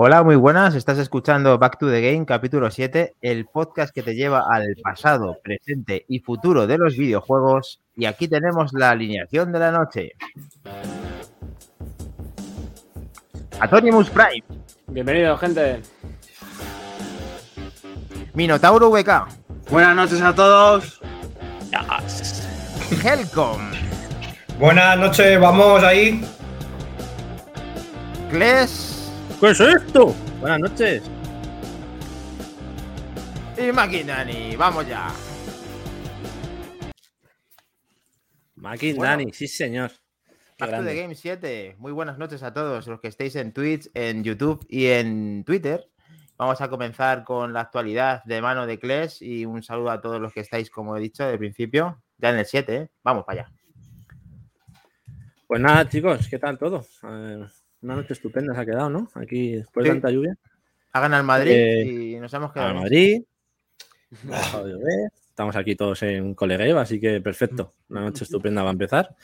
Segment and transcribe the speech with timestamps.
[0.00, 0.76] Hola, muy buenas.
[0.76, 5.38] Estás escuchando Back to the Game, capítulo 7, el podcast que te lleva al pasado,
[5.42, 7.80] presente y futuro de los videojuegos.
[7.96, 10.12] Y aquí tenemos la alineación de la noche.
[13.58, 14.44] Atonimus Prime.
[14.86, 15.82] Bienvenido, gente.
[18.34, 19.26] Minotauro VK.
[19.68, 21.00] Buenas noches a todos.
[23.02, 23.72] Helcom.
[24.60, 26.24] Buenas noches, vamos ahí.
[28.30, 28.97] Kles
[29.40, 30.14] ¿Qué es esto?
[30.40, 31.02] Buenas noches.
[33.56, 34.56] y Makinani.
[34.56, 35.12] Vamos ya.
[38.56, 39.02] Bueno.
[39.02, 39.92] Dani, sí señor.
[40.56, 40.94] To the.
[40.94, 41.76] Game 7.
[41.78, 45.88] Muy buenas noches a todos los que estéis en Twitch, en YouTube y en Twitter.
[46.36, 50.20] Vamos a comenzar con la actualidad de mano de Kles y un saludo a todos
[50.20, 52.76] los que estáis, como he dicho, de principio, ya en el 7.
[52.76, 52.90] ¿eh?
[53.04, 53.52] Vamos para allá.
[55.46, 56.84] Pues nada, chicos, ¿qué tal todo?
[57.04, 57.46] Eh,
[57.82, 59.08] una noche estupenda se ha quedado, ¿no?
[59.14, 59.88] Aquí después Sí.
[59.90, 60.36] de tanta lluvia.
[60.92, 62.70] Ha ganado el Madrid Eh, y nos hemos quedado.
[62.70, 63.22] A en Madrid.
[65.28, 67.74] Estamos aquí todos en colegueo, así que perfecto.
[67.90, 69.14] Una noche estupenda va a empezar.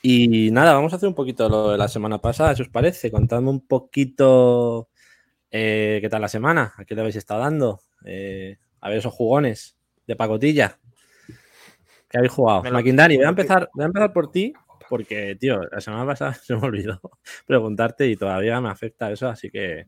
[0.00, 3.10] Y nada, vamos a hacer un poquito lo de la semana pasada, si os parece.
[3.10, 4.88] Contadme un poquito
[5.50, 7.80] eh, qué tal la semana, a qué le habéis estado dando.
[8.04, 10.78] Eh, a ver esos jugones de pacotilla.
[12.08, 12.62] ¿Qué habéis jugado?
[12.70, 14.52] Maquindani, voy a empezar, voy a empezar por ti,
[14.88, 17.00] porque, tío, la semana pasada se me olvidó
[17.46, 19.86] preguntarte y todavía me afecta eso, así que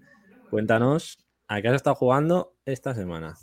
[0.51, 3.37] cuéntanos a qué has estado jugando esta semana.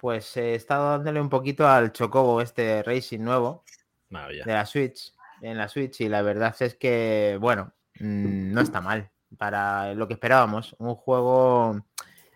[0.00, 3.64] Pues eh, he estado dándole un poquito al Chocobo, este Racing nuevo,
[4.10, 4.44] Maravilla.
[4.44, 8.80] de la Switch, en la Switch, y la verdad es que, bueno, mm, no está
[8.80, 10.74] mal para lo que esperábamos.
[10.78, 11.80] Un juego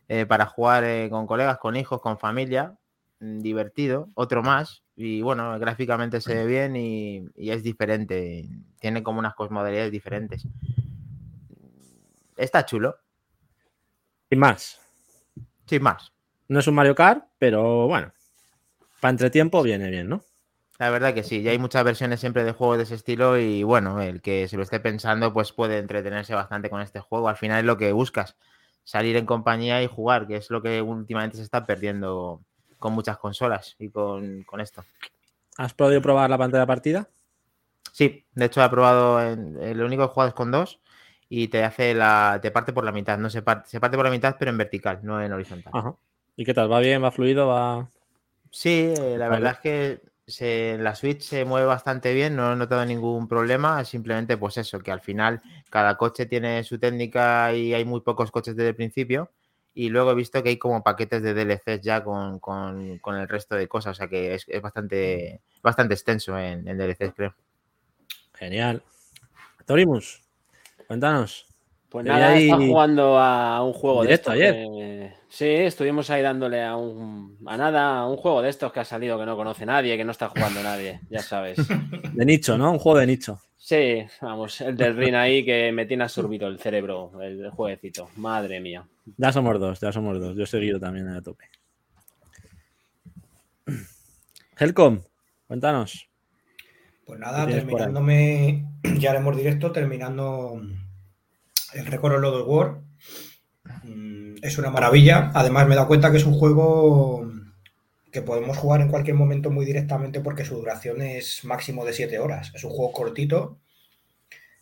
[0.09, 2.79] eh, para jugar eh, con colegas, con hijos, con familia,
[3.21, 8.49] mm, divertido, otro más, y bueno, gráficamente se ve bien y, y es diferente,
[8.81, 10.45] tiene como unas cosmodalidades diferentes.
[12.37, 12.97] Está chulo,
[14.29, 14.81] Sin más.
[15.67, 16.13] sin más.
[16.49, 18.13] No es un Mario Kart, pero bueno,
[19.01, 20.25] para entretiempo viene bien, ¿no?
[20.81, 23.63] La verdad que sí, ya hay muchas versiones siempre de juegos de ese estilo y
[23.63, 27.29] bueno, el que se lo esté pensando pues puede entretenerse bastante con este juego.
[27.29, 28.37] Al final es lo que buscas,
[28.83, 32.43] salir en compañía y jugar, que es lo que últimamente se está perdiendo
[32.79, 34.85] con muchas consolas y con, con esto.
[35.57, 37.09] ¿Has podido probar la pantalla partida?
[37.93, 40.81] Sí, de hecho he probado, en, el único que he jugado es con dos
[41.29, 44.05] y te hace la, te parte por la mitad, no se parte, se parte por
[44.07, 45.73] la mitad pero en vertical, no en horizontal.
[45.75, 45.95] Ajá.
[46.37, 46.71] ¿Y qué tal?
[46.71, 47.03] ¿Va bien?
[47.03, 47.49] ¿Va fluido?
[47.49, 47.89] ¿Va...?
[48.51, 49.41] Sí, eh, la Vale.
[49.41, 53.85] verdad es que se- la Switch se mueve bastante bien, no he notado ningún problema,
[53.85, 58.31] simplemente pues eso, que al final cada coche tiene su técnica y hay muy pocos
[58.31, 59.31] coches desde el principio
[59.81, 63.29] y luego he visto que hay como paquetes de DLCs ya con, con- con el
[63.29, 67.35] resto de cosas, o sea que es, es bastante, bastante extenso en, en DLCs creo.
[68.35, 68.83] Genial.
[69.67, 70.23] Torimus,
[70.87, 71.47] cuéntanos.
[71.89, 74.53] Pues nada, ahí estaba jugando a un juego directo de estos.
[74.53, 74.65] ayer.
[75.13, 78.81] que- Sí, estuvimos ahí dándole a un a nada, a un juego de estos que
[78.81, 81.59] ha salido que no conoce nadie, que no está jugando nadie, ya sabes.
[82.15, 82.73] De nicho, ¿no?
[82.73, 83.39] Un juego de nicho.
[83.57, 88.09] Sí, vamos, el del Rin ahí que me tiene absorbido el cerebro, el jueguecito.
[88.17, 88.85] Madre mía.
[89.17, 90.37] Ya somos dos, ya somos dos.
[90.37, 91.47] Yo he seguido también a tope.
[94.59, 95.01] Helcom,
[95.47, 96.09] cuéntanos.
[97.05, 98.67] Pues nada, terminándome,
[98.99, 100.61] ya haremos directo, terminando
[101.75, 102.81] el récord of Lord of War.
[103.85, 105.31] Mm, Es una maravilla.
[105.35, 107.31] Además, me he dado cuenta que es un juego
[108.11, 112.19] que podemos jugar en cualquier momento muy directamente porque su duración es máximo de 7
[112.19, 112.53] horas.
[112.55, 113.59] Es un juego cortito,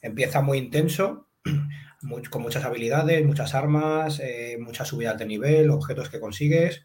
[0.03, 1.29] empieza muy intenso,
[2.07, 6.85] muy- con muchas habilidades, muchas armas, eh, muchas subidas de nivel, objetos que consigues.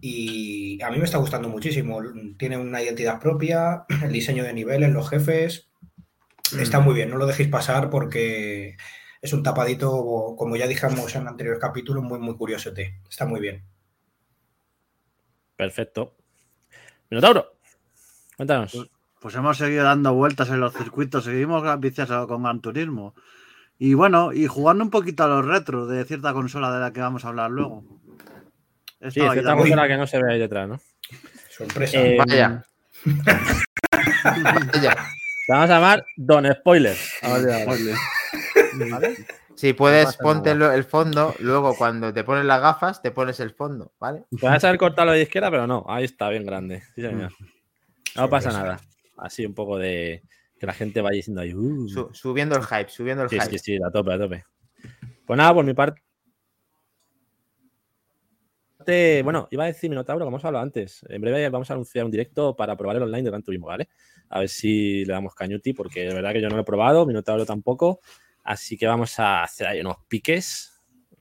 [0.00, 2.00] Y a mí me está gustando muchísimo.
[2.38, 5.68] Tiene una identidad propia, el diseño de niveles, los jefes.
[6.58, 8.76] Está muy bien, no lo dejéis pasar porque
[9.22, 12.72] es un tapadito, como ya dijimos en el anterior capítulo, muy, muy curioso.
[13.08, 13.62] Está muy bien.
[15.56, 16.16] Perfecto.
[17.10, 17.56] Minotauro,
[18.36, 18.88] cuéntanos.
[19.20, 23.14] Pues hemos seguido dando vueltas en los circuitos, seguimos viciosos con Gran Turismo.
[23.82, 27.00] Y bueno, y jugando un poquito a los retros de cierta consola de la que
[27.00, 27.82] vamos a hablar luego.
[29.00, 30.78] Sí, cierta consola que no se ve ahí detrás, ¿no?
[31.48, 31.98] Sorpresa.
[31.98, 32.62] Eh, Vaya.
[34.74, 34.96] Vaya.
[35.46, 36.94] Te vamos a llamar Don Spoiler.
[39.54, 40.74] Si puedes, ponte nada.
[40.74, 44.24] el fondo, luego cuando te pones las gafas, te pones el fondo, ¿vale?
[44.38, 45.86] Puedes haber cortado de izquierda, pero no.
[45.88, 46.82] Ahí está, bien grande.
[46.94, 47.32] Sí, señor.
[48.14, 48.78] No pasa nada.
[49.16, 50.22] Así un poco de
[50.60, 51.54] que la gente vaya diciendo ahí.
[51.54, 51.88] "Uh".
[51.88, 53.58] Su- subiendo el hype, subiendo el Sí, hype.
[53.58, 54.44] sí, sí, a tope, a tope.
[55.26, 56.02] Pues nada, por mi parte.
[59.22, 61.04] Bueno, iba a decir Minotauro, como hemos hablado antes.
[61.08, 63.88] En breve vamos a anunciar un directo para probar el online de Gran Turismo, ¿vale?
[64.28, 67.06] A ver si le damos cañuti, porque de verdad que yo no lo he probado,
[67.06, 68.00] Minotauro tampoco.
[68.42, 70.66] Así que vamos a hacer ahí unos piques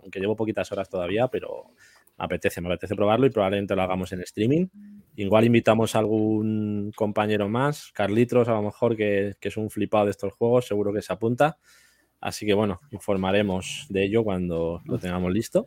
[0.01, 1.71] aunque llevo poquitas horas todavía, pero
[2.19, 4.67] me apetece, me apetece probarlo y probablemente lo hagamos en streaming.
[5.15, 10.05] Igual invitamos a algún compañero más, Carlitos a lo mejor, que, que es un flipado
[10.05, 11.57] de estos juegos, seguro que se apunta.
[12.19, 15.65] Así que bueno, informaremos de ello cuando lo tengamos listo.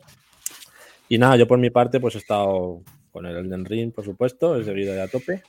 [1.09, 4.55] Y nada, yo por mi parte pues he estado con el Elden Ring, por supuesto,
[4.55, 5.41] he seguido ya a tope.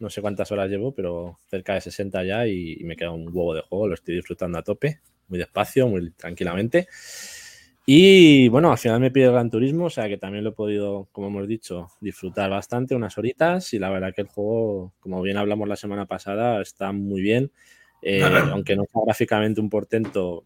[0.00, 3.28] No sé cuántas horas llevo, pero cerca de 60 ya y, y me queda un
[3.28, 6.88] huevo de juego, lo estoy disfrutando a tope, muy despacio, muy tranquilamente.
[7.84, 10.54] Y bueno, al final me pide el Gran Turismo, o sea que también lo he
[10.54, 13.72] podido, como hemos dicho, disfrutar bastante, unas horitas.
[13.74, 17.50] Y la verdad que el juego, como bien hablamos la semana pasada, está muy bien.
[18.00, 20.44] Eh, aunque no sea gráficamente un portento,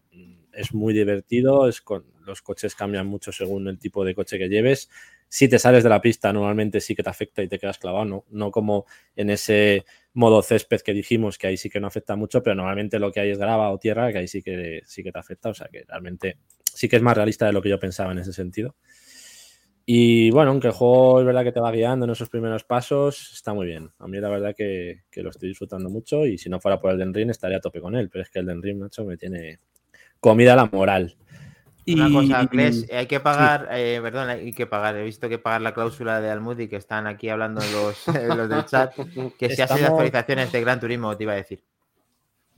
[0.51, 1.67] es muy divertido.
[1.67, 4.89] Es con, los coches cambian mucho según el tipo de coche que lleves.
[5.29, 8.05] Si te sales de la pista, normalmente sí que te afecta y te quedas clavado,
[8.05, 8.85] no, no como
[9.15, 12.97] en ese modo césped que dijimos, que ahí sí que no afecta mucho, pero normalmente
[12.99, 15.49] lo que hay es grava o tierra, que ahí sí que, sí que te afecta.
[15.49, 16.37] O sea que realmente
[16.73, 18.75] sí que es más realista de lo que yo pensaba en ese sentido.
[19.89, 23.31] Y bueno, aunque el juego es verdad que te va guiando en esos primeros pasos,
[23.33, 23.89] está muy bien.
[23.99, 26.91] A mí la verdad que, que lo estoy disfrutando mucho y si no fuera por
[26.91, 29.17] el Den Ring estaría a tope con él, pero es que el Den Ring, me
[29.17, 29.59] tiene
[30.19, 31.15] comida la moral.
[31.87, 33.67] Una cosa, Cles, hay que pagar, sí.
[33.79, 37.07] eh, perdón, hay que pagar, he visto que pagar la cláusula de Almudi, que están
[37.07, 38.07] aquí hablando los,
[38.37, 38.93] los del chat,
[39.37, 41.63] que si ha sido actualizaciones de Gran Turismo, te iba a decir.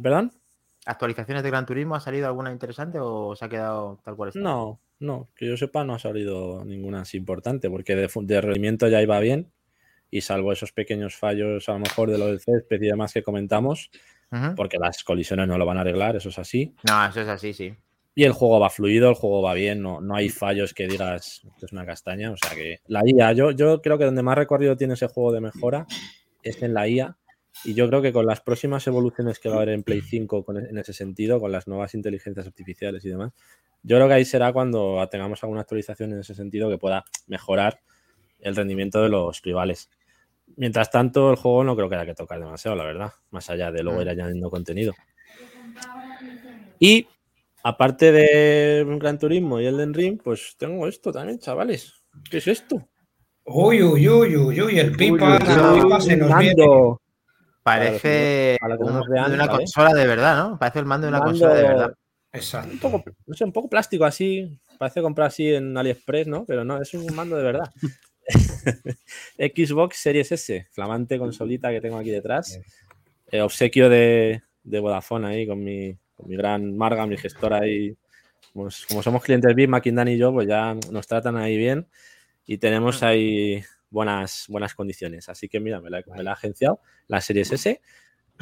[0.01, 0.31] ¿Perdón?
[0.85, 1.95] ¿Actualizaciones de Gran Turismo?
[1.95, 4.39] ¿Ha salido alguna interesante o se ha quedado tal cual está?
[4.39, 8.87] No, no, que yo sepa no ha salido ninguna así importante, porque de, de rendimiento
[8.87, 9.51] ya iba bien,
[10.11, 13.23] y salvo esos pequeños fallos a lo mejor de lo del césped y demás que
[13.23, 13.91] comentamos,
[14.31, 14.55] uh -huh.
[14.55, 16.73] porque las colisiones no lo van a arreglar, eso es así.
[16.87, 17.75] No, eso es así, sí.
[18.15, 21.41] Y el juego va fluido, el juego va bien, no, no hay fallos que digas
[21.59, 22.31] que es una castaña.
[22.31, 25.31] O sea que la IA, yo, yo creo que donde más recorrido tiene ese juego
[25.31, 25.85] de mejora
[26.43, 27.15] es en la IA.
[27.65, 30.43] Y yo creo que con las próximas evoluciones que va a haber en Play 5
[30.43, 33.33] con, en ese sentido, con las nuevas inteligencias artificiales y demás,
[33.83, 37.79] yo creo que ahí será cuando tengamos alguna actualización en ese sentido que pueda mejorar
[38.39, 39.89] el rendimiento de los rivales.
[40.55, 43.71] Mientras tanto, el juego no creo que haya que tocar demasiado, la verdad, más allá
[43.71, 44.93] de luego ir añadiendo contenido.
[46.79, 47.07] Y
[47.63, 51.93] aparte de Gran Turismo y Elden Ring, pues tengo esto también, chavales.
[52.29, 52.87] ¿Qué es esto?
[53.45, 56.65] Uy, uy, uy, uy, uy, el pipa, uy, uy, el pipa se nos viene.
[57.63, 60.59] Parece para que, para que de una consola de verdad, ¿no?
[60.59, 61.31] Parece el mando de una mando...
[61.31, 61.93] consola de verdad.
[62.31, 62.71] Exacto.
[62.71, 64.59] Un poco, no sé, un poco plástico así.
[64.77, 66.45] Parece comprar así en AliExpress, ¿no?
[66.45, 67.69] Pero no, es un mando de verdad.
[69.37, 72.59] Xbox Series S, flamante consolita que tengo aquí detrás.
[73.31, 77.95] Eh, obsequio de, de Vodafone ahí con mi, con mi gran Marga, mi gestora ahí.
[78.53, 81.87] Como, como somos clientes VIP, Maquindan y yo, pues ya nos tratan ahí bien
[82.45, 85.29] y tenemos ahí buenas, buenas condiciones.
[85.29, 87.81] Así que mira, me la, me la agenciado la Series S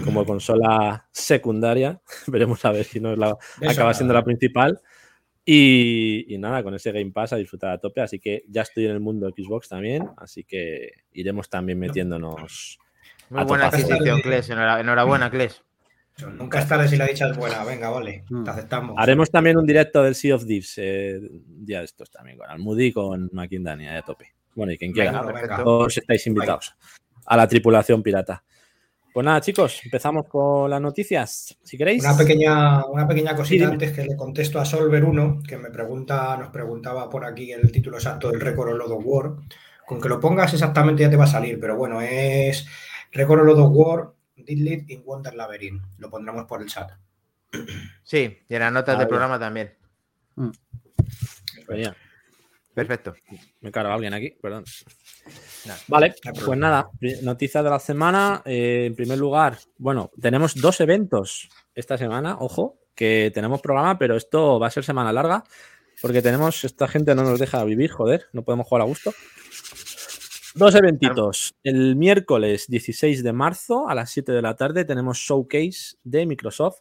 [0.04, 2.02] como consola secundaria.
[2.28, 4.80] Veremos a ver si nos la Eso acaba siendo la principal.
[5.44, 8.02] Y, y, nada, con ese Game Pass a disfrutar a tope.
[8.02, 10.10] Así que ya estoy en el mundo Xbox también.
[10.18, 12.80] Así que iremos también metiéndonos.
[13.30, 14.50] Muy buena adquisición, Kles.
[14.50, 15.64] Enhorabuena, Kles.
[16.26, 17.64] Nunca es tarde si la dicha es buena.
[17.64, 18.96] Venga, vale, te aceptamos.
[18.98, 20.74] Haremos también un directo del Sea of Thieves.
[20.78, 24.34] Eh, de estos también, con Almudi y con Maquindania a tope.
[24.56, 25.22] Bueno, y quien quiera.
[25.22, 27.24] Venga, todos estáis invitados venga.
[27.26, 28.44] a la tripulación pirata.
[29.14, 32.04] Pues nada, chicos, empezamos con las noticias, si queréis.
[32.04, 35.72] Una pequeña, una pequeña cosita sí, antes que le contesto a Solver 1, que me
[35.72, 39.34] pregunta, nos preguntaba por aquí el título exacto del récord Lord of War.
[39.88, 42.68] Con que lo pongas exactamente ya te va a salir, pero bueno, es
[43.12, 45.84] récord Lord of War, Didlit in Wonder Labyrinth.
[45.98, 46.92] Lo pondremos por el chat.
[48.04, 49.74] Sí, y en las notas del programa también.
[50.36, 50.52] Mm.
[51.68, 51.96] Venía.
[52.74, 53.16] Perfecto.
[53.62, 54.64] Me cargo a alguien aquí, perdón.
[55.66, 56.90] No, vale, no pues nada,
[57.24, 58.44] noticias de la semana.
[58.46, 64.16] Eh, en primer lugar, bueno, tenemos dos eventos esta semana, ojo, que tenemos programa, pero
[64.16, 65.44] esto va a ser semana larga,
[66.02, 69.12] porque tenemos, esta gente no nos deja vivir, joder, no podemos jugar a gusto.
[70.58, 71.54] Dos eventitos.
[71.64, 76.80] El miércoles 16 de marzo a las 7 de la tarde tenemos showcase de Microsoft.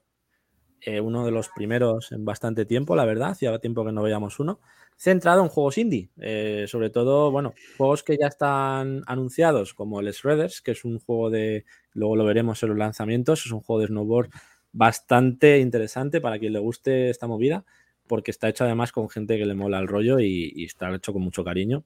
[0.81, 3.33] Eh, uno de los primeros en bastante tiempo, la verdad.
[3.33, 4.61] Hacía tiempo que no veíamos uno
[4.97, 10.11] centrado en juegos indie, eh, sobre todo, bueno, juegos que ya están anunciados, como el
[10.11, 13.83] Shredders, que es un juego de, luego lo veremos en los lanzamientos, es un juego
[13.83, 14.31] de snowboard
[14.73, 17.67] bastante interesante para quien le guste esta movida,
[18.07, 21.13] porque está hecho además con gente que le mola el rollo y, y está hecho
[21.13, 21.85] con mucho cariño.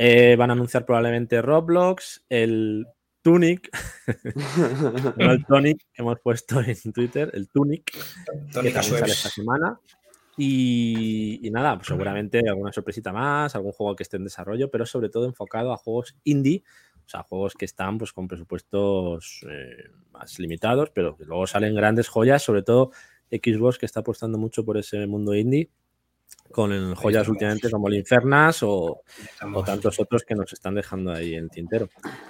[0.00, 2.86] Eh, van a anunciar probablemente Roblox, el
[3.20, 3.68] Tunic,
[5.16, 9.80] no el Tonic que hemos puesto en Twitter, el Tunic, que también sale esta semana.
[10.36, 14.86] Y, y, nada, pues seguramente alguna sorpresita más, algún juego que esté en desarrollo, pero
[14.86, 16.62] sobre todo enfocado a juegos indie,
[17.04, 21.74] o sea, juegos que están pues con presupuestos eh, más limitados, pero que luego salen
[21.74, 22.92] grandes joyas, sobre todo
[23.32, 25.70] Xbox que está apostando mucho por ese mundo indie
[26.50, 29.02] con joyas últimamente como el Infernas o,
[29.64, 31.88] tantos otros que nos están dejando ahí en el tintero.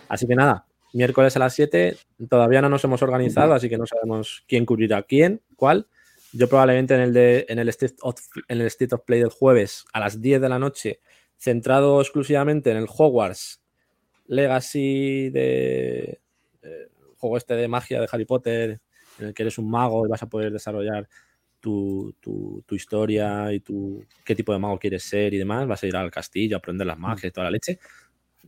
[0.09, 1.97] Así que nada, miércoles a las 7,
[2.29, 5.87] todavía no nos hemos organizado, así que no sabemos quién cubrirá quién, cuál.
[6.33, 9.31] Yo probablemente en el, de, en, el State of, en el State of Play del
[9.31, 11.01] jueves a las 10 de la noche,
[11.39, 13.63] centrado exclusivamente en el Hogwarts
[14.27, 16.21] Legacy de
[16.63, 18.81] eh, juego este de magia de Harry Potter,
[19.19, 21.09] en el que eres un mago y vas a poder desarrollar
[21.61, 25.67] tu, tu- tu historia y tu qué tipo de mago quieres ser y demás.
[25.67, 27.79] Vas a ir al castillo a aprender las magias y toda la leche.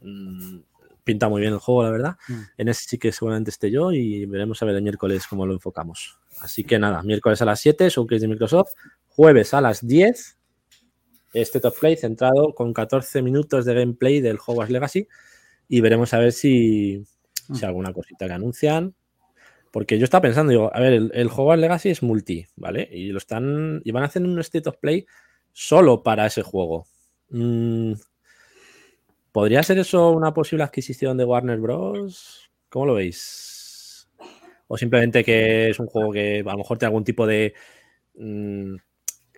[0.03, 0.59] Mm,
[1.05, 2.17] pinta muy bien el juego, la verdad.
[2.29, 2.41] Mm.
[2.59, 5.53] En ese sí que seguramente esté yo y veremos a ver el miércoles cómo lo
[5.55, 6.19] enfocamos.
[6.41, 8.71] Así que nada, miércoles a las 7, showcase de Microsoft.
[9.09, 10.39] Jueves a las 10,
[11.35, 15.07] State of Play centrado con 14 minutos de gameplay del Hogwarts Legacy
[15.69, 17.05] y veremos a ver si,
[17.53, 18.95] si alguna cosita que anuncian.
[19.71, 22.89] Porque yo estaba pensando, digo, a ver, el, el Legacy es multi, ¿vale?
[22.91, 23.81] Y lo están.
[23.85, 25.07] Y van a hacer un State of Play
[25.53, 26.87] solo para ese juego.
[27.31, 27.93] Mm,
[29.33, 32.51] ¿Podría ser eso una posible adquisición de Warner Bros?
[32.69, 34.09] ¿Cómo lo veis?
[34.67, 37.55] O simplemente que es un juego que a lo mejor tiene algún tipo de.
[38.15, 38.75] mm,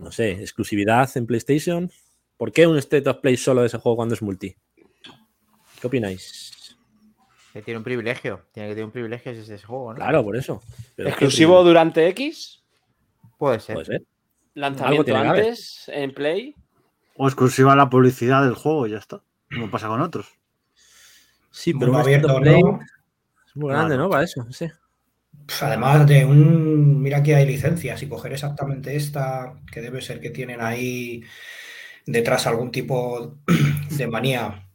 [0.01, 1.91] no sé, exclusividad en PlayStation.
[2.37, 4.57] ¿Por qué un State of Play solo de ese juego cuando es multi?
[5.81, 6.52] ¿Qué opináis?
[7.53, 8.43] Que tiene un privilegio.
[8.53, 9.97] Tiene que tener un privilegio ese, ese juego, ¿no?
[9.97, 10.63] Claro, por eso.
[10.97, 12.63] Pero es que Exclusivo durante X,
[13.39, 13.75] Puede ser.
[13.75, 14.03] Puede ser.
[14.55, 16.55] lanzamiento antes en Play.
[17.17, 19.21] O exclusiva la publicidad del juego y ya está.
[19.53, 20.29] Como pasa con otros.
[21.51, 22.81] Sí, pero Mundo abierto, Play ¿no?
[23.47, 24.05] es muy grande, Claro.
[24.05, 24.11] ¿no?
[24.11, 24.67] Para eso, sí.
[25.47, 27.03] Pues además de un.
[27.03, 31.23] Mira que hay licencias y coger exactamente esta, que debe ser que tienen ahí
[32.07, 33.39] detrás algún tipo
[33.91, 34.69] de manía,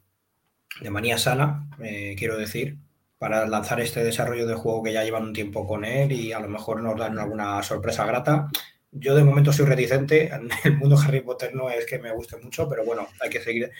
[0.80, 2.76] de manía sana, eh, quiero decir,
[3.18, 6.40] para lanzar este desarrollo de juego que ya llevan un tiempo con él y a
[6.40, 8.48] lo mejor nos dan alguna sorpresa grata.
[8.92, 12.36] Yo de momento soy reticente, en el mundo Harry Potter no es que me guste
[12.38, 13.70] mucho, pero bueno, hay que seguir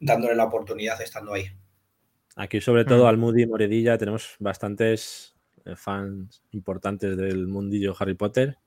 [0.00, 1.46] dándole la oportunidad estando ahí.
[2.36, 3.06] Aquí, sobre todo, Mm.
[3.08, 8.58] al Moody y Moredilla, tenemos bastantes eh, fans importantes del mundillo Harry Potter.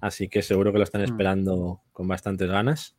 [0.00, 1.04] Así que seguro que lo están Mm.
[1.04, 2.96] esperando con bastantes ganas.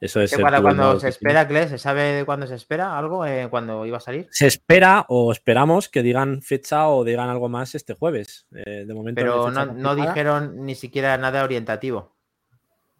[0.00, 1.70] Eso es ¿Qué ser para tú el cuando se espera, Kles?
[1.70, 3.26] ¿Se sabe de cuándo se espera algo?
[3.26, 4.28] Eh, ¿Cuándo iba a salir?
[4.30, 8.46] Se espera o esperamos que digan fecha o digan algo más este jueves.
[8.54, 12.16] Eh, de momento Pero no, dijeron ni siquiera nada orientativo.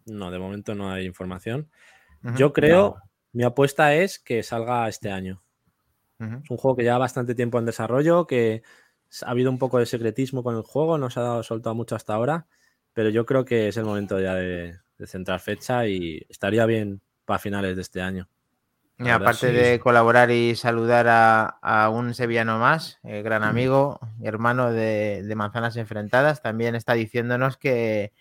[0.05, 1.69] No, de momento no hay información.
[2.35, 2.97] Yo creo,
[3.31, 5.41] mi apuesta es que salga este año.
[6.19, 8.61] Es un juego que lleva bastante tiempo en desarrollo, que
[9.23, 11.95] ha habido un poco de secretismo con el juego, no se ha dado soltado mucho
[11.95, 12.47] hasta ahora,
[12.91, 17.01] pero yo creo que es el momento ya de, de centrar fecha y estaría bien
[17.25, 18.27] para finales de este año.
[18.99, 23.97] Y aparte sí, de colaborar y saludar a, a un sevillano más, eh, gran amigo
[24.19, 28.11] y hermano de, de Manzanas Enfrentadas, también está diciéndonos que,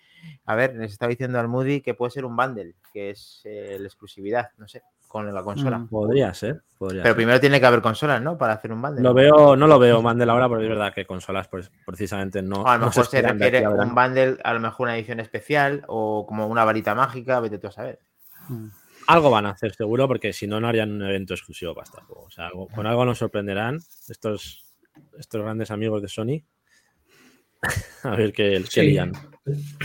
[0.44, 3.76] a ver, les está diciendo al Moody que puede ser un bundle, que es eh,
[3.80, 5.78] la exclusividad, no sé, con la consola.
[5.78, 5.88] Mm.
[5.88, 7.16] Podría ser, podría Pero ser.
[7.16, 8.38] primero tiene que haber consolas, ¿no?
[8.38, 9.02] Para hacer un bundle.
[9.02, 12.62] Lo veo, no lo veo Mandel ahora, porque es verdad que consolas pues, precisamente no.
[12.62, 15.18] O a lo no mejor se aquí requiere un bundle, a lo mejor una edición
[15.20, 17.98] especial o como una varita mágica, vete tú a saber.
[18.48, 18.68] Mm.
[19.08, 22.24] Algo van a hacer seguro, porque si no, no harían un evento exclusivo para juego.
[22.26, 24.66] O sea, algo- con algo nos sorprenderán estos,
[25.18, 26.42] estos grandes amigos de Sony.
[28.04, 28.82] a ver qué, qué Sí.
[28.82, 29.12] lían.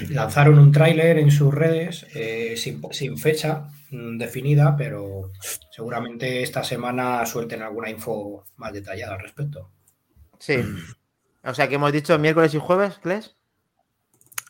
[0.09, 5.31] Lanzaron un tráiler en sus redes eh, sin, sin fecha mm, definida, pero
[5.71, 9.71] seguramente esta semana suelten alguna info más detallada al respecto.
[10.39, 10.55] Sí.
[11.45, 13.37] O sea que hemos dicho miércoles y jueves, Kles.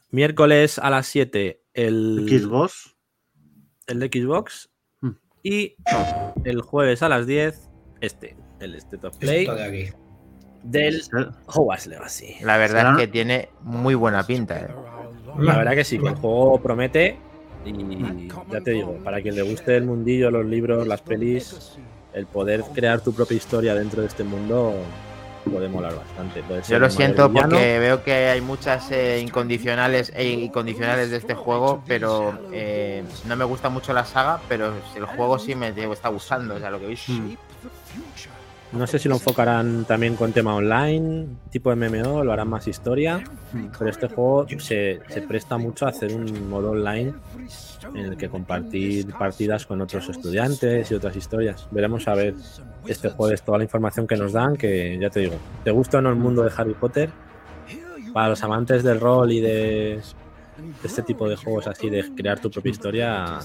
[0.09, 2.95] Miércoles a las 7 el, Xbox.
[3.87, 4.69] el de Xbox
[5.01, 5.11] Mm.
[5.43, 5.75] y
[6.45, 7.69] el jueves a las 10
[8.01, 9.93] este, el State of Play Esto de aquí.
[10.63, 11.03] Del
[11.47, 12.37] Hogwarts Legacy.
[12.41, 14.59] La verdad Será- es que tiene muy buena pinta.
[14.59, 14.67] ¿eh?
[15.37, 17.17] La verdad que sí, que el juego promete
[17.65, 21.77] y ya te digo, para quien le guste el mundillo, los libros, las pelis,
[22.13, 24.73] el poder crear tu propia historia dentro de este mundo
[25.49, 26.41] puede molar bastante.
[26.43, 27.49] Puede ser Yo lo siento villano.
[27.49, 33.35] porque veo que hay muchas eh, incondicionales e incondicionales de este juego, pero eh, no
[33.35, 36.79] me gusta mucho la saga, pero el juego sí me está gustando, o sea, lo
[36.79, 37.11] que he visto.
[38.73, 43.23] No sé si lo enfocarán también con tema online, tipo MMO, lo harán más historia,
[43.77, 47.13] pero este juego se, se presta mucho a hacer un modo online
[47.93, 51.67] en el que compartir partidas con otros estudiantes y otras historias.
[51.69, 52.33] Veremos a ver
[52.87, 56.01] este jueves toda la información que nos dan, que ya te digo, te gusta o
[56.01, 57.11] no el mundo de Harry Potter,
[58.11, 59.49] para los amantes del rol y de,
[60.57, 63.39] de este tipo de juegos así, de crear tu propia historia,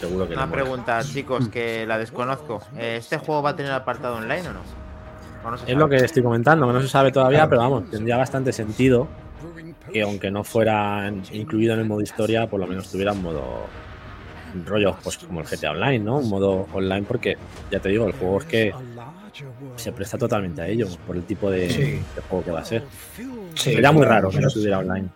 [0.00, 2.60] seguro que Una pregunta, chicos, que la desconozco.
[2.76, 4.60] ¿Este juego va a tener apartado online o no?
[5.44, 8.16] ¿O no Es lo que estoy comentando, que no se sabe todavía, pero vamos, tendría
[8.16, 9.06] bastante sentido
[9.92, 13.66] que aunque no fuera incluido en el modo historia, por lo menos tuviera un modo
[14.66, 16.18] rollo pues como el GTA Online, ¿no?
[16.18, 17.36] Un modo online porque,
[17.70, 18.74] ya te digo, el juego es que
[19.76, 21.80] se presta totalmente a ello por el tipo de, Sí.
[21.82, 22.84] de juego que va a ser.
[23.54, 25.08] Sí, Sería muy raro que no tuviera online.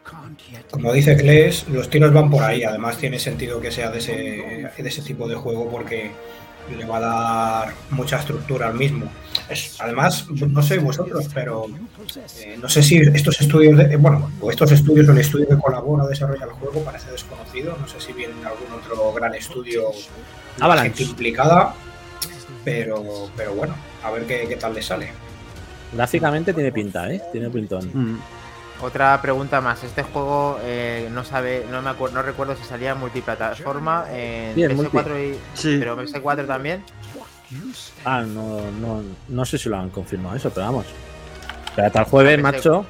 [0.70, 2.64] Como dice Kles, los tiros van por ahí.
[2.64, 6.10] Además, tiene sentido que sea de ese, de ese tipo de juego porque
[6.78, 7.00] le va a
[7.66, 9.06] dar mucha estructura al mismo.
[9.50, 11.66] Es- además, no sé vosotros, pero
[12.40, 15.58] eh, no sé si estos estudios, de- bueno, o estos estudios o el estudio que
[15.58, 17.76] colabora o desarrolla el juego parece desconocido.
[17.78, 19.90] No sé si viene algún otro gran estudio,
[20.58, 21.04] Avalanche.
[21.04, 21.74] implicada,
[22.64, 25.10] pero, pero bueno, a ver qué, qué tal le sale.
[25.92, 27.22] Gráficamente tiene pinta, ¿eh?
[27.32, 27.90] Tiene pintón.
[27.92, 28.18] Mm.
[28.82, 29.82] Otra pregunta más.
[29.84, 34.54] Este juego eh, no sabe, no me acuerdo, no recuerdo si salía en multiplataforma en
[34.56, 35.76] Sí, en PS4 y Sí.
[35.78, 36.82] pero PS4 también.
[38.04, 40.86] Ah, no, no, no sé si lo han confirmado eso, pero vamos.
[41.66, 42.86] Espérate al jueves, Ah, pensé- macho.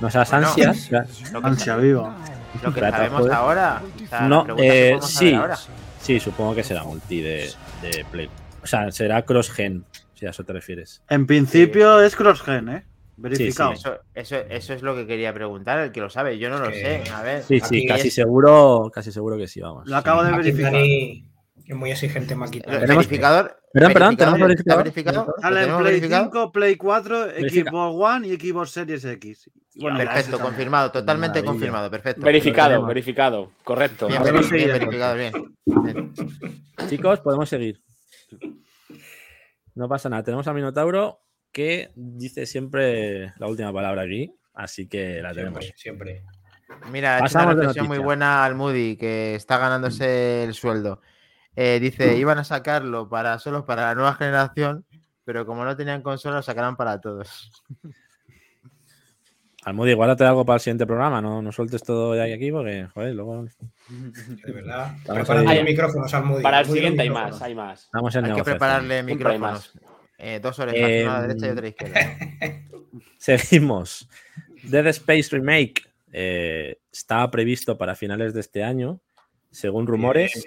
[0.00, 0.48] No seas Bueno.
[0.48, 0.90] ansias.
[1.32, 2.16] Lo que, Ansia viva.
[2.62, 3.82] lo que sabemos ahora.
[4.04, 5.56] O sea, la No, eh, sí, ahora.
[6.00, 8.28] sí, supongo que será multi de, de Play.
[8.62, 11.02] O sea, será cross-gen, si a eso te refieres.
[11.08, 12.86] En principio es cross-gen, ¿eh?
[13.16, 13.74] Verificado.
[13.74, 16.38] Sí, Eso, eso, eso es lo que quería preguntar, el que lo sabe.
[16.38, 17.02] Yo no lo sé.
[17.12, 17.42] A ver.
[17.42, 19.86] Sí, sí, casi es- seguro, casi seguro que sí, vamos.
[19.88, 20.74] Lo acabo de verificar.
[20.74, 22.78] Es muy exigente, Maquita.
[22.78, 23.56] El verificador.
[23.72, 24.84] Perdón, perdón, ¿tenemos ¿está verificador?
[24.84, 25.26] verificado?
[25.36, 26.24] ¿Lo Sale en Play verificado?
[26.24, 27.70] 5, Play 4, Verifica.
[27.70, 29.50] Xbox One y Xbox Series X.
[29.76, 31.52] Bueno, Perfecto, confirmado, totalmente Maravilla.
[31.52, 32.26] confirmado, perfecto.
[32.26, 33.52] Verificado, verificado.
[33.62, 34.08] Correcto.
[34.08, 35.32] Bien, Podemos bien, bien seguir, verificado, bien.
[35.84, 36.12] Bien.
[36.88, 37.80] Chicos, podemos seguir.
[39.74, 40.22] No pasa nada.
[40.22, 41.20] Tenemos a Minotauro
[41.52, 45.64] que dice siempre la última palabra aquí, así que la tenemos.
[45.76, 46.40] Siempre, siempre.
[46.90, 51.00] Mira, ha hecho una reflexión muy buena al Moody, que está ganándose el sueldo.
[51.56, 54.86] Eh, dice, iban a sacarlo para solo para la nueva generación,
[55.24, 57.50] pero como no tenían consola, lo sacarán para todos.
[59.64, 63.14] Almudi, guárdate algo para el siguiente programa, no, no sueltes todo de aquí porque, joder,
[63.14, 63.44] luego
[63.88, 64.94] De verdad.
[65.06, 66.42] Los micrófonos al Moody.
[66.42, 67.90] Para el siguiente hay más, hay más.
[67.92, 69.72] Hay que prepararle hay micrófonos.
[70.22, 72.18] Eh, dos orejas, una a la Em, derecha y otra a la izquierda.
[73.18, 74.08] Seguimos.
[74.64, 79.00] Dead Space Remake eh, está previsto para finales de este año,
[79.50, 80.44] según rumores.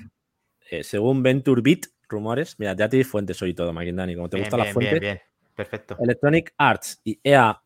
[0.69, 2.59] eh, según Venture Beat, rumores.
[2.59, 4.15] Mira, ya te di fuentes hoy todo, Maquindani.
[4.15, 4.99] Como te Bien, las bien, fuentes.
[4.99, 5.21] bien, bien.
[5.55, 5.97] Perfecto.
[5.99, 7.59] Electronic Arts y EA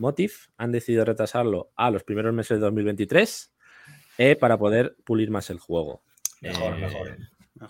[0.00, 3.52] Motive han decidido retrasarlo a los primeros meses de 2023
[4.18, 6.02] eh, para poder pulir más el juego.
[6.40, 7.16] Mejor, Eh, mejor.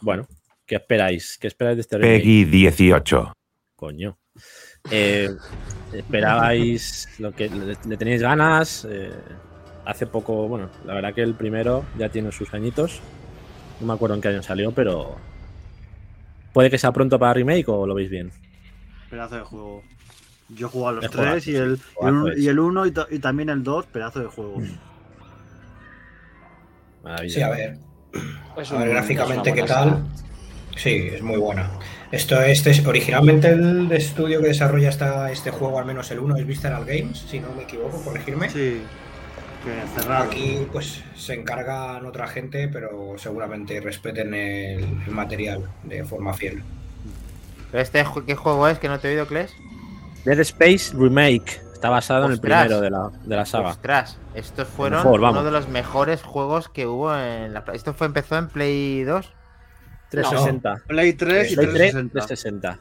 [0.00, 0.26] Bueno,
[0.64, 1.36] ¿qué esperáis?
[1.38, 2.20] ¿Qué esperáis de este remake?
[2.22, 3.32] Peggy 18.
[3.76, 4.18] Coño.
[4.90, 5.28] Eh,
[5.92, 8.86] ¿Esperabais lo que le, le tenéis ganas?
[8.88, 9.10] Eh,
[9.84, 13.00] hace poco, bueno, la verdad que el primero ya tiene sus añitos.
[13.80, 15.16] No me acuerdo en qué año salió, pero
[16.52, 18.30] puede que sea pronto para remake o lo veis bien.
[19.10, 19.82] Pedazo de juego.
[20.54, 21.82] Yo jugado a los Es tres y el, sí,
[22.38, 24.60] y el 1 y, también el 2, pedazo de juego.
[27.04, 27.34] Maravilla.
[27.34, 27.78] Sí, a ver.
[28.56, 30.04] A ver, gráficamente, ¿qué tal?
[30.76, 31.70] Sí, es muy buena.
[32.10, 36.36] Esto este es originalmente el estudio que desarrolla esta, este juego, al menos el 1,
[36.36, 38.50] es Visceral Games, si no me equivoco, corregirme.
[38.50, 38.82] Sí.
[39.64, 40.24] Que cerrado.
[40.24, 46.62] Aquí pues se encargan otra gente, pero seguramente respeten el, el material de forma fiel.
[47.70, 49.54] ¿Pero este qué juego es que no te he oído, Kles?
[50.24, 51.60] Dead Space Remake.
[51.72, 53.70] Está basado en el primero de la, de la saga.
[53.70, 57.64] Ostras, estos fueron mejor, uno de los mejores juegos que hubo en la...
[57.72, 59.32] Esto fue empezó en Play 2.
[60.10, 60.82] 360.
[60.86, 62.12] Play 3 y Play 3, 360.
[62.12, 62.78] 360.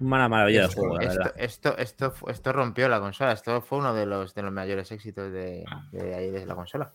[0.00, 1.34] Una maravilla de Esto- juego, la Esto, verdad.
[1.78, 3.32] esto, esto, rompió la consola.
[3.32, 6.92] Esto fue uno de los, de los mayores éxitos de, de ahí de la consola.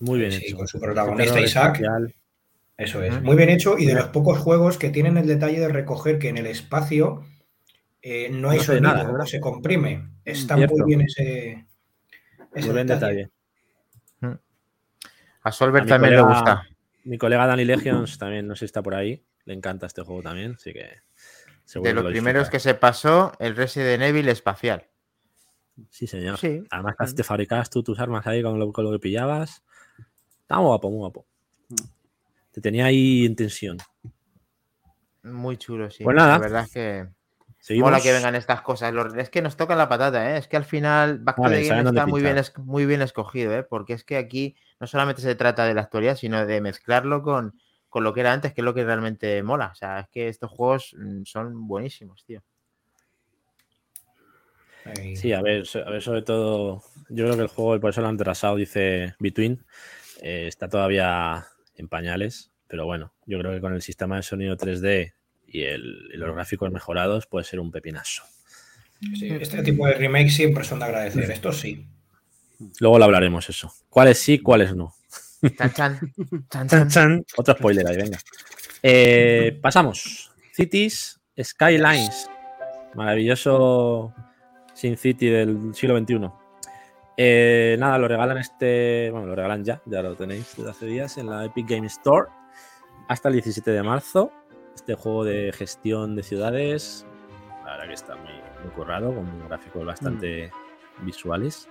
[0.00, 0.56] Muy bien Sí, hecho.
[0.56, 1.82] con su protagonista Isaac.
[2.78, 3.20] Eso es.
[3.22, 6.28] Muy bien hecho y de los pocos juegos que tienen el detalle de recoger que
[6.30, 7.22] en el espacio
[8.08, 10.10] eh, no hay No ve sonido nada, se comprime.
[10.24, 10.76] Está Cierto.
[10.76, 11.66] muy bien ese,
[12.54, 13.30] ese Muy buen detalle.
[15.42, 16.68] A Solver A también le colega- gusta.
[17.04, 19.24] Mi colega Danny Legions también, no sé si está por ahí.
[19.44, 20.88] Le encanta este juego también, así que.
[21.80, 24.86] De los lo primeros que se pasó, el Resident Evil espacial.
[25.90, 26.38] Sí, señor.
[26.38, 26.62] Sí.
[26.70, 29.62] Además, que te fabricabas tú tus armas ahí con lo, con lo que pillabas.
[30.42, 31.26] Está muy guapo, muy guapo.
[32.52, 33.78] Te tenía ahí en tensión.
[35.22, 36.02] Muy chulo, sí.
[36.04, 36.32] Pues nada.
[36.34, 37.08] La verdad es que
[37.66, 37.90] Seguimos.
[37.90, 38.94] mola que vengan estas cosas.
[39.16, 40.38] Es que nos tocan la patata, ¿eh?
[40.38, 42.58] Es que al final Back to the Game está muy bien, pinchar.
[42.60, 43.64] muy bien escogido, ¿eh?
[43.64, 47.58] Porque es que aquí no solamente se trata de la actualidad, sino de mezclarlo con,
[47.88, 49.70] con lo que era antes, que es lo que realmente mola.
[49.72, 52.40] O sea, es que estos juegos mm, son buenísimos, tío.
[55.16, 58.00] Sí, a ver, a ver, sobre todo, yo creo que el juego, y por eso
[58.00, 59.66] lo han retrasado, dice Between,
[60.22, 64.56] eh, está todavía en pañales, pero bueno, yo creo que con el sistema de sonido
[64.56, 65.14] 3D
[65.46, 68.22] y, el- y los gráficos mejorados puede ser un pepinazo.
[69.14, 71.30] Sí, este tipo de remakes siempre son de agradecer.
[71.30, 71.86] Estos sí.
[72.80, 73.70] Luego lo hablaremos eso.
[73.90, 74.94] ¿Cuáles sí, cuáles no?
[75.74, 76.88] Chan.
[76.88, 77.24] chan.
[77.36, 78.18] Otro spoiler ahí, venga.
[78.82, 80.30] Eh, pasamos.
[80.52, 82.30] Cities Skylines.
[82.94, 84.14] Maravilloso
[84.74, 86.30] Sin City del siglo XXI.
[87.18, 89.10] Eh, nada, lo regalan este.
[89.10, 92.28] Bueno, lo regalan ya, ya lo tenéis desde hace días en la Epic Game Store.
[93.08, 94.32] Hasta el 17 de marzo.
[94.76, 97.06] Este juego de gestión de ciudades.
[97.64, 100.52] La verdad que está muy, muy currado, con gráficos bastante
[101.00, 101.68] visuales.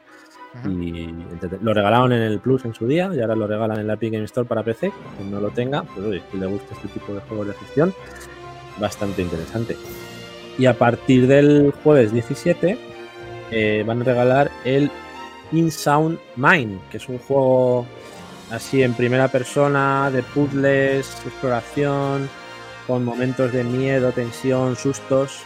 [0.55, 0.71] Ujú.
[0.71, 1.15] Y
[1.61, 4.11] lo regalaron en el Plus en su día y ahora lo regalan en la Epic
[4.11, 4.91] Game Store para PC.
[5.17, 7.93] Quien no lo tenga, pues oye, si le gusta este tipo de juegos de gestión,
[8.79, 9.77] bastante interesante.
[10.57, 12.77] Y a partir del jueves 17
[13.51, 14.89] eh, van a regalar el
[15.51, 17.85] InSound Mine, que es un juego
[18.51, 22.27] así en primera persona, de puzzles, exploración,
[22.87, 25.43] con momentos de miedo, tensión, sustos,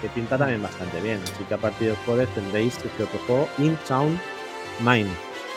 [0.00, 1.20] que pinta también bastante bien.
[1.22, 4.18] Así que a partir del jueves tendréis este otro juego, InSound
[4.80, 5.10] Mind,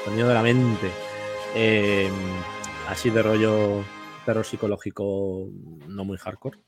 [0.05, 0.89] sonido de la mente.
[1.55, 2.09] Eh,
[2.87, 3.83] así de rollo
[4.25, 5.47] terror psicológico
[5.87, 6.59] no muy hardcore.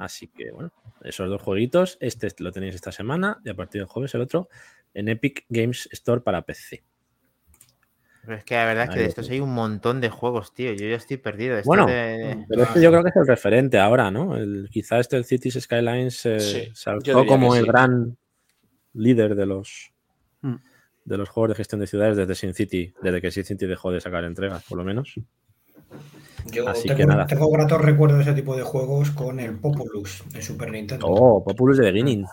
[0.00, 0.70] Así que bueno,
[1.02, 4.48] esos dos jueguitos, este lo tenéis esta semana y a partir del jueves el otro
[4.92, 6.84] en Epic Games Store para PC.
[8.24, 10.72] Pero es que la verdad es que de estos hay un montón de juegos, tío.
[10.74, 11.54] Yo ya estoy perdido.
[11.56, 14.36] Estos Bueno, de- Pero este yo creo que es el referente ahora, ¿no?
[14.36, 17.68] El, quizá este el Cities Skylines eh, Sí, diría como el sí.
[17.68, 18.16] gran
[18.94, 19.92] líder de los
[20.42, 20.56] Mm.
[21.04, 23.90] de los juegos de gestión de ciudades desde Sin City, desde que Sin City dejó
[23.90, 25.14] de sacar entregas, por lo menos.
[26.46, 27.26] Yo Así tengo, que nada.
[27.26, 31.06] tengo gratos recuerdos de ese tipo de juegos con el Populus de Super Nintendo.
[31.08, 32.24] Oh, Populous de Beginning.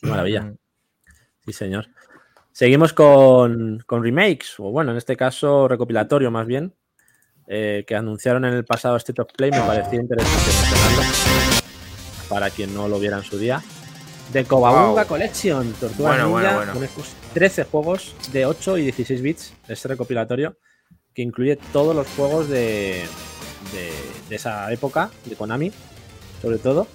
[0.00, 0.42] Qué maravilla.
[0.42, 0.56] Mm.
[1.46, 1.86] Sí, señor.
[2.56, 6.74] Seguimos con, con remakes, o bueno, en este caso recopilatorio más bien,
[7.46, 9.50] eh, que anunciaron en el pasado State of Play.
[9.50, 10.50] Me parecía interesante
[12.30, 13.62] para quien no lo viera en su día.
[14.32, 15.06] De Cobabunga Wow.
[15.06, 16.72] Collection, Tortuga Bueno, Ninja, bueno, bueno.
[16.72, 20.56] con estos 13 juegos de 8 y 16 bits, este recopilatorio,
[21.12, 23.04] que incluye todos los juegos de,
[23.74, 23.92] de,
[24.30, 25.72] de esa época, de Konami,
[26.40, 26.86] sobre todo.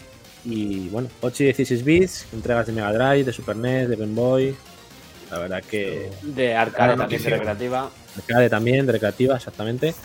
[0.43, 4.15] Y bueno, 8 y 16 bits, entregas de Mega Drive, de Super NES, de Game
[4.15, 4.55] Boy.
[5.31, 7.89] La verdad que De arcade también, de recreativa.
[8.17, 9.95] arcade también, de recreativa, exactamente.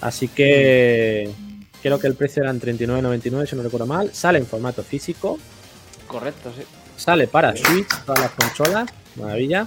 [0.00, 1.30] Así que
[1.82, 4.10] creo que el precio eran 39.99, si no recuerdo mal.
[4.14, 5.38] Sale en formato físico,
[6.06, 6.62] Correcto, sí.
[6.96, 9.66] sale para Switch, todas las consolas, maravilla.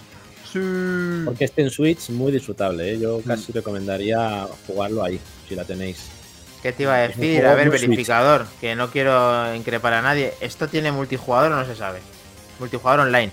[0.52, 3.00] Porque este en Switch muy disfrutable, ¿eh?
[3.00, 6.08] yo casi recomendaría jugarlo ahí, si la tenéis.
[6.64, 7.46] ¿Qué te iba a decir?
[7.46, 7.82] A ver, Switch.
[7.82, 10.34] verificador, que no quiero increpar a nadie.
[10.42, 12.00] ¿Esto tiene multijugador o no se sabe?
[12.60, 13.32] Multijugador online.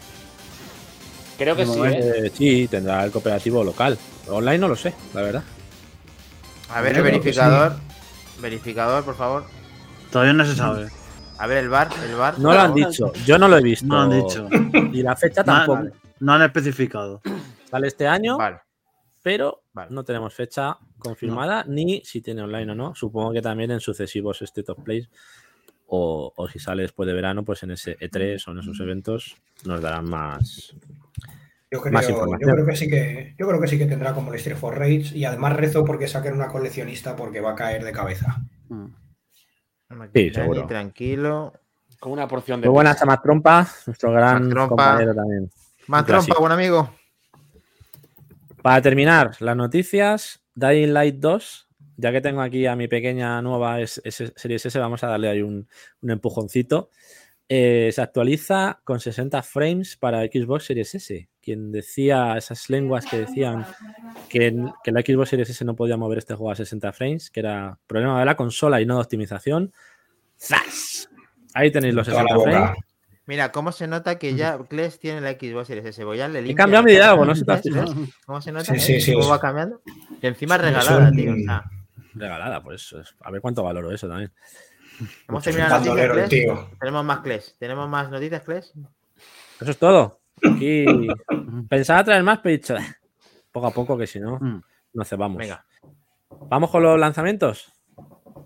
[1.38, 1.79] Creo que sí.
[1.81, 2.27] ¿eh?
[2.27, 3.99] Eh, sí, tendrá el cooperativo local.
[4.29, 5.44] Online no lo sé, la verdad.
[6.70, 7.77] A ver, el verificador.
[8.40, 9.44] Verificador, por favor.
[10.11, 10.88] Todavía no se sabe.
[11.38, 12.38] A ver, el bar, el bar.
[12.38, 13.87] No lo han dicho, yo no lo he visto.
[13.87, 14.49] No han dicho.
[14.92, 15.85] Y la fecha tampoco.
[16.20, 17.20] No han especificado.
[17.70, 18.61] Sale este año, Vale.
[19.22, 19.90] pero Vale.
[19.90, 22.94] no tenemos fecha confirmada ni si tiene online o no.
[22.94, 25.11] Supongo que también en sucesivos State of Plays
[25.88, 29.37] o, o si sale después de verano, pues en ese E3 o en esos eventos
[29.64, 30.75] nos darán más.
[31.76, 32.50] Yo creo, Más yo información.
[32.52, 35.10] creo que sí que yo creo que sí que tendrá como el Street for Rage
[35.14, 38.36] y además rezo porque saquen una coleccionista porque va a caer de cabeza.
[38.68, 38.86] Mm.
[39.90, 40.66] Maquinani, seguro.
[40.66, 41.52] Tranquilo.
[42.00, 42.68] Con una porción de.
[42.68, 44.68] Muy buenas a Matt Trompa, nuestro gran Trompa.
[44.68, 45.50] compañero también.
[45.88, 46.90] Más trompa, buen amigo.
[48.62, 53.80] Para terminar, las noticias, Dying Light 2, ya que tengo aquí a mi pequeña nueva
[53.80, 55.68] S- S- Series S, vamos a darle ahí un,
[56.00, 56.90] un empujoncito.
[57.48, 61.28] Eh, se actualiza con 60 frames para Xbox Series S.
[61.46, 63.64] Quien decía, esas lenguas que decían
[64.28, 67.38] que, que la Xbox Series S no podía mover este juego a 60 frames, que
[67.38, 69.72] era problema de la consola y no de optimización.
[70.40, 71.09] ¡Zas!
[71.54, 72.78] Ahí tenéis los Toda la 60 frames.
[73.26, 76.02] Mira, cómo se nota que ya Kles tiene la Xbox Series S.
[76.02, 77.35] Voy a darle He limpia cambiado mi diálogo, no.
[78.26, 78.64] ¿Cómo se nota?
[78.64, 78.80] Sí, eh?
[78.80, 79.80] sí, sí, ¿Cómo es- va cambiando?
[80.20, 81.32] Y encima regalada, tío.
[82.14, 84.32] Regalada, pues es- a ver cuánto valoro eso también.
[85.28, 86.59] hemos terminado las noticias.
[86.80, 87.54] Tenemos más Kles.
[87.61, 88.72] ¿Tenemos más noticias, Kles?
[89.61, 90.18] Eso es todo.
[90.42, 90.85] Aquí
[91.68, 92.96] pensaba traer más, pero he dicho, "Ah,
[93.53, 94.62] poco a poco, que si no, Mm.
[94.94, 95.38] no cebamos.
[95.38, 95.64] Venga,
[96.49, 97.72] Vamos con los lanzamientos.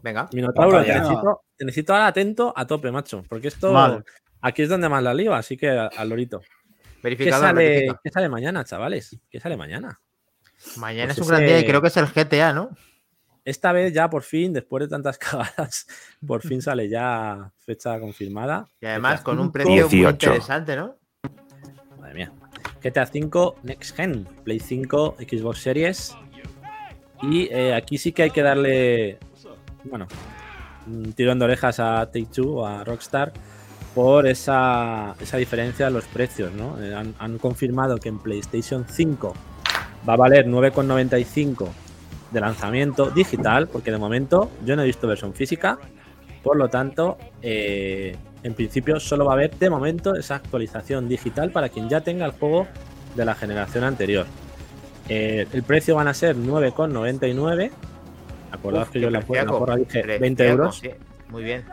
[0.03, 0.29] venga.
[0.33, 3.25] Minotauro, te necesito, te necesito ahora atento a tope, macho.
[3.29, 4.03] Porque esto
[4.41, 6.41] aquí es donde más la lío, así que al lorito.
[7.03, 8.01] ¿Qué sale, verifica.
[8.05, 9.19] ¿Qué sale mañana, chavales?
[9.31, 9.99] ¿Qué sale mañana?
[10.77, 12.71] Mañana Pues es un gran día y creo que es el GTA, ¿no?
[13.45, 15.17] Esta vez ya por fin, después de tantas
[15.67, 15.87] cagadas,
[16.27, 18.69] por fin sale ya fecha confirmada.
[18.81, 19.53] Y además con un 5.
[19.53, 20.11] precio muy 18.
[20.27, 20.97] interesante, ¿no?
[22.15, 22.33] Mía.
[22.83, 26.17] GTA 5 Next Gen, Play 5, Xbox Series.
[27.23, 29.19] Y eh, aquí sí que hay que darle,
[29.85, 30.07] bueno,
[30.87, 33.33] un tirón de orejas a Take Two o a Rockstar
[33.95, 36.83] por esa, esa diferencia en los precios, ¿no?
[36.83, 39.35] Eh, han, han confirmado que en PlayStation 5
[40.09, 41.69] va a valer 9,95
[42.31, 45.79] de lanzamiento digital, porque de momento yo no he visto versión física,
[46.43, 51.51] por lo tanto, eh, en principio solo va a haber de momento esa actualización digital
[51.51, 52.67] para quien ya tenga el juego
[53.15, 54.27] de la generación anterior.
[55.09, 57.71] Eh, el precio van a ser 9,99.
[58.53, 60.91] Acordaos Uf, que yo en la, porra dije preciaco, 20 euros, sí,
[61.29, 61.65] Muy bien.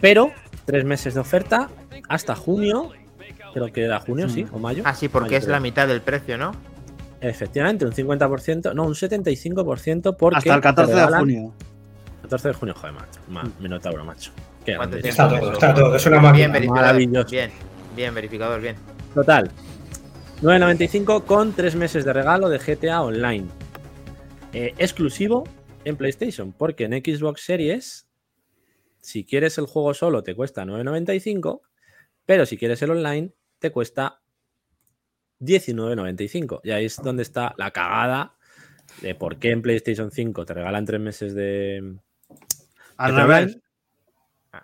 [0.00, 0.30] pero
[0.64, 1.68] tres meses de oferta
[2.08, 2.90] hasta junio.
[3.52, 4.82] Creo que era junio, sí, o mayo.
[4.84, 5.56] Ah, sí, porque Mayo, es creo.
[5.56, 6.52] la mitad del precio, ¿no?
[7.20, 11.52] Efectivamente, un 50%, no, un 75% porque Hasta el te 14 de junio.
[12.22, 13.20] 14 de junio, joder, macho.
[13.28, 14.32] Ma- Minotauro, macho.
[14.64, 15.02] Qué ¿Cuánto grande.
[15.02, 15.52] tiempo Está es todo, eso?
[15.52, 15.96] está todo.
[15.96, 16.32] Es una máquina.
[16.32, 17.30] Bien verificador.
[17.30, 17.50] Bien,
[17.94, 18.76] bien verificador, bien.
[19.14, 19.50] Total.
[20.42, 23.46] 9.95 con 3 meses de regalo de GTA Online.
[24.52, 25.44] Eh, exclusivo
[25.84, 28.06] en PlayStation, porque en Xbox Series,
[29.00, 31.60] si quieres el juego solo, te cuesta 9.95,
[32.26, 34.20] pero si quieres el online, te cuesta
[35.40, 36.60] 19.95.
[36.64, 38.34] Y ahí es donde está la cagada
[39.02, 41.96] de por qué en PlayStation 5 te regalan 3 meses de.
[42.96, 43.58] Al revés.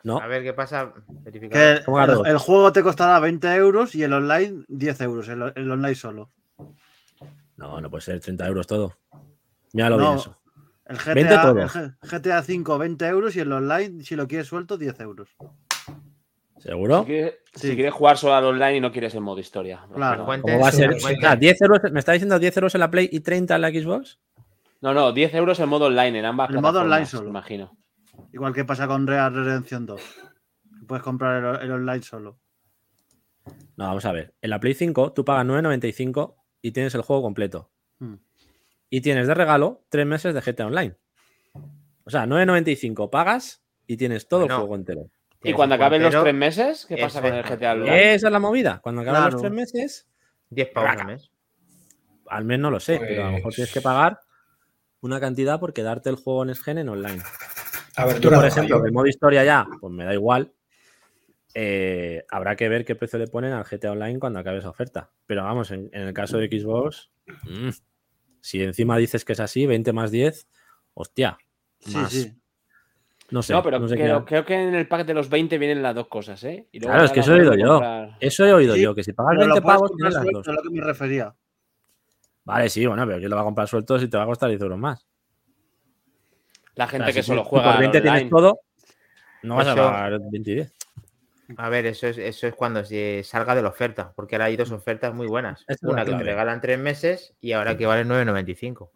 [0.05, 0.19] No.
[0.19, 0.93] A ver qué pasa.
[0.95, 1.85] Que Verificador.
[1.85, 2.25] ¿Cómo el, ganó?
[2.25, 5.29] el juego te costará 20 euros y el online 10 euros.
[5.29, 6.31] El, el online solo.
[7.57, 8.95] No, no puede ser 30 euros todo.
[9.73, 10.05] Míralo No.
[10.07, 10.37] bien eso.
[10.87, 11.61] El 20 GTA, todo.
[11.61, 15.29] el G- GTA 5 20 euros y el online, si lo quieres suelto, 10 euros.
[16.59, 17.01] ¿Seguro?
[17.01, 17.69] Si quieres, Sí.
[17.69, 19.81] si quieres jugar solo al online y no quieres el modo historia.
[19.95, 20.27] Claro.
[20.27, 20.95] ¿Cómo va a ser?
[21.25, 23.71] Ah, 10 euros, ¿Me está diciendo 10 euros en la Play y 30 en la
[23.71, 24.19] Xbox?
[24.83, 27.29] No, no, 10 euros el modo online en ambas El modo online solo.
[27.29, 27.77] imagino.
[28.33, 30.01] Igual que pasa con Real Redemption 2.
[30.01, 32.39] que Puedes comprar el, el online solo.
[33.77, 34.35] No, vamos a ver.
[34.41, 37.71] En la Play 5 tú pagas 9.95 y tienes el juego completo.
[37.99, 38.15] Hmm.
[38.91, 40.97] Y tienes de regalo 3 meses de GTA Online.
[42.05, 45.11] O sea, 9.95 pagas y tienes todo Bueno, el juego entero.
[45.43, 47.43] Y cuando acaben los tres meses, ¿qué pasa con el.
[47.43, 48.13] GTA Online?
[48.15, 48.81] Esa es la movida.
[48.83, 49.33] Cuando acaben Claro.
[49.33, 50.09] los 3 meses,
[50.51, 51.31] 10 pavos al mes.
[52.27, 54.21] al menos no lo sé, pero a lo mejor Pues- tienes que pagar
[55.01, 57.23] una cantidad por quedarte el juego en Sgen en online.
[58.21, 60.53] Yo, por ejemplo, el modo historia ya, pues me da igual.
[61.55, 65.11] Eh, habrá que ver qué precio le ponen al GTA Online cuando acabe esa oferta.
[65.27, 67.11] Pero vamos, en, en el caso de Xbox,
[67.45, 67.71] mm,
[68.41, 70.49] si encima dices que es así, 20 más 10,
[70.95, 71.39] hostia.
[71.93, 72.37] Más- sí.
[73.31, 73.53] No sé.
[73.53, 75.95] no, pero no sé creo, creo que en el pack de los 20 vienen las
[75.95, 76.67] dos cosas, ¿eh?
[76.73, 77.69] Y luego Claro, es que eso he oído yo.
[77.75, 78.17] comprar.
[78.19, 80.27] Eso he oído Sí, yo, que si pagas Pero lo 20 puedes pavos, comprar tienes
[80.27, 80.47] las dos.
[80.47, 81.35] es a lo que me refería.
[82.45, 84.49] Vale, sí, bueno, pero ¿quién lo va a comprar suelto si te va a costar
[84.49, 85.07] 10 euros más?
[86.75, 88.31] La gente que si solo juega por al 20 tienes online.
[88.31, 88.61] todo,
[89.43, 90.73] no vas a pagar 20 y 10.
[91.57, 94.57] A ver, eso es, eso es cuando se salga de la oferta, porque ahora hay
[94.57, 95.65] dos ofertas muy buenas.
[95.67, 98.91] Es Una que te regalan 3 meses y ahora que vale 9,95.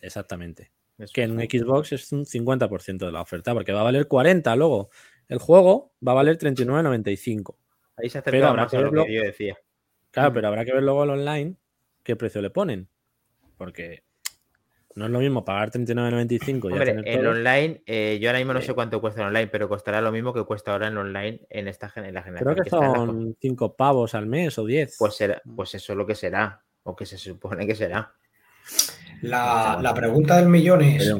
[0.00, 0.70] Exactamente.
[0.98, 4.54] Eso que en Xbox es un 50% de la oferta, porque va a valer 40
[4.56, 4.90] luego.
[5.28, 7.56] El juego va a valer 39.95.
[7.96, 9.58] Ahí se Pero acerca habrá que lo que yo decía.
[10.12, 10.34] Claro, Mm.
[10.34, 11.56] pero habrá que ver luego el online
[12.04, 12.88] qué precio le ponen.
[13.58, 14.04] Porque
[14.96, 17.30] no es lo mismo pagar 39.95 y Hombre, tener el todo.
[17.30, 20.32] online, eh, yo ahora mismo no sé cuánto cuesta el online, pero costará lo mismo
[20.34, 22.54] que cuesta ahora el online en esta en la generación.
[22.54, 24.96] Creo que la son 5 pavos al mes o 10.
[24.98, 28.12] Pues, será, pues eso es lo que será, o que se supone que será.
[29.22, 31.14] La, la pregunta del millón es: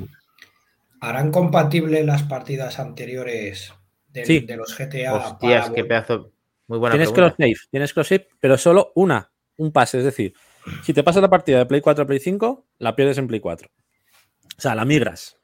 [1.00, 3.72] ¿harán compatibles las partidas anteriores
[4.08, 4.40] de, Sí.
[4.40, 5.14] de los GTA?
[5.14, 6.32] Hostias, para qué pedazo.
[6.68, 7.36] Muy buena tienes pregunta.
[7.36, 9.98] cross save, tienes cross save, pero solo una, un pase.
[9.98, 10.34] Es decir,
[10.82, 13.40] si te pasas la partida de Play 4 a Play 5, la pierdes en Play
[13.40, 13.68] 4.
[13.68, 15.36] O sea, la migras.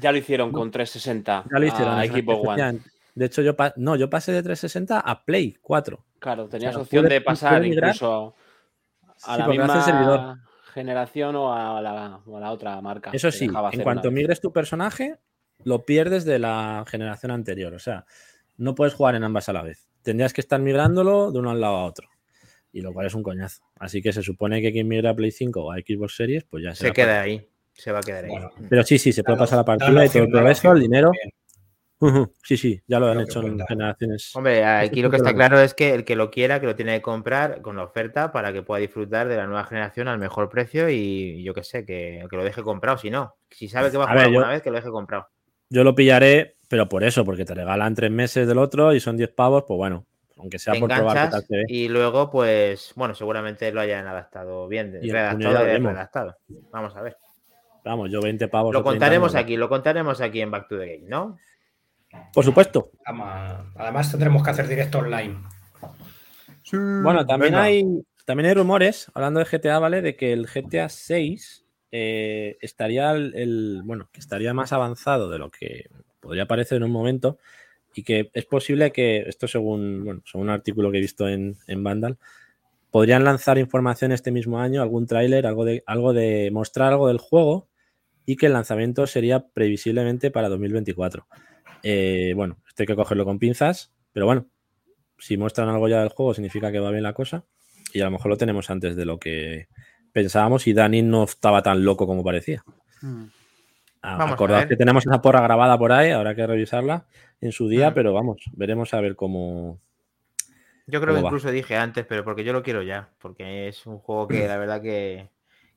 [0.00, 1.94] Ya lo hicieron con 360 Ya lo hicieron.
[1.98, 2.80] a Equipo One.
[3.14, 6.02] De hecho, yo no, yo pasé de 360 a Play 4.
[6.18, 8.34] Claro, tenías opción puede- de pasar incluso
[9.24, 13.10] a Sí, la misma generación o a la, o a la otra marca.
[13.12, 15.18] Eso sí, en cuanto migres tu personaje,
[15.64, 17.74] lo pierdes de la generación anterior.
[17.74, 18.06] O sea,
[18.56, 19.86] no puedes jugar en ambas a la vez.
[20.02, 22.08] Tendrías que estar migrándolo de uno al lado a otro.
[22.72, 23.62] Y lo cual es un coñazo.
[23.78, 26.64] Así que se supone que quien migra a Play 5 o a Xbox Series, pues
[26.64, 27.46] ya Se será queda ahí.
[27.74, 28.30] Se va a quedar ahí.
[28.30, 31.10] Bueno, Pero sí, sí, se puede pasar la partida y todo el progreso, el dinero.
[32.42, 34.34] Sí, sí, ya lo han hecho en generaciones.
[34.34, 36.74] Hombre, aquí lo que está es claro es que el que lo quiera, que lo
[36.74, 40.18] tiene que comprar con la oferta para que pueda disfrutar de la nueva generación al
[40.18, 42.98] mejor precio y yo qué sé, que, que lo deje comprado.
[42.98, 44.76] Si no, si sabe que va a A jugar ver, yo- alguna vez, que lo
[44.76, 45.28] deje comprado.
[45.70, 49.16] Yo lo pillaré, pero por eso, porque te regalan tres meses del otro y son
[49.16, 50.04] 10 pavos, pues bueno,
[50.42, 51.64] aunque sea Te por probar qué tal enganchas se ve.
[51.68, 56.36] y luego, pues, bueno, seguramente lo hayan adaptado bien, Y redactado y redactado.
[56.70, 57.16] Vamos a ver.
[57.84, 58.72] Vamos, yo 20 pavos.
[58.74, 61.38] Lo o 30 contaremos aquí, lo contaremos aquí en Back to the Game, ¿no?
[62.34, 62.90] Por supuesto.
[63.06, 65.38] Además, además tendremos que hacer directo online.
[66.72, 67.64] Bueno, también Venga.
[67.64, 67.84] hay,
[68.24, 70.00] también hay rumores, hablando de GTA, ¿vale?
[70.02, 75.38] De que el GTA 6 eh, estaría el, el- bueno, que estaría más avanzado de
[75.38, 77.38] lo que podría parecer en un momento.
[77.94, 81.56] Y que es posible que, esto según, bueno, según un artículo que he visto en,
[81.66, 82.18] en Vandal,
[82.92, 87.18] podrían lanzar información este mismo año, algún tráiler, algo de, algo de mostrar algo del
[87.18, 87.68] juego
[88.26, 91.26] y que el lanzamiento sería previsiblemente para 2024.
[91.82, 94.46] Eh, bueno, esto hay que cogerlo con pinzas, pero bueno,
[95.18, 97.44] si muestran algo ya del juego significa que va bien la cosa
[97.94, 99.68] y a lo mejor lo tenemos antes de lo que
[100.12, 102.62] pensábamos y Dani no estaba tan loco como parecía.
[103.00, 103.24] Mm.
[104.02, 107.04] Ah, Vamos Acordad que tenemos esa porra grabada por ahí, habrá que revisarla
[107.40, 107.94] en su día, Mm.
[107.94, 109.78] pero vamos, veremos a ver cómo.
[110.88, 113.98] Yo creo que incluso dije antes, pero porque yo lo quiero ya, porque es un
[113.98, 115.28] juego que la verdad que,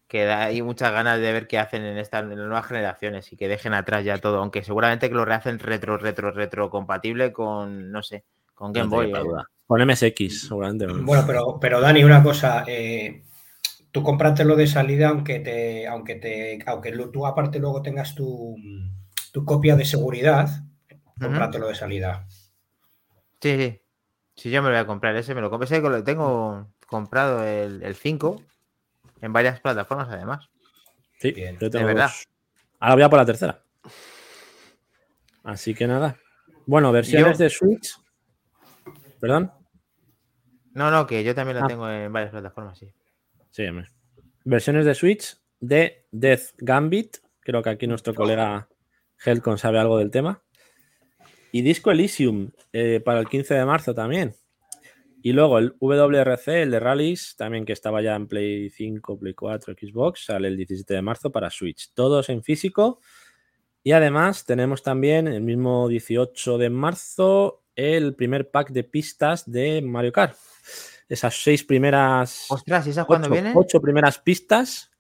[0.08, 3.32] que da hay muchas ganas de ver qué hacen en estas en las nuevas generaciones
[3.32, 7.32] y que dejen atrás ya todo, aunque seguramente que lo rehacen retro, retro, retro compatible
[7.32, 8.24] con, no sé,
[8.56, 9.12] con Game no Boy.
[9.12, 9.48] duda.
[9.68, 10.88] Con MSX, seguramente.
[10.88, 13.24] Bueno, pero, pero Dani, una cosa, eh,
[13.96, 18.58] tú comprátelo de salida, aunque te, aunque te, aunque tú aparte luego tengas tu,
[19.32, 20.50] tu copia de seguridad,
[21.18, 22.28] cómpratelo de salida.
[23.42, 23.82] Sí, sí.
[24.36, 25.64] Si yo me lo voy a comprar, ese me lo compro.
[25.64, 28.42] Ese que lo tengo comprado el, el 5
[29.22, 30.50] en varias plataformas además.
[31.22, 32.08] Sí, Bien, yo de tengo verdad.
[32.08, 32.28] dos.
[32.82, 33.64] Ahora voy a por la tercera.
[35.46, 36.18] Así que nada.
[36.66, 37.96] Bueno, versiones Yo- de Switch.
[39.22, 39.54] Perdón.
[40.74, 41.68] No, no, que yo también la Ah.
[41.70, 42.92] tengo en varias plataformas, sí.
[44.44, 47.18] Versiones de Switch de Death Gambit.
[47.40, 48.68] Creo que aquí nuestro colega
[49.24, 50.44] Helcon sabe algo del tema.
[51.52, 54.36] Y Disco Elysium eh, para el 15 de marzo también.
[55.22, 59.34] Y luego el WRC, el de Rallies, también que estaba ya en Play 5, Play
[59.34, 61.92] 4, Xbox, sale el 17 de marzo para Switch.
[61.94, 63.00] Todos en físico.
[63.84, 69.82] Y además tenemos también el mismo 18 de marzo el primer pack de pistas de
[69.82, 70.36] Mario Kart.
[71.08, 73.54] Esas seis primeras Ostras, ¿y esas cuándo ocho, vienen?
[73.56, 74.92] ocho primeras pistas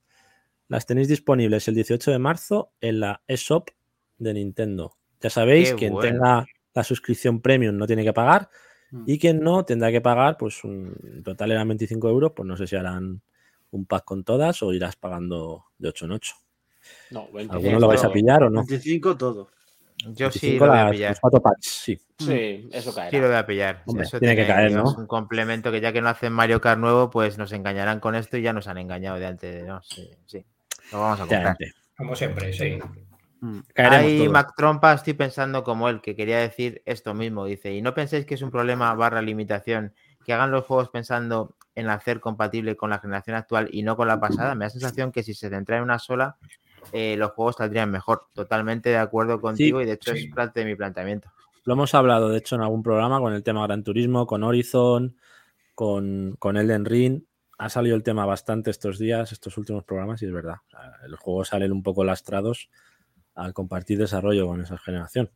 [0.68, 3.70] las tenéis disponibles el 18 de marzo en la eShop
[4.18, 4.96] de Nintendo.
[5.22, 6.10] Ya sabéis, Qué quien bueno.
[6.12, 8.50] tenga la suscripción premium no tiene que pagar
[8.92, 9.04] Mm.
[9.08, 12.56] y quien no tendrá que pagar, pues un en total eran 25 euros, pues no
[12.56, 13.20] sé si harán
[13.72, 16.36] un pack con todas o irás pagando de 8 en 8.
[17.10, 17.56] No, 20.
[17.56, 18.60] ¿Alguno lo vais a pillar o no?
[18.64, 19.50] 25 todo.
[19.98, 21.18] Yo sí 25 lo voy a pillar.
[21.20, 22.00] cuatro packs, sí.
[22.18, 23.12] Sí, eso caerá.
[23.12, 23.84] Sí lo voy a pillar.
[23.86, 24.84] Hombre, Eso tiene que caer, ¿no?
[24.96, 28.38] Un complemento que ya que no hacen Mario Kart nuevo, pues nos engañarán con esto
[28.38, 29.56] y ya nos han engañado de antes.
[29.56, 30.46] de- No, sí, sí.
[30.92, 31.58] Lo vamos a comprar.
[31.98, 32.78] Como siempre, sí.
[33.42, 33.60] Mm.
[33.74, 34.32] Caeremos Ahí todos.
[34.32, 37.46] Mac Trompa estoy pensando como él, que quería decir esto mismo.
[37.46, 39.94] Dice, y no penséis que es un problema barra limitación,
[40.26, 44.08] que hagan los juegos pensando en hacer compatible con la generación actual y no con
[44.08, 44.56] la pasada.
[44.56, 46.38] Me da la sensación que si se centra en una sola,
[46.92, 48.28] eh, los juegos saldrían mejor.
[48.34, 50.26] Totalmente de acuerdo contigo y de hecho sí.
[50.26, 51.32] es parte de mi planteamiento.
[51.66, 55.18] Lo hemos hablado, de hecho, en algún programa con el tema Gran Turismo, con Horizon,
[55.74, 57.24] con, con Elden Ring.
[57.58, 60.58] Ha salido el tema bastante estos días, estos últimos programas, y es verdad.
[60.68, 62.70] O sea, los juegos salen un poco lastrados
[63.34, 65.32] al compartir desarrollo con esa generación.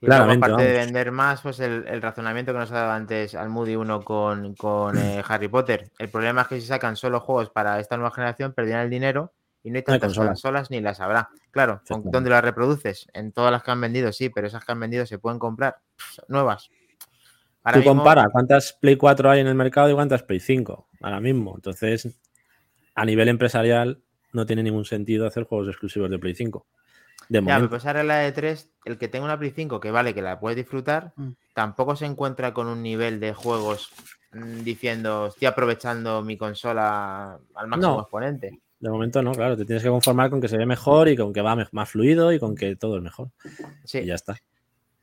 [0.00, 3.36] Y Claramente, aparte de vender más, pues el, el razonamiento que nos ha dado antes
[3.36, 5.92] al Moody 1 con, con eh, Harry Potter.
[5.96, 9.32] El problema es que si sacan solo juegos para esta nueva generación, perdían el dinero
[9.64, 10.28] y no hay No hay tantas consolas.
[10.30, 11.28] consolas ni las habrá.
[11.50, 12.10] Claro, ¿con- Efectivamente.
[12.16, 13.06] ¿dónde las reproduces?
[13.12, 15.76] En todas las que han vendido, sí, pero esas que han vendido se pueden comprar
[15.96, 16.70] pff, nuevas.
[17.64, 20.88] Ahora Tú mismo- compara cuántas Play 4 hay en el mercado y cuántas Play 5
[21.00, 21.52] ahora mismo.
[21.54, 22.08] Entonces,
[22.94, 26.66] a nivel empresarial, no tiene ningún sentido hacer juegos exclusivos de Play 5.
[27.28, 27.70] De Ya, momento.
[27.70, 30.40] pues ahora la de 3, el que tenga una Play 5, que vale, que la
[30.40, 31.30] puedes disfrutar, Mm.
[31.54, 33.90] tampoco se encuentra con un nivel de juegos
[34.32, 38.00] mm, diciendo, estoy aprovechando mi consola al máximo No.
[38.00, 38.58] exponente.
[38.82, 39.56] De momento no, claro.
[39.56, 42.32] Te tienes que conformar con que se ve mejor y con que va más fluido
[42.32, 43.30] y con que todo es mejor.
[43.84, 43.98] Sí.
[43.98, 44.36] Y ya está.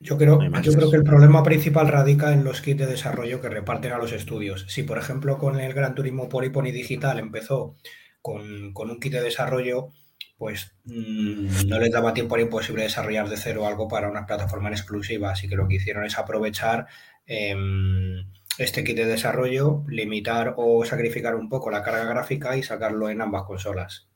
[0.01, 3.39] Yo creo, No yo creo que el problema principal radica en los kits de desarrollo
[3.39, 4.65] que reparten a los estudios.
[4.67, 7.77] Si, por ejemplo, con el Gran Turismo Polypony Digital empezó
[8.21, 9.91] con, con un kit de desarrollo,
[10.37, 14.67] pues mm, no les daba tiempo, era imposible desarrollar de cero algo para una plataforma
[14.67, 15.31] en exclusiva.
[15.31, 16.87] Así que lo que hicieron es aprovechar
[17.25, 18.25] em,
[18.59, 23.21] este kit de desarrollo, limitar o sacrificar un poco la carga gráfica y sacarlo en
[23.21, 24.07] ambas consolas.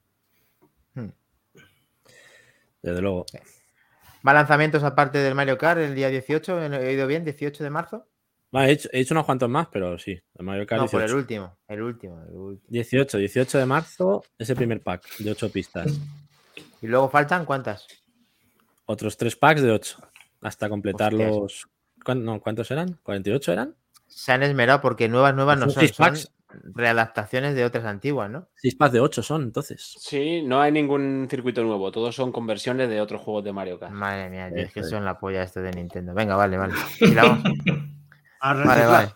[2.81, 3.25] Desde luego.
[4.27, 6.61] ¿Va lanzamientos aparte del Mario Kart el día 18?
[6.61, 7.25] ¿He oído bien?
[7.25, 8.07] ¿18 de marzo?
[8.51, 10.19] Vale, he, hecho, he hecho unos cuantos más, pero sí.
[10.37, 11.17] El Mario Kart No, por el 18.
[11.17, 11.57] último.
[11.67, 12.67] El último, el último.
[12.69, 15.97] 18, 18 de marzo, ese primer pack de 8 pistas.
[16.81, 17.87] ¿Y luego faltan cuántas?
[18.85, 19.97] Otros 3 packs de 8.
[20.41, 21.31] Hasta completar Hostias.
[21.31, 21.67] los.
[22.03, 22.99] ¿cuán- no, ¿Cuántos eran?
[23.01, 23.75] ¿48 eran?
[24.15, 25.79] Se han esmerado porque nuevas, nuevas no Son son.
[25.81, 26.31] seis Son packs.
[26.75, 28.47] readaptaciones de otras antiguas, ¿no?
[28.55, 29.95] 6 packs de 8 son, entonces.
[29.99, 31.91] Sí, no hay ningún circuito nuevo.
[31.91, 33.91] Todos son conversiones de otros juegos de Mario Kart.
[33.91, 36.13] Madre mía, tío, es que son la polla esto de Nintendo.
[36.13, 36.73] Venga, vale, vale.
[36.99, 37.43] Y la vamos-
[38.39, 39.09] A Vale, vale.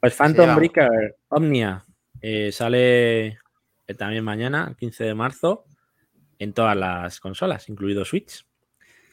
[0.00, 0.56] Pues Phantom.
[0.56, 1.84] Breaker Omnia
[2.20, 5.64] eh, sale eh, también mañana, 15 de marzo,
[6.38, 8.46] en todas las consolas, incluido Switch.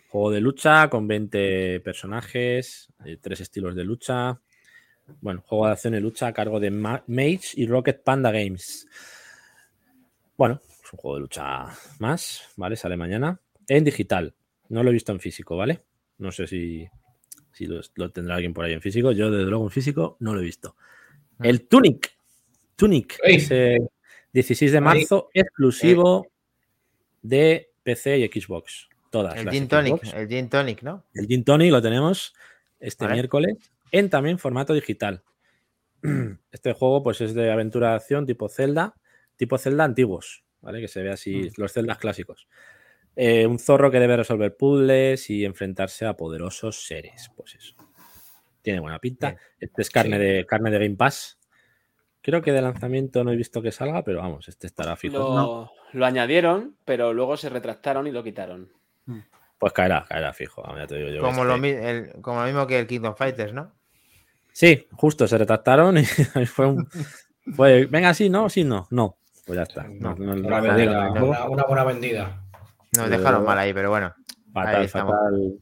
[0.09, 4.39] Juego de lucha con 20 personajes, eh, tres estilos de lucha.
[5.21, 8.87] Bueno, juego de acción y lucha a cargo de Ma- Mage y Rocket Panda Games.
[10.37, 11.65] Bueno, Es un juego de lucha
[11.99, 12.75] más, ¿vale?
[12.77, 13.39] Sale mañana.
[13.67, 14.33] En digital.
[14.69, 15.81] No lo he visto en físico, ¿vale?
[16.19, 16.87] No sé si,
[17.51, 19.11] si lo, lo tendrá alguien por ahí en físico.
[19.11, 20.75] Yo, desde luego, en físico no lo he visto.
[21.41, 22.15] El Tunic.
[22.77, 23.19] Tunic.
[23.23, 23.35] Ey.
[23.35, 23.77] Ese
[24.31, 26.27] 16 de marzo, exclusivo
[27.21, 28.87] de PC y Xbox.
[29.09, 29.35] Todas.
[29.35, 31.05] El las Gin Tonic, el Gin Tonic, ¿no?
[31.13, 32.33] El Gin Tonic lo tenemos
[32.79, 33.15] este Vale.
[33.15, 35.23] miércoles en también formato digital.
[36.51, 38.95] Este juego pues es de aventura de acción tipo Zelda,
[39.35, 40.81] tipo Zelda antiguos, ¿vale?
[40.81, 42.47] Que se ve así, los Zeldas clásicos.
[43.15, 47.31] Eh, un zorro que debe resolver puzzles y enfrentarse a poderosos seres.
[47.35, 47.75] Pues eso.
[48.61, 49.29] Tiene buena pinta.
[49.29, 49.41] Bien.
[49.59, 51.39] Este es carne, de, carne de Game Pass.
[52.21, 55.17] Creo que de lanzamiento no he visto que salga, pero vamos, este estará fijo.
[55.17, 58.71] Lo, lo añadieron, pero luego se retractaron y lo quitaron.
[59.59, 60.61] Pues caerá, caerá fijo.
[60.61, 62.85] vamos, ya te digo yo que Como lo, mi- el- como lo mismo que el
[62.87, 63.73] Kingdom Fighters, ¿no?
[64.53, 66.03] Sí, justo, se retractaron y
[66.45, 66.87] fue un.
[67.55, 69.17] Fue, venga, sí, no, sí, no, no.
[69.45, 69.83] Pues ya está.
[69.83, 71.09] No, no- no Una, vendida,
[71.67, 72.43] buena vendida.
[72.95, 74.13] Nos dejaron mal ahí, pero bueno.
[74.53, 75.59] Fatal, fatal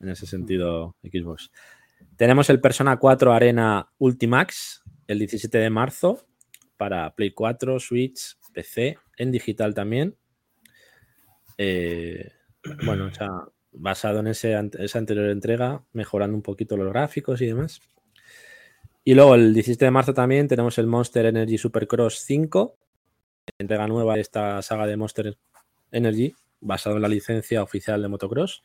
[0.00, 1.50] en ese sentido, Xbox.
[2.16, 6.24] Tenemos el Persona 4 Arena Ultimax el 17 de marzo
[6.76, 10.16] para Play 4, Switch, PC, en digital también.
[11.56, 12.30] Eh,
[12.84, 13.28] bueno, o sea,
[13.72, 17.80] basado en esa anterior entrega, mejorando un poquito los gráficos y demás.
[19.04, 22.76] Y luego el 17 de marzo también tenemos el Monster Energy Supercross 5,
[23.58, 25.38] entrega nueva de esta saga de Monster
[25.90, 28.62] Energy, basado en la licencia oficial de motocross,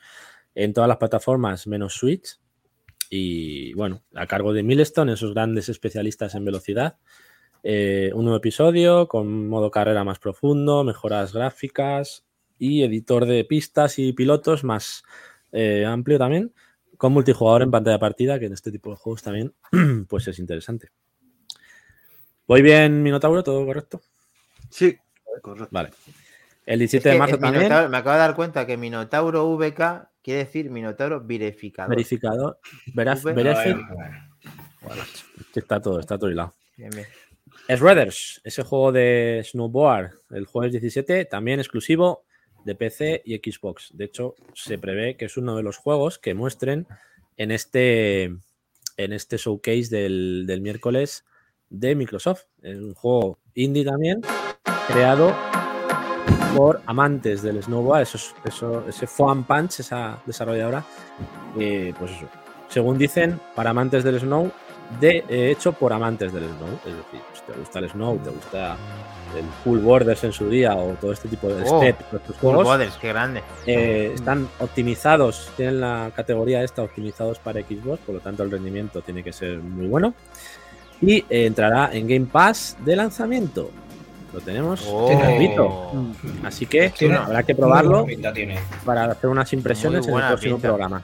[0.56, 2.40] en todas las plataformas menos Switch.
[3.10, 6.98] Y bueno, a cargo de Milestone, esos grandes especialistas en velocidad.
[7.62, 12.26] Eh, un nuevo episodio con modo carrera más profundo, mejoras gráficas
[12.64, 15.04] y editor de pistas y pilotos más
[15.52, 16.54] eh, amplio también,
[16.98, 19.54] con multijugador en pantalla partida, que en este tipo de juegos también
[20.08, 20.90] pues es interesante.
[22.48, 23.44] ¿Voy bien, Minotauro?
[23.44, 24.02] ¿Todo correcto?
[24.70, 24.98] Sí,
[25.42, 25.68] correcto.
[25.72, 25.90] Vale.
[26.66, 27.68] El Es 17 que de marzo también.
[27.92, 31.90] Me acabo de dar cuenta que Minotauro VK quiere decir Minotauro verificador.
[31.90, 32.60] Verificador.
[32.94, 34.08] Veraf, V- verifi-
[34.82, 35.04] Bueno,
[35.54, 36.54] está todo, está todo hilado.
[36.78, 37.08] Bien, bien.
[37.68, 42.26] Shredders, ese juego de snowboard, el jueves 17, también exclusivo
[42.64, 43.92] de PC y Xbox.
[43.94, 46.88] De hecho, se prevé que es uno de los juegos que muestren
[47.38, 51.26] en este, en este showcase del, del miércoles
[51.70, 52.44] de Microsoft.
[52.62, 54.22] Es un juego indie también,
[54.88, 55.36] creado
[56.56, 60.86] por amantes del snowboard, esos, eso, ese Foam Punch, esa desarrolladora,
[61.56, 62.30] pues eso,
[62.70, 64.52] según dicen, para amantes del snow,
[65.00, 66.70] de, eh, hecho por amantes del snow.
[66.86, 68.78] Es decir, si te gusta el snow, te gusta
[69.38, 72.36] el Cool Borders en su día o todo este tipo de Oh, step, todos estos
[72.38, 73.42] Cool juegos, Borders, qué grande.
[73.66, 79.02] eh, están optimizados, tienen la categoría esta optimizados para Xbox, por lo tanto el rendimiento
[79.02, 80.14] tiene que ser muy bueno.
[81.02, 83.72] Y eh, entrará en Game Pass de lanzamiento.
[84.34, 85.08] Lo tenemos Oh.
[85.18, 85.92] gratuito.
[85.94, 86.46] Mm.
[86.46, 88.06] Así que Tiene- habrá que probarlo
[88.86, 90.68] para hacer unas impresiones en el próximo pinta.
[90.70, 91.04] programa.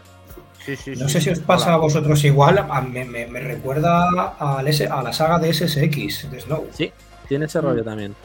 [0.76, 1.14] Sí, sí, No sí.
[1.14, 4.08] sé si os pasa a vosotros igual, a- me, me- me recuerda
[4.40, 6.68] a la saga de SSX, de Snow.
[6.74, 6.92] Sí,
[7.28, 8.16] tiene ese rollo también.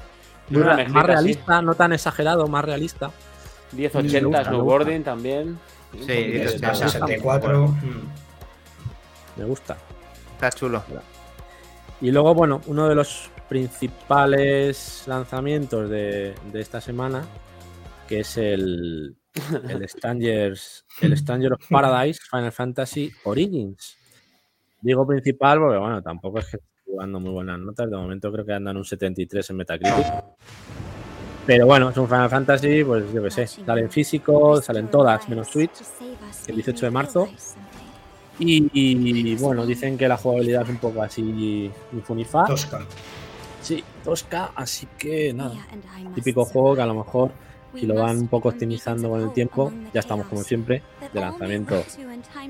[0.51, 1.07] Una mezclita, más sí.
[1.13, 3.11] realista, no tan exagerado, más realista.
[3.73, 5.59] Me 1080 gusta, me snowboarding también.
[5.93, 6.73] Sí, poquito de 1080.
[6.73, 6.89] todo.
[6.91, 7.69] 64.
[7.69, 9.39] mm.
[9.39, 9.77] Me gusta.
[10.35, 10.83] Está chulo.
[12.01, 17.25] Y luego, bueno, uno de los principales lanzamientos de, de esta semana,
[18.09, 19.17] que es el,
[19.69, 23.97] el Strangers, el Stranger of Paradise Final Fantasy Origins.
[24.81, 27.91] Digo principal porque, bueno, tampoco es que esté jugando muy buenas notas.
[27.91, 30.07] De momento creo que andan un 73 en Metacritic.
[31.47, 35.49] Pero bueno, es un Final Fantasy, pues yo qué sé, salen físico, salen todas, menos
[35.49, 35.73] Switch,
[36.47, 37.29] el 18 de marzo.
[38.39, 42.47] Y, y, bueno, dicen que la jugabilidad es un poco así infunifa.
[42.47, 42.81] Tosca.
[43.61, 45.55] Sí, tosca, así que nada.
[46.15, 47.31] Típico juego que a lo mejor,
[47.79, 51.85] si lo van un poco optimizando con el tiempo, ya estamos como siempre, de lanzamiento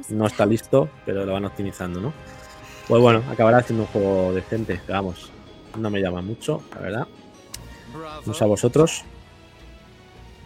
[0.09, 2.13] no está listo, pero lo van optimizando, ¿no?
[2.89, 5.31] Pues bueno, acabará siendo un juego decente, pero vamos,
[5.79, 7.07] no me llama mucho, la verdad.
[8.27, 9.05] No sé a vosotros.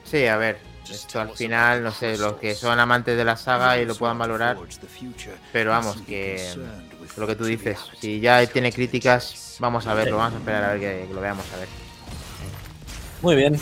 [0.04, 0.68] Sí, a ver.
[0.88, 4.16] Esto al final, no sé, los que son amantes de la saga y lo puedan
[4.16, 4.56] valorar.
[5.52, 6.42] Pero vamos, que
[7.16, 10.72] lo que tú dices, si ya tiene críticas, vamos a verlo, vamos a esperar a
[10.72, 11.68] ver que, que lo veamos a ver.
[13.20, 13.60] Muy bien.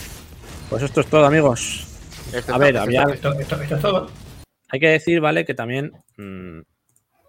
[0.71, 1.87] Pues esto es todo, amigos.
[2.33, 4.11] Esto A es ver, todo, había- esto Esto, esto- esto es todo.
[4.69, 5.45] Hay que decir, ¿vale?
[5.45, 6.61] Que también mm,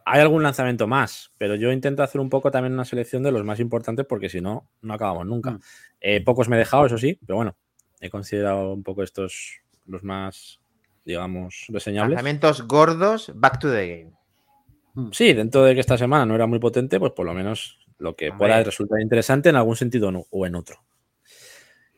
[0.05, 3.43] hay algún lanzamiento más, pero yo intento hacer un poco también una selección de los
[3.43, 5.51] más importantes porque si no, no acabamos nunca.
[5.51, 5.59] Mm.
[6.01, 7.55] Eh, pocos me he dejado, eso sí, pero bueno,
[7.99, 10.59] he considerado un poco estos los más,
[11.05, 12.15] digamos, reseñables.
[12.15, 15.11] Lanzamientos gordos, back to the game.
[15.11, 18.15] Sí, dentro de que esta semana no era muy potente, pues por lo menos lo
[18.15, 20.77] que pueda resultar interesante en algún sentido o no- o en otro.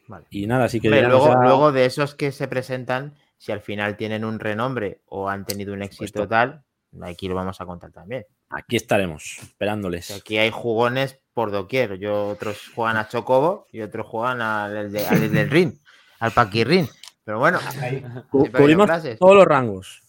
[0.09, 0.25] Vale.
[0.31, 4.25] Y nada, así que luego, luego de esos que se presentan, si al final tienen
[4.25, 6.63] un renombre o han tenido un éxito tal,
[7.01, 8.25] aquí lo vamos a contar también.
[8.49, 10.09] aquí estaremos, esperándoles.
[10.11, 11.99] Aquí hay jugones por doquier.
[11.99, 15.73] Yo, otros juegan a Chocobo y otros juegan al, de- al del Ring,
[16.19, 16.89] al Paquirrin.
[17.23, 17.59] Pero bueno,
[18.31, 18.89] Cubrimos
[19.19, 20.01] todos los rangos.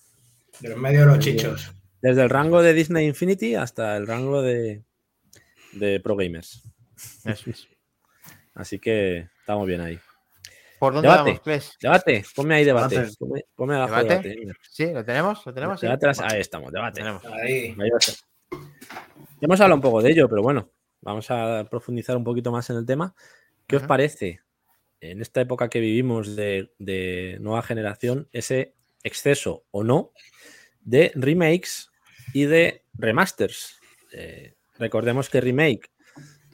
[0.60, 1.72] de los medios de los chichos.
[2.00, 4.82] Desde el rango de Disney Infinity hasta el rango de,
[5.72, 6.62] de Pro Gamers.
[7.26, 7.68] Eso es.
[8.54, 9.98] Así que estamos bien ahí.
[10.78, 11.40] ¿Por dónde Debate.
[11.44, 11.76] vamos?
[11.80, 12.94] Debate, ponme ahí debate.
[12.94, 13.16] Debate.
[13.18, 14.28] Ponme, ponme abajo ¿Debate?
[14.28, 14.58] debate.
[14.70, 14.92] ¿Sí?
[14.92, 15.44] ¿Lo tenemos?
[15.44, 15.82] ¿Lo tenemos?
[15.82, 17.00] Ahí estamos, debate.
[17.00, 17.24] tenemos.
[17.24, 17.76] Ahí.
[19.40, 20.70] Hemos hablado un poco de ello, pero bueno,
[21.00, 23.12] vamos a profundizar un poquito más en el tema.
[23.66, 24.40] ¿Qué os parece
[25.00, 30.12] en esta época que vivimos de, de nueva generación ese exceso o no
[30.80, 31.90] de remakes
[32.32, 33.80] y de remasters?
[34.12, 35.90] Eh, recordemos que remake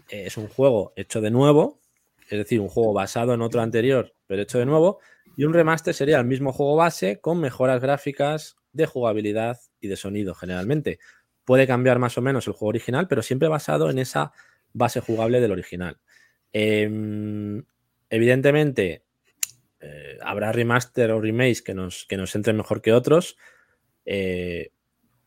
[0.09, 1.79] eh, es un juego hecho de nuevo,
[2.29, 4.99] es decir, un juego basado en otro anterior, pero hecho de nuevo,
[5.37, 9.97] y un remaster sería el mismo juego base con mejoras gráficas de jugabilidad y de
[9.97, 10.99] sonido generalmente.
[11.45, 14.33] Puede cambiar más o menos el juego original, pero siempre basado en esa
[14.73, 15.99] base jugable del original.
[16.53, 17.65] Em,
[18.11, 19.05] evidentemente,
[19.81, 23.37] eh, habrá remaster o remakes que nos, que nos entren mejor que otros.
[24.05, 24.73] Eh,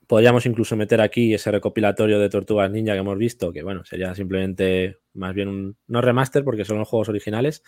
[0.10, 4.16] podríamos incluso meter aquí ese recopilatorio de Tortugas Ninja que hemos visto, que bueno, sería
[4.16, 7.62] simplemente más bien un no remaster porque son los juegos originales.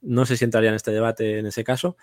[0.00, 1.96] No sé si entraría en este debate en ese caso.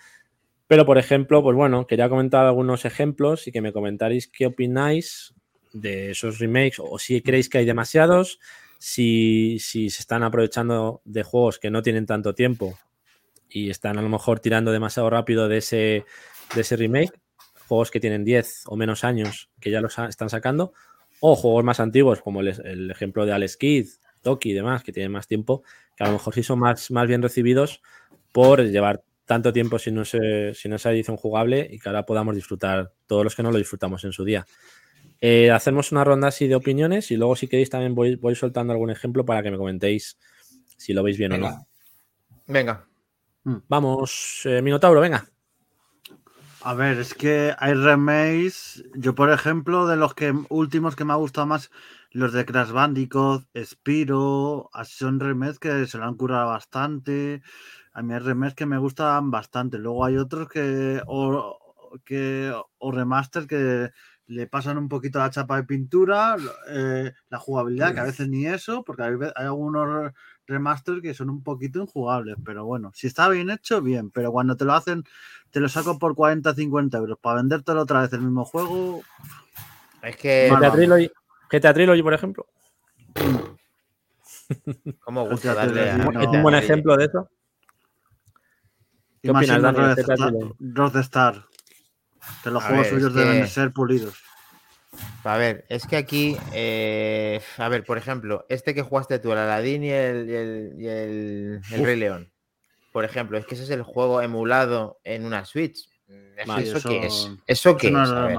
[0.66, 5.32] Pero, por ejemplo, pues bueno, quería comentar algunos ejemplos y que me comentaréis qué opináis
[5.72, 8.40] de esos remakes o si creéis que hay demasiados,
[8.76, 12.78] si, si se están aprovechando de juegos que no tienen tanto tiempo
[13.48, 16.04] y están a lo mejor tirando demasiado rápido de ese,
[16.54, 17.21] de ese remake,
[17.66, 20.72] juegos que tienen 10 o menos años que ya los están sacando,
[21.20, 23.88] o juegos más antiguos como el, el ejemplo de Alex Kidd,
[24.22, 25.62] Toki y demás, que tienen más tiempo,
[25.96, 27.82] que a lo mejor sí son más, más bien recibidos
[28.32, 32.92] por llevar tanto tiempo sin, ese, sin esa edición jugable y que ahora podamos disfrutar
[33.06, 34.46] todos los que no lo disfrutamos en su día.
[35.20, 38.72] Eh, hacemos una ronda así de opiniones y luego si queréis también voy, voy soltando
[38.72, 40.18] algún ejemplo para que me comentéis
[40.76, 41.66] si lo veis bien o no.
[42.46, 42.86] Venga.
[43.44, 43.62] Venga.
[43.68, 45.24] Vamos, eh, Minotauro, venga.
[46.64, 48.84] A ver, es que hay remakes.
[48.94, 51.72] Yo, por ejemplo, de los que últimos que me ha gustado más,
[52.12, 57.42] los de Crash Bandicoot, Spiro, son remakes que se lo han curado bastante.
[57.92, 59.78] A mí hay remakes que me gustan bastante.
[59.78, 61.58] Luego hay otros que o,
[62.04, 63.90] que, o remaster que
[64.26, 66.36] le pasan un poquito la chapa de pintura,
[66.68, 70.12] eh, la jugabilidad, que a veces ni eso, porque hay, hay algunos
[70.52, 74.56] remaster que son un poquito injugables, pero bueno, si está bien hecho, bien, pero cuando
[74.56, 75.04] te lo hacen,
[75.50, 79.02] te lo saco por 40, 50 euros para vendértelo otra vez el mismo juego,
[80.02, 81.10] Es que GTA Trilogy,
[81.50, 82.46] GTA Trilogy, por ejemplo.
[85.00, 87.28] como GTA gusta darle a- Es un buen ejemplo de eso.
[89.22, 89.78] ¿Qué opinas, Dani,
[91.00, 91.44] Star-
[92.42, 94.14] que los A juegos ver, suyos es deben que- ser pulidos.
[95.24, 99.38] A ver, es que aquí, eh, a ver, por ejemplo, este que jugaste tú, el
[99.38, 101.86] Aladdin y el, y el, y el- el Uf.
[101.86, 102.32] Rey León.
[102.92, 105.88] Por ejemplo, es que ese es el juego emulado en una Switch.
[106.36, 107.12] ¿Eso, Vale, ¿eso qué es?
[107.14, 108.34] eso- ¿Eso qué Eso no es?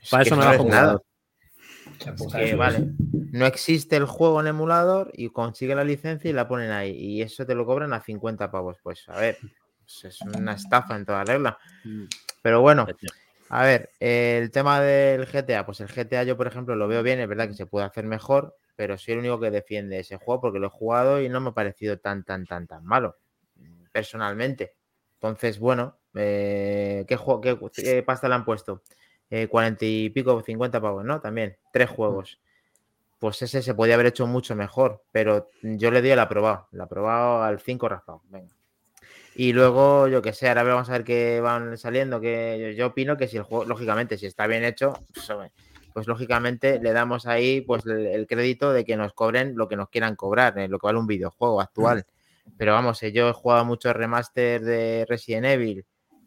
[0.00, 0.98] es Para eso no lo es he nada.
[0.98, 1.04] jugado.
[2.36, 2.78] Que, vale,
[3.32, 6.92] no existe el juego en emulador y consigue la licencia y la ponen ahí.
[6.96, 8.78] Y eso te lo cobran a 50 pavos.
[8.82, 9.38] Pues a ver,
[9.80, 11.58] pues es una estafa en toda regla.
[11.84, 12.04] Mm.
[12.42, 12.86] Pero bueno,
[13.52, 17.02] a ver, eh, el tema del GTA, pues el GTA yo, por ejemplo, lo veo
[17.02, 20.18] bien, es verdad que se puede hacer mejor, pero soy el único que defiende ese
[20.18, 23.16] juego porque lo he jugado y no me ha parecido tan, tan, tan, tan malo,
[23.90, 24.74] personalmente.
[25.14, 27.18] Entonces, bueno, eh, ¿qué,
[27.74, 28.82] qué, pasta le han puesto?
[29.28, 31.20] Eh, 40 y pico, 50 pavos, ¿no?
[31.20, 32.38] También, tres juegos.
[33.18, 36.80] Pues ese se podía haber hecho mucho mejor, pero yo le doy el aprobado, el
[36.80, 38.22] aprobado al 5 raspado.
[38.28, 38.59] Venga.
[39.42, 42.20] Y luego, yo que sé, ahora vamos a ver qué van saliendo.
[42.20, 45.32] Que yo, opino que si el juego, lógicamente, si está bien hecho, pues,
[45.94, 49.76] pues, lógicamente le damos ahí pues el, el crédito de que nos cobren lo que
[49.76, 52.04] nos quieran cobrar, eh, lo que vale un videojuego actual.
[52.58, 55.86] Pero vamos, eh, yo he jugado muchos remaster de Resident Evil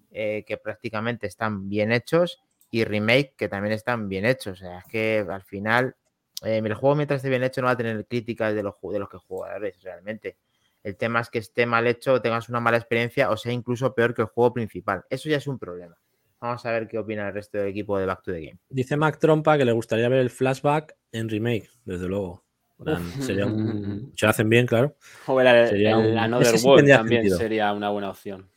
[0.09, 2.41] eh, que prácticamente están bien hechos
[2.72, 4.53] y remake que también están bien hechos.
[4.53, 5.95] O sea, es que al final
[6.43, 8.97] eh, el juego mientras esté bien hecho no va a tener críticas de los, de
[8.97, 10.38] los que jugadores realmente.
[10.84, 14.13] El tema es que esté mal hecho, tengas una mala experiencia o sea incluso peor
[14.13, 15.03] que el juego principal.
[15.09, 15.95] Eso ya es un problema.
[16.41, 18.59] Vamos a ver qué opina el resto del equipo de Back to the Game.
[18.69, 22.43] Dice Mac Trompa que le gustaría ver el flashback en remake, desde luego.
[22.79, 24.97] Gran- sería un- si lo hacen bien, claro.
[25.27, 27.38] O el, el Sería un- Another ese sí World también sentido.
[27.38, 28.49] sería una buena opción.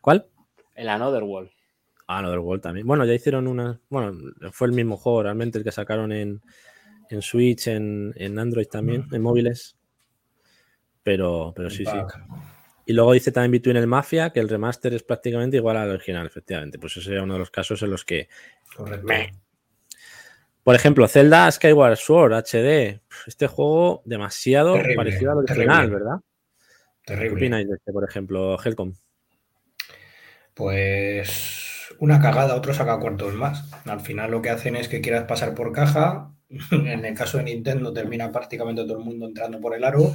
[0.00, 0.26] ¿Cuál?
[0.74, 1.50] El Another World.
[2.06, 2.86] Ah, no, del World también.
[2.86, 3.78] Bueno, ya hicieron una.
[3.90, 4.12] Bueno,
[4.52, 6.40] fue el mismo juego realmente el que sacaron en,
[7.10, 9.76] en Switch, en, en Android también, en móviles.
[11.04, 11.96] Pero, pero sí, sí.
[12.86, 16.26] Y luego dice también Between el Mafia que el remaster es prácticamente igual al original,
[16.26, 16.78] efectivamente.
[16.78, 18.28] Pues ese sería uno de los casos en los que.
[18.76, 19.12] Correcto.
[20.64, 23.00] Por ejemplo, Zelda Skyward Sword HD.
[23.26, 25.94] Este juego demasiado Terrible, parecido al original, terrible.
[25.94, 26.20] ¿verdad?
[27.02, 27.36] ¿Qué Terrible.
[27.36, 28.94] opináis de este, por ejemplo, Helcom?
[30.54, 33.70] Pues una cagada, otro saca cuartos más.
[33.84, 36.30] Al final lo que hacen es que quieras pasar por caja.
[36.70, 40.14] En el caso de Nintendo termina prácticamente todo el mundo entrando por el aro.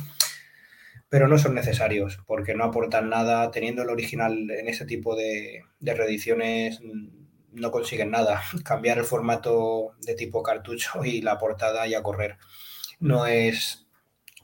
[1.10, 3.51] Pero no son necesarios porque no aportan nada.
[3.51, 7.20] Teniendo el original en ese tipo de, de reediciones mm,
[7.53, 8.41] no consiguen nada.
[8.64, 12.38] Cambiar el formato de tipo cartucho y la portada y a correr.
[12.99, 13.88] No es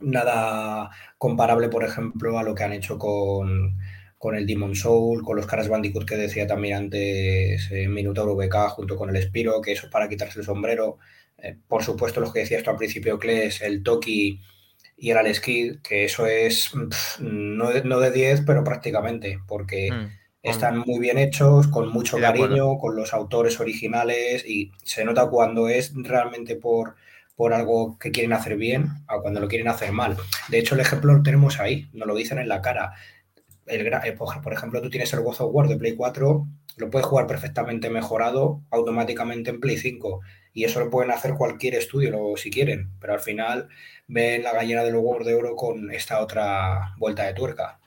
[0.00, 3.78] nada comparable, por ejemplo, a lo que han hecho con,
[4.18, 8.68] con el Demon Soul, con los Crash Bandicoot que decía también antes eh, Minotauro VK
[8.70, 10.98] junto con el Spiro, que eso es para quitarse el sombrero.
[11.38, 14.40] Eh, por supuesto, los que decías tú al principio, Kles, el Toki
[14.96, 19.40] y el Alex Kidd, que eso es pff, no, de, no de 10, pero prácticamente,
[19.46, 19.90] porque
[20.46, 20.48] Mm.
[20.50, 25.68] están muy bien hechos, con mucho cariño, con los autores originales y se nota cuando
[25.68, 26.94] es realmente por,
[27.34, 30.16] por algo que quieren hacer bien a cuando lo quieren hacer mal.
[30.48, 32.92] De hecho, el ejemplo lo tenemos ahí, nos lo dicen en la cara.
[33.66, 36.90] El, eh, por por ejemplo, tú tienes el God of War de Play 4, lo
[36.90, 40.20] puedes jugar perfectamente mejorado automáticamente en Play 5
[40.56, 43.68] y eso lo pueden hacer cualquier estudio lo- si quieren, pero al final
[44.08, 47.78] ven la gallina de los huevos de oro con esta otra vuelta de tuerca.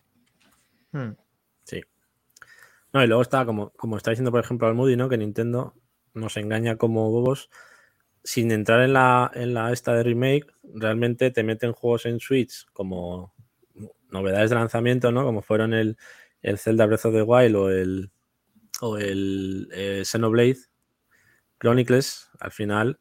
[0.92, 1.14] Mm.
[1.64, 1.82] Sí.
[2.94, 5.10] No, y luego está, como, como está diciendo, por ejemplo, al Moody, ¿no?
[5.10, 5.74] Que Nintendo
[6.14, 7.50] nos engaña como bobos.
[8.24, 10.46] Sin entrar en la, en la esta de remake,
[10.76, 13.34] realmente te meten juegos en Switch como
[14.12, 15.24] novedades de lanzamiento, ¿no?
[15.24, 15.98] Como fueron el,
[16.44, 18.12] el Zelda Breath of the Wild o el,
[18.82, 20.69] o el eh, Xenoblade
[21.60, 23.00] Chronicles, al final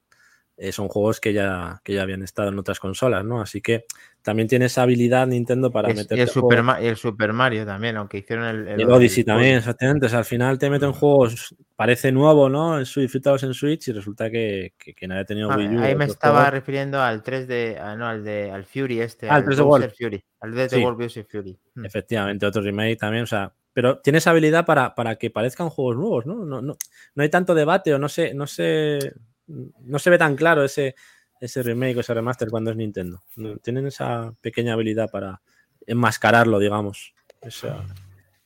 [0.60, 3.40] eh, son juegos que ya, que ya habían estado en otras consolas, ¿no?
[3.40, 3.84] Así que
[4.22, 7.64] también tiene esa habilidad Nintendo para Es- y, meter el Super y el Super Mario
[7.64, 8.66] también, aunque hicieron el.
[8.68, 10.06] el Odyssey también, exactamente.
[10.06, 12.76] O sea, al final te meten juegos, parece nuevo, ¿no?
[12.76, 15.76] En Switch, disfrutados en Switch y resulta que, que, que nadie ha tenido Ah, Wii
[15.76, 15.80] U.
[15.80, 16.52] ahí me estaba juegos.
[16.54, 17.78] refiriendo al 3 de.
[17.80, 19.30] ah, no, al de al Fury este.
[19.30, 19.92] Ah, al 3 de World.
[19.96, 20.24] Fury.
[20.40, 20.76] Al 3 Sí.
[20.76, 21.56] de World Bowser Fury.
[21.76, 21.84] Mm.
[21.84, 26.26] Efectivamente, otro remake también, o sea, pero tienes habilidad para, para que parezcan juegos nuevos,
[26.26, 26.44] ¿no?
[26.44, 26.76] No, no,
[27.14, 29.12] no hay tanto debate o no se, no se,
[29.46, 30.96] no se ve tan claro ese,
[31.40, 33.22] ese remake o ese remaster cuando es Nintendo.
[33.62, 35.40] Tienen esa pequeña habilidad para
[35.86, 37.14] enmascararlo, digamos.
[37.40, 37.84] Esa-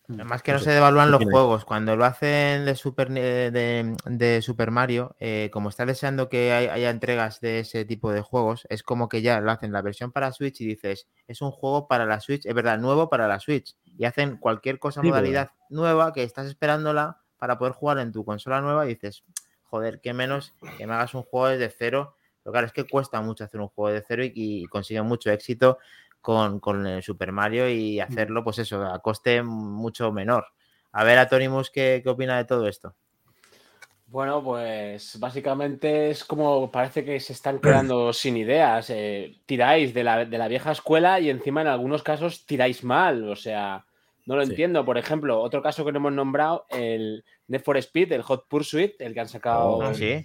[0.09, 1.65] Además que no se devalúan ¿Qué los juegos.
[1.65, 6.53] Cuando lo hacen de Super, eh, de, de Super Mario, eh, como está deseando que
[6.53, 9.81] hay- haya entregas de ese tipo de juegos, es como que ya lo hacen la
[9.81, 13.29] versión para Switch y dices, es un juego para la Switch, es verdad, nuevo para
[13.29, 13.77] la Switch.
[13.85, 18.13] Y hacen cualquier cosa, Sí, pero- modalidad nueva que estás esperándola para poder jugar en
[18.13, 19.23] tu consola nueva y dices,
[19.63, 22.17] joder, qué menos que me hagas un juego desde cero.
[22.43, 25.31] Pero claro, es que cuesta mucho hacer un juego de cero y, y consiguen mucho
[25.31, 25.79] éxito
[26.23, 30.47] con, con el Super Mario y hacerlo, pues eso, a coste mucho menor.
[30.93, 32.95] A ver, Atonimus, ¿qué, qué opina de todo esto?
[34.07, 38.91] Bueno, pues básicamente es como parece que se están quedando sin ideas.
[38.91, 43.29] eh, tiráis de la, de la vieja escuela y encima en algunos casos tiráis mal.
[43.29, 43.85] O sea,
[44.27, 44.51] no lo Sí.
[44.51, 44.85] entiendo.
[44.85, 49.01] Por ejemplo, otro caso que no hemos nombrado, el Need for Speed, el Hot Pursuit,
[49.01, 49.71] el que han sacado.
[49.79, 50.25] Oh, Ah, sí.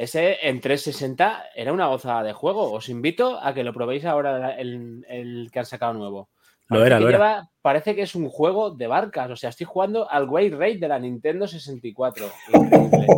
[0.00, 2.72] Ese en 360 era una gozada de juego.
[2.72, 6.30] Os invito a que lo probéis ahora el, el que han sacado nuevo.
[6.68, 7.50] Lo Parece era, que lo era.
[7.60, 9.30] parece que es un juego de barcas.
[9.30, 12.30] O sea, estoy jugando al Wave Raid de la Nintendo 64.
[12.48, 13.16] Increíble.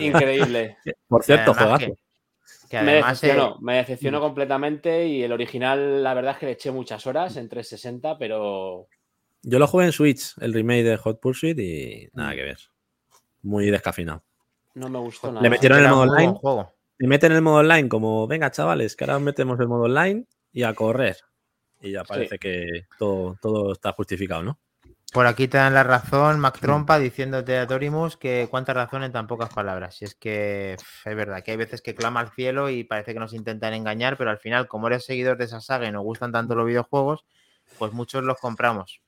[0.00, 0.76] Increíble.
[1.08, 1.86] Por cierto, además juegazo.
[1.86, 2.06] que-
[2.68, 6.72] que me decepcionó, me decepcionó completamente y el original, la verdad es que le eché
[6.72, 8.88] muchas horas en 360, pero
[9.42, 12.58] Yo lo jugué en Switch, el remake de Hot Pursuit, y nada que ver.
[13.42, 14.24] Muy descafinado.
[14.76, 15.42] No me gustó nada.
[15.42, 16.32] Le metieron el modo online.
[16.34, 16.72] juego.
[16.98, 20.62] Y meten el modo online como, venga, chavales, que ahora metemos el modo online y
[20.62, 21.16] a correr.
[21.80, 24.58] Y ya parece que todo, todo está justificado, ¿no?
[25.12, 26.40] Por aquí te dan la razón, Mm.
[26.40, 30.00] Mac Trompa, diciéndote a Torimus que cuánta razón en tan pocas palabras.
[30.02, 33.20] Y es que es verdad que hay veces que clama al cielo y parece que
[33.20, 36.32] nos intentan engañar, pero al final, como eres seguidor de esa saga y nos gustan
[36.32, 37.24] tanto los videojuegos,
[37.78, 39.00] pues muchos los compramos.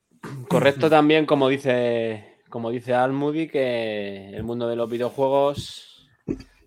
[0.48, 6.08] Correcto también, como dice, como dice Almudi, que el mundo de los videojuegos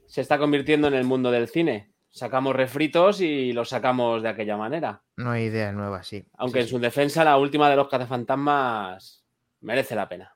[0.06, 1.92] se está convirtiendo en el mundo del cine.
[2.10, 5.02] Sacamos refritos y los sacamos de aquella manera.
[5.16, 6.26] No hay idea nueva, sí.
[6.38, 9.24] Aunque Sí, en su defensa, la última de los cazafantasmas
[9.62, 10.36] merece la pena.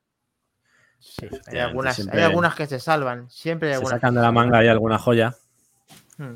[0.99, 1.27] sí.
[1.47, 3.97] Hay, algunas, siempre- hay algunas que se salvan, siempre hay Se algunas.
[3.97, 5.35] sacan que de la se manga ahí alguna joya.
[6.17, 6.35] Hmm.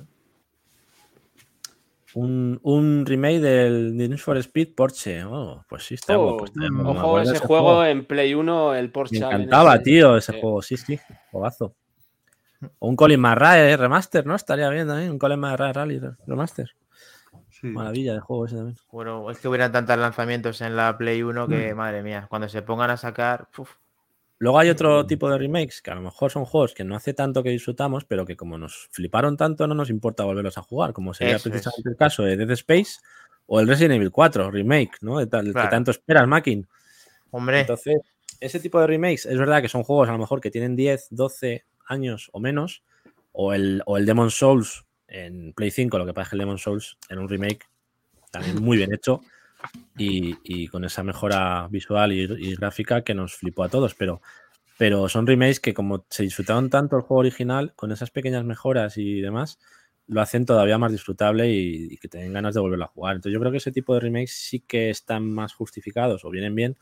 [2.20, 5.24] Un, un remake del Need for Speed Porsche.
[5.24, 6.70] Oh, pues sí, está Oh, mm.
[6.72, 9.17] Me Ojo, de ese juego en Play 1, el Me Porsche.
[9.17, 9.84] encantaba, NS.
[9.84, 10.61] tío, ese juego.
[10.61, 10.99] Sí, sí,
[11.32, 11.76] juegazo.
[12.80, 14.36] O un Colin McRae eh, remaster, ¿no?
[14.36, 15.11] Estaría bien también.
[15.11, 16.70] Un Colin McRae Rally remaster.
[17.49, 17.67] Sí.
[17.67, 18.78] Maravilla de juego ese también.
[18.91, 22.61] Bueno, es que hubieran tantos lanzamientos en la Play 1 que, madre mía, cuando se
[22.61, 23.47] pongan a sacar.
[23.57, 23.72] uf,
[24.40, 27.14] Luego hay otro tipo de remakes que a lo mejor son juegos que no hace
[27.14, 30.94] tanto que disfrutamos, pero que como nos fliparon tanto, no nos importa volverlos a jugar,
[30.94, 31.52] como sería Eso es.
[31.52, 33.00] precisamente el caso de Dead Space
[33.48, 35.20] o el Resident Evil 4 remake, ¿no?
[35.20, 35.52] El Claro.
[35.54, 36.68] que tanto esperas, Makin.
[37.32, 37.98] Hombre, Entonces,
[38.40, 41.08] ese tipo de remakes, es verdad que son juegos a lo mejor que tienen 10,
[41.12, 42.84] 12 años o menos,
[43.34, 46.40] o el, o el Demon Souls en Play 5, lo que pasa es que el
[46.40, 47.66] Demon Souls en un remake
[48.32, 49.22] también muy bien hecho
[49.97, 54.22] y, con esa mejora visual y, gráfica que nos flipó a todos, pero,
[54.78, 58.97] pero son remakes que como se disfrutaron tanto el juego original, con esas pequeñas mejoras
[58.97, 59.60] y demás,
[60.07, 63.16] lo hacen todavía más disfrutable y, y que te den ganas de volverlo a jugar.
[63.16, 66.55] Entonces yo creo que ese tipo de remakes sí que están más justificados o vienen
[66.55, 66.78] bien,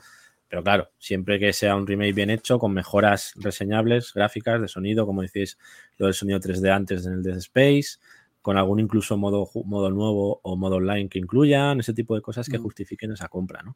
[0.49, 5.05] pero claro, siempre que sea un remake bien hecho, con mejoras reseñables, gráficas, de sonido,
[5.05, 5.57] como decís,
[5.97, 7.99] lo del sonido 3D antes en el Dead Space,
[8.47, 12.47] con algún incluso modo, modo nuevo o modo online que incluyan, ese tipo de cosas
[12.47, 12.61] que Mm.
[12.63, 13.75] justifiquen esa compra, ¿no?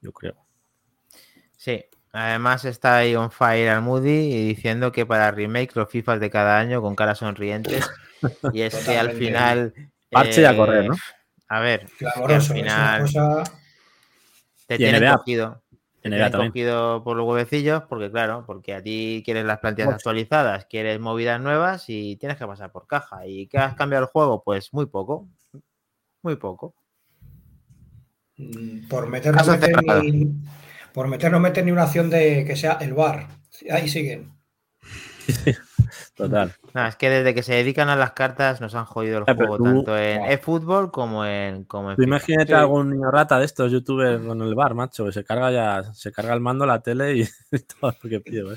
[0.00, 0.44] Yo creo.
[1.56, 1.84] sí.
[2.10, 6.30] Además está ahí on fire al Moody y diciendo que para remake los FIFAs de
[6.30, 7.88] cada año con caras sonrientes.
[8.54, 9.72] Y es que al final.
[10.10, 10.96] Parche y a correr, ¿no?
[11.46, 13.44] A ver, que al final cosa.
[14.66, 15.16] te NBA.
[15.18, 15.62] cogido.
[16.10, 16.50] También.
[16.50, 21.40] cogido por los huevecillos, porque claro, porque a ti quieres las plantillas actualizadas, quieres movidas
[21.40, 23.26] nuevas y tienes que pasar por caja.
[23.26, 24.42] ¿Y qué has cambiado el juego?
[24.44, 25.28] Pues muy poco.
[26.22, 26.74] Muy poco.
[28.36, 30.02] mm, Por meter no Caso meter cerrado.
[30.02, 30.28] ni,
[30.92, 33.28] por meter no meter ni una acción de que sea el bar.
[33.70, 34.32] Ahí siguen.
[36.16, 36.52] Total.
[36.72, 39.34] Nada, es que desde que se dedican a las cartas nos han jodido el Eh,
[39.36, 42.52] juego tú- tanto en eFootball como en, como en imagínate Sí.
[42.54, 46.10] algún niño rata de estos youtubers con el bar, macho, que se carga ya, se
[46.12, 47.24] carga el mando, la tele y
[47.80, 48.56] todo lo que pide, ¿eh?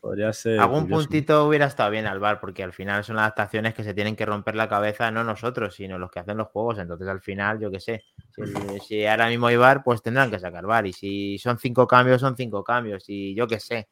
[0.00, 0.60] Podría ser.
[0.60, 1.04] Algún curioso.
[1.04, 4.26] puntito hubiera estado bien al bar, porque al final son adaptaciones que se tienen que
[4.26, 6.78] romper la cabeza, no nosotros, sino los que hacen los juegos.
[6.78, 8.04] Entonces, al final, yo qué sé,
[8.34, 8.42] si,
[8.86, 10.86] si ahora mismo hay bar, pues tendrán que sacar bar.
[10.86, 13.04] Y si son cinco cambios, son cinco cambios.
[13.08, 13.88] Y yo qué sé.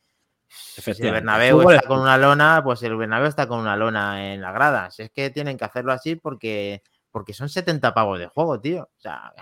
[0.49, 1.12] Si el.
[1.12, 4.55] Bernabéu está es con una lona, pues el Bernabéu está con una lona en las
[4.55, 5.01] gradas.
[5.01, 8.82] Es que tienen que hacerlo así porque, porque son 70 pavos de juego, tío.
[8.82, 9.32] O sea,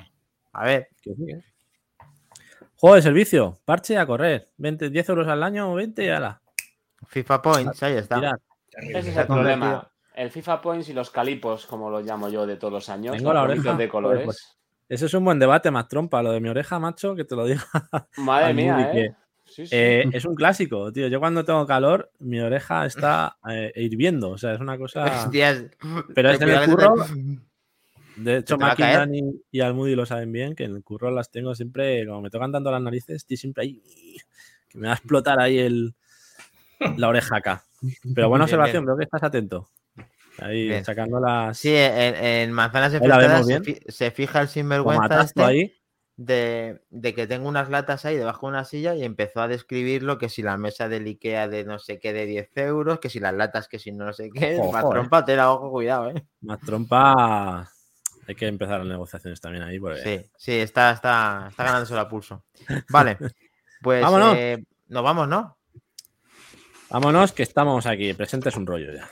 [0.52, 1.40] a ver, ¿eh?
[2.76, 4.48] Juego de servicio, parche a correr.
[4.56, 6.42] 20, 10 euros al año o 20 y ala.
[7.06, 8.38] FIFA Points, ahí está.
[8.70, 9.90] Ese es el problema.
[10.14, 13.16] El FIFA Points y los calipos, como los llamo yo de todos los años.
[13.16, 13.74] Tengo la oreja.
[13.74, 14.24] de colores.
[14.24, 14.56] pues.
[14.88, 16.22] Ese es un buen debate, más trompa.
[16.22, 17.62] Lo de mi oreja, macho, que te lo digo.
[18.18, 19.16] Madre mía, Moody, ¿eh?
[19.54, 19.76] Sí, sí.
[19.76, 21.06] Eh, es un clásico, tío.
[21.06, 24.30] Yo cuando tengo calor, mi oreja está eh, hirviendo.
[24.30, 25.04] O sea, es una cosa.
[25.04, 25.64] Hostias,
[26.12, 26.94] Pero es en el curro.
[26.94, 28.82] te- De hecho, Maki.
[28.82, 32.30] Dani y Almudi lo saben bien, que en el curro las tengo siempre, como me
[32.30, 33.82] tocan tanto las narices, estoy siempre ahí,
[34.68, 35.94] que me va a explotar ahí el,
[36.96, 37.62] la oreja acá.
[38.14, 38.86] Pero buena Bien, observación, bien.
[38.86, 39.68] veo que estás atento.
[40.38, 40.84] Ahí Bien.
[40.84, 41.56] sacando las...
[41.58, 43.78] Sí, en, en manzanas Ahí la vemos se, bien.
[43.86, 45.72] se fija el sinvergüenza este ahí.
[46.16, 50.18] De, de que tengo unas latas ahí debajo de una silla y empezó a describirlo
[50.18, 53.20] que si la mesa del Ikea de no sé qué de 10 euros, que si
[53.20, 54.88] las latas que si no sé qué, Ojo, más eh.
[54.90, 56.26] trompa, te la ojo, cuidado, eh.
[56.42, 57.68] Más trompa...
[58.26, 59.78] Hay que empezar las negociaciones también ahí.
[59.78, 60.00] Porque...
[60.00, 62.44] Sí, sí, está, está, está ganándose a pulso.
[62.88, 63.18] Vale,
[63.82, 64.34] pues Vámonos.
[64.36, 65.58] eh, nos vamos, ¿no?
[66.88, 68.14] Vámonos, que estamos aquí.
[68.14, 69.10] Presente es un rollo ya.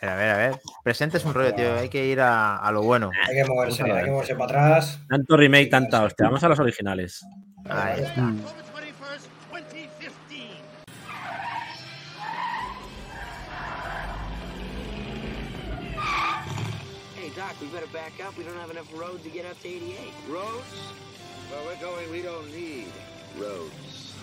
[0.00, 0.60] A ver, a ver, a ver.
[0.84, 1.74] Presente es un rollo, tío.
[1.76, 3.10] Hay que ir a, a lo bueno.
[3.26, 4.06] Hay que moverse, hay que ver.
[4.10, 4.98] moverse para atrás.
[5.08, 6.26] Tanto remake, tanta hostia.
[6.26, 7.24] Vamos a los originales.
[7.68, 8.20] Ahí está.
[8.22, 8.38] Mm.
[8.40, 10.58] October 21st, 2015.
[17.16, 18.36] Hey, Doc, we better back up.
[18.38, 19.98] We don't have enough road to get up to 88.
[20.28, 20.94] Roads?
[21.50, 22.92] Where we're going, we don't need
[23.36, 24.14] roads.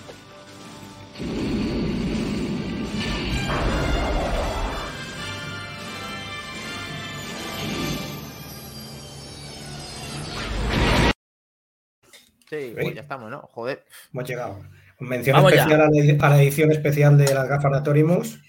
[12.50, 13.42] Sí, pues ya estamos, ¿no?
[13.54, 13.84] Joder.
[14.14, 14.62] Hemos llegado.
[15.00, 15.62] Mención Vamos ya.
[15.64, 18.40] especial a la, edi- a la edición especial de las gafas de Atorimus.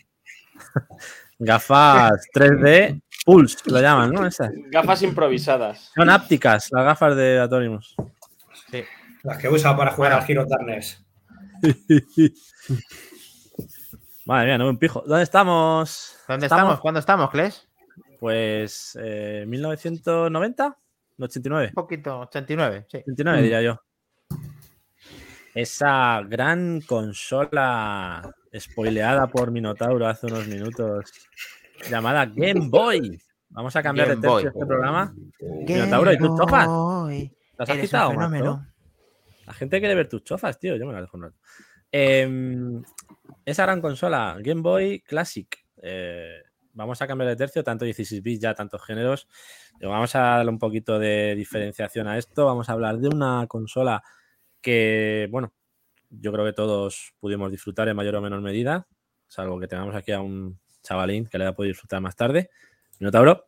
[1.38, 4.26] Gafas 3D Pulse, lo llaman, ¿no?
[4.26, 4.50] Esas.
[4.70, 5.90] Gafas improvisadas.
[5.94, 7.94] Son ápticas, las gafas de Atorimus.
[8.70, 8.84] Sí.
[9.22, 10.24] Las que usa para jugar Bueno.
[10.24, 11.04] al Hero Darkness.
[14.24, 15.02] Madre mía, no me un pijo.
[15.06, 16.16] ¿Dónde estamos?
[16.26, 16.80] ¿Dónde estamos?
[16.80, 17.68] ¿Cuándo estamos, Kles?
[18.18, 20.76] Pues eh, 1990,
[21.18, 21.68] 89.
[21.68, 22.98] Un poquito, 89, sí.
[22.98, 23.80] 89 diría yo.
[25.56, 31.10] Esa gran consola spoileada por Minotauro hace unos minutos,
[31.90, 33.18] llamada Game Boy.
[33.48, 35.14] Vamos a cambiar Game de tercio este programa.
[35.66, 36.68] Minotauro, ¿y tus chofas?
[37.56, 38.66] ¿Las has quitado, fenómeno.
[39.46, 40.76] La gente quiere ver tus chofas, tío.
[40.76, 41.36] Yo me las dejo un rato.
[41.90, 42.82] Em,
[43.46, 45.48] esa gran consola, Game Boy Classic.
[45.80, 46.42] eh,
[46.74, 49.26] vamos a cambiar de tercio, tanto 16 bits ya, tantos géneros.
[49.80, 52.44] Vamos a darle un poquito de diferenciación a esto.
[52.44, 54.02] Vamos a hablar de una consola
[54.66, 55.52] que, bueno,
[56.10, 58.84] yo creo que todos pudimos disfrutar en mayor o menor medida,
[59.28, 62.50] salvo que tengamos aquí a un chavalín que le va a poder disfrutar más tarde.
[62.98, 63.46] Minotauro.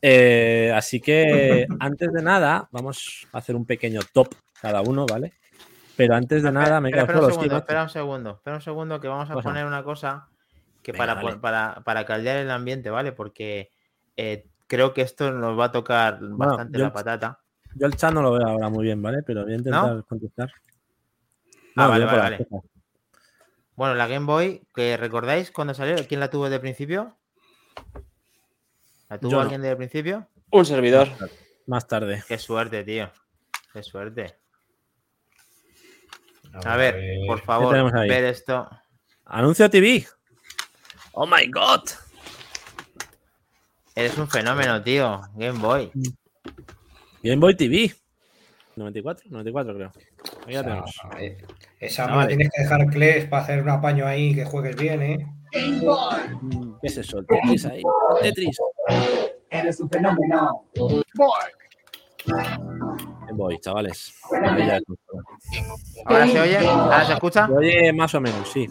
[0.00, 4.28] Eh, así que antes de nada, vamos a hacer un pequeño top
[4.60, 5.32] cada uno, ¿vale?
[5.96, 9.00] Pero antes de nada, me espera, espera un segundo, espera un segundo, espera un segundo
[9.00, 10.28] que vamos a poner una cosa
[10.82, 13.10] que Venga, para, para, para caldear el ambiente, ¿vale?
[13.12, 13.70] Porque
[14.16, 17.40] eh, creo que esto nos va a tocar bastante yo- la patata.
[17.74, 19.22] Yo el chat no lo veo ahora muy bien, ¿vale?
[19.22, 20.52] Pero voy a intentar contestar.
[21.76, 22.46] Ah, vale, digo por vale, vale.
[22.46, 22.70] cosas.
[23.76, 27.16] Bueno, la Game Boy, que recordáis cuando salió, ¿quién la tuvo desde el principio?
[29.08, 29.42] ¿La tuvo Yo no.
[29.42, 30.28] alguien desde el principio?
[30.50, 31.08] Un servidor.
[31.66, 32.22] Más tarde.
[32.28, 33.10] Qué suerte, tío.
[33.72, 34.38] Qué suerte.
[36.64, 38.68] A ver, por favor, ver esto.
[39.24, 40.06] Anuncio TV.
[41.12, 41.80] Oh my god.
[43.96, 45.22] Eres un fenómeno, tío.
[45.34, 45.90] Game Boy.
[47.24, 47.92] Game Boy TV.
[48.76, 49.92] 94, 94 creo.
[50.46, 50.90] Ahí ya Esa, tenemos.
[51.18, 51.36] eh,
[51.80, 52.28] esa Ah, vale.
[52.28, 55.26] tienes que dejar, Kles, para hacer un apaño ahí que juegues bien, ¿eh?
[55.52, 57.18] ¿Qué es eso?
[57.20, 57.82] El Tetris ahí.
[58.20, 58.58] Tetris.
[62.26, 64.14] Game Boy, chavales.
[66.06, 66.58] ¿Ahora se oye?
[66.58, 67.46] ¿Ahora se escucha?
[67.46, 68.66] Se oye más o menos, sí.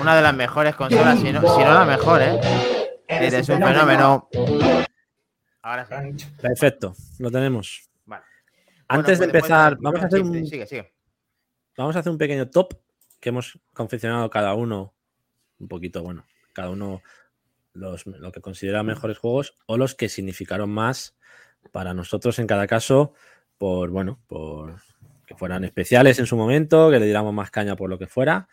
[0.00, 2.40] Una de las mejores consolas, si no, si no la mejor, ¿eh?
[3.06, 4.28] Eres un fenómeno.
[5.62, 6.26] Ahora sí.
[6.40, 7.88] Perfecto, lo tenemos.
[8.04, 8.24] Vale.
[8.88, 10.92] Antes de Bueno, puede- empezar, puede- vamos a hacer un, Sigue, sigue.
[11.76, 12.74] vamos a hacer un pequeño top
[13.20, 14.92] que hemos confeccionado cada uno,
[15.60, 17.00] un poquito, bueno, cada uno
[17.74, 21.16] los, lo que considera mejores juegos o los que significaron más
[21.70, 23.14] para nosotros en cada caso,
[23.56, 24.74] por, bueno, por
[25.32, 28.46] que fueran especiales en su momento, que le diéramos más caña por lo que fuera.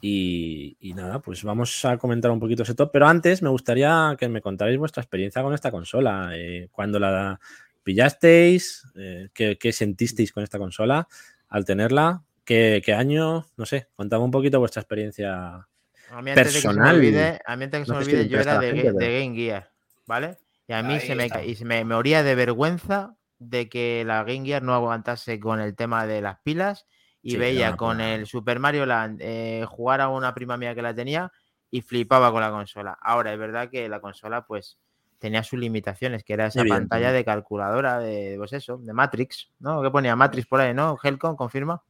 [0.00, 4.16] Y, y nada, pues vamos a comentar un poquito ese top, pero antes me gustaría
[4.18, 7.38] que me contarais vuestra experiencia con esta consola, eh, cuando la
[7.82, 11.06] pillasteis, eh, qué, qué sentisteis con esta consola
[11.48, 15.66] al tenerla, qué, qué año, no sé, contame un poquito vuestra experiencia.
[16.10, 16.96] A mí antes de que se me personal.
[16.96, 18.92] olvide, a mí antes de que se No me olvide, yo era de, gente, Ga-
[18.92, 19.70] de pero- Game Gear,
[20.06, 20.36] ¿vale?
[20.66, 24.04] Y a mí Ahí se me, y se me, me moría de vergüenza de que
[24.06, 26.86] la Game Gear no aguantase con el tema de las pilas
[27.22, 30.82] y Sí, veía con el Super Mario Land eh, jugar a una prima mía que
[30.82, 31.32] la tenía
[31.70, 32.98] y flipaba con la consola.
[33.00, 34.78] Ahora es verdad que la consola pues
[35.18, 39.82] tenía sus limitaciones, que era esa pantalla de calculadora de, pues eso, de Matrix, ¿no?
[39.82, 40.98] ¿Qué ponía Matrix por ahí, no?
[41.02, 41.82] Helcom, confirma.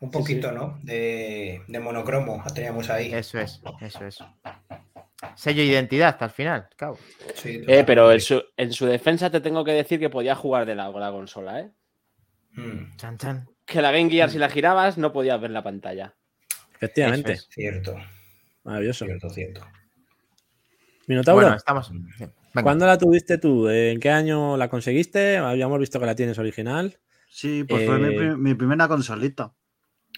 [0.00, 0.78] Un poquito, ¿no?
[0.82, 3.12] De, de monocromo teníamos ahí.
[3.12, 4.18] Eso es, eso es.
[5.34, 6.98] Sello de identidad hasta el final, cabo.
[7.34, 10.64] Sí, Eh, pero en su, en su defensa te tengo que decir que podía jugar
[10.66, 11.70] de la, con la consola, ¿eh?
[12.52, 13.48] Mm, Chan, chan.
[13.66, 16.14] Que la Game Gear, si la girabas, no podías ver la pantalla.
[16.74, 17.46] Efectivamente, es.
[17.50, 17.94] cierto,
[18.64, 19.04] maravilloso.
[19.04, 19.66] cierto, cierto.
[21.06, 21.90] Minotauro, Bueno, estamos.
[21.92, 22.32] venga.
[22.62, 23.68] ¿cuándo la tuviste tú?
[23.68, 25.36] ¿En qué año la conseguiste?
[25.36, 26.98] Habíamos visto que la tienes original.
[27.28, 29.52] Sí, pues fue mi, Eh, mi primera consolita.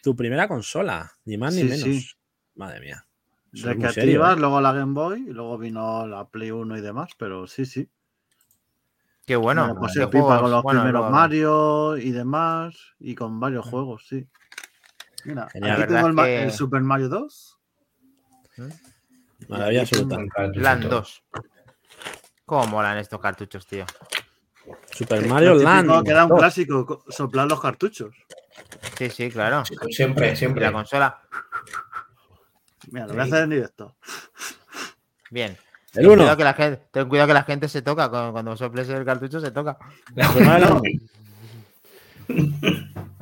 [0.03, 1.83] Tu primera consola, ni más ni Sí, menos.
[1.83, 2.07] sí.
[2.55, 3.07] Madre mía.
[3.53, 4.41] Serio, Recreativas, ¿eh?
[4.41, 7.89] luego la Game Boy, y luego vino la Play 1 y demás, pero sí, sí.
[9.27, 9.79] Qué bueno.
[9.81, 13.65] Pasé qué pipa juegos- con los bueno, primeros luego- Mario y demás, y con varios
[13.67, 14.27] juegos, sí.
[15.25, 15.83] Mira, Genial.
[15.83, 17.59] Aquí tengo el, que- Super Mario 2.
[19.49, 20.61] Maravilla Y aquí tengo- absoluta.
[20.61, 21.25] Land 2.
[22.47, 23.85] ¿Cómo molan estos cartuchos, tío?
[24.93, 26.05] Super Mario Land.
[26.05, 26.39] Que era un 2.
[26.39, 28.15] clásico, co- soplar los cartuchos.
[28.99, 29.63] Sí, sí, claro.
[29.91, 30.65] Siempre, Y siempre.
[30.65, 31.21] la consola,
[32.93, 33.97] Mira, lo voy a hacer en directo.
[35.31, 35.57] bien.
[35.95, 36.17] El Ten 1.
[36.17, 38.09] cuidado, que la gente, ten cuidado que la gente se toca.
[38.09, 39.77] Cuando, cuando soples el cartucho se toca.
[40.15, 40.83] Land.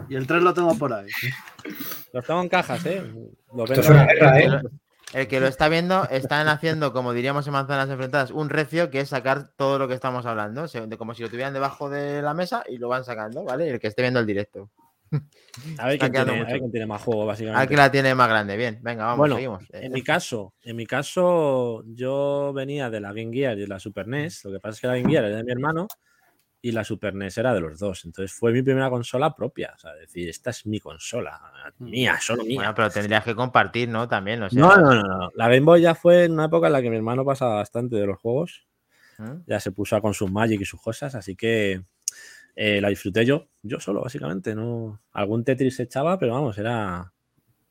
[0.09, 1.09] Y el 3 lo tengo por ahí.
[2.13, 3.03] Los tengo en cajas, ¿eh?
[3.55, 4.61] Los Esto es vendo- una guerra, ¿eh?
[5.13, 9.01] El que lo está viendo, están haciendo, como diríamos en Manzanas Enfrentadas, un recio que
[9.01, 10.67] es sacar todo lo que estamos hablando.
[10.99, 13.69] Como si lo tuvieran debajo de la mesa y lo van sacando, ¿vale?
[13.69, 14.71] El que esté viendo el directo.
[15.79, 16.47] A ver, quién tiene, a mucho.
[16.47, 17.63] ver quién tiene más juego, básicamente.
[17.63, 18.57] Aquí la tiene más grande.
[18.57, 19.65] Bien, venga, vamos, Bueno, seguimos.
[19.73, 23.81] En mi caso, en mi caso, yo venía de la Game Gear y de la
[23.81, 24.45] Super NES.
[24.45, 25.89] Lo que pasa es que la Game Gear era de mi hermano
[26.63, 28.05] y la Super NES era de los dos.
[28.05, 29.73] Entonces fue mi primera consola propia.
[29.75, 31.41] O sea, decir, esta es mi consola,
[31.79, 32.57] mía, solo mía.
[32.57, 34.07] Bueno, pero tendrías que compartir, ¿no?
[34.07, 35.31] También, o sea, No, no, no, no.
[35.35, 37.97] La Game Boy ya fue en una época en la que mi hermano pasaba bastante
[37.97, 38.67] de los juegos.
[39.19, 39.43] ¿Mm?
[39.47, 41.83] Ya se puso a con sus Magic y sus cosas, así que
[42.57, 44.55] eh, la disfruté yo, yo solo, básicamente.
[44.55, 47.13] No, algún Tetris se echaba, pero vamos, era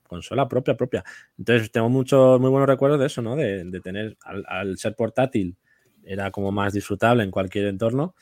[0.08, 1.04] consola propia, propia.
[1.38, 3.36] Entonces tengo muchos muy buenos recuerdos de eso, ¿no?
[3.36, 5.56] De, de tener, al, ser portátil,
[6.04, 8.16] era como más disfrutable en cualquier entorno.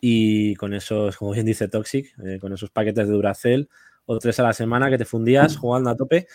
[0.00, 3.68] y con esos, como bien dice Toxic, eh, con esos paquetes de Duracell
[4.06, 6.26] o tres a la semana que te fundías jugando a tope.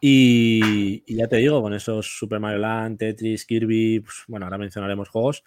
[0.00, 5.08] Y, ya te digo, con esos Super Mario Land, Tetris, Kirby, pues, bueno, ahora mencionaremos
[5.08, 5.44] juegos.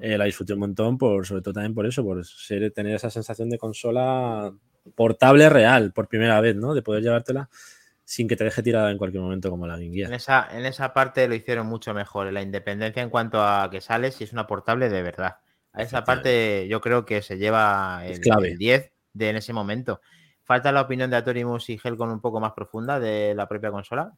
[0.00, 3.10] Eh, la disfruté un montón, por, sobre todo también por eso, por ser, tener esa
[3.10, 4.52] sensación de consola
[4.94, 6.74] portable real por primera vez, ¿no?
[6.74, 7.48] De poder llevártela
[8.04, 10.08] sin que te deje tirada en cualquier momento como la Game Gear.
[10.08, 13.80] En esa, en esa parte lo hicieron mucho mejor, la independencia en cuanto a que
[13.80, 15.38] sales y es una portable de verdad.
[15.72, 18.52] A esa parte yo creo que se lleva el, clave.
[18.52, 20.00] el 10 de en ese momento.
[20.44, 24.12] Falta la opinión de Atorimus y Helcon un poco más profunda de la propia consola.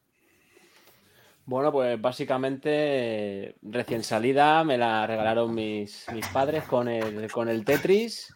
[1.47, 7.64] Bueno, pues básicamente recién salida me la regalaron mis, mis padres con el, con el
[7.64, 8.34] Tetris.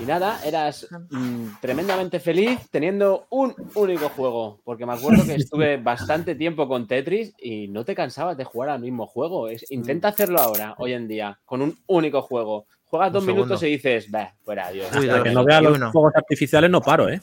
[0.00, 4.60] Y nada, eras mm, tremendamente feliz teniendo un único juego.
[4.64, 8.70] Porque me acuerdo que estuve bastante tiempo con Tetris y no te cansabas de jugar
[8.70, 9.48] al mismo juego.
[9.48, 12.66] Es, intenta hacerlo ahora, hoy en día, con un único juego.
[12.86, 14.88] Juegas Un dos minutos y dices, bah, fuera, Dios.
[14.98, 15.92] Uy, Hasta que no vea los 21.
[15.92, 17.20] fuegos artificiales no paro, ¿eh?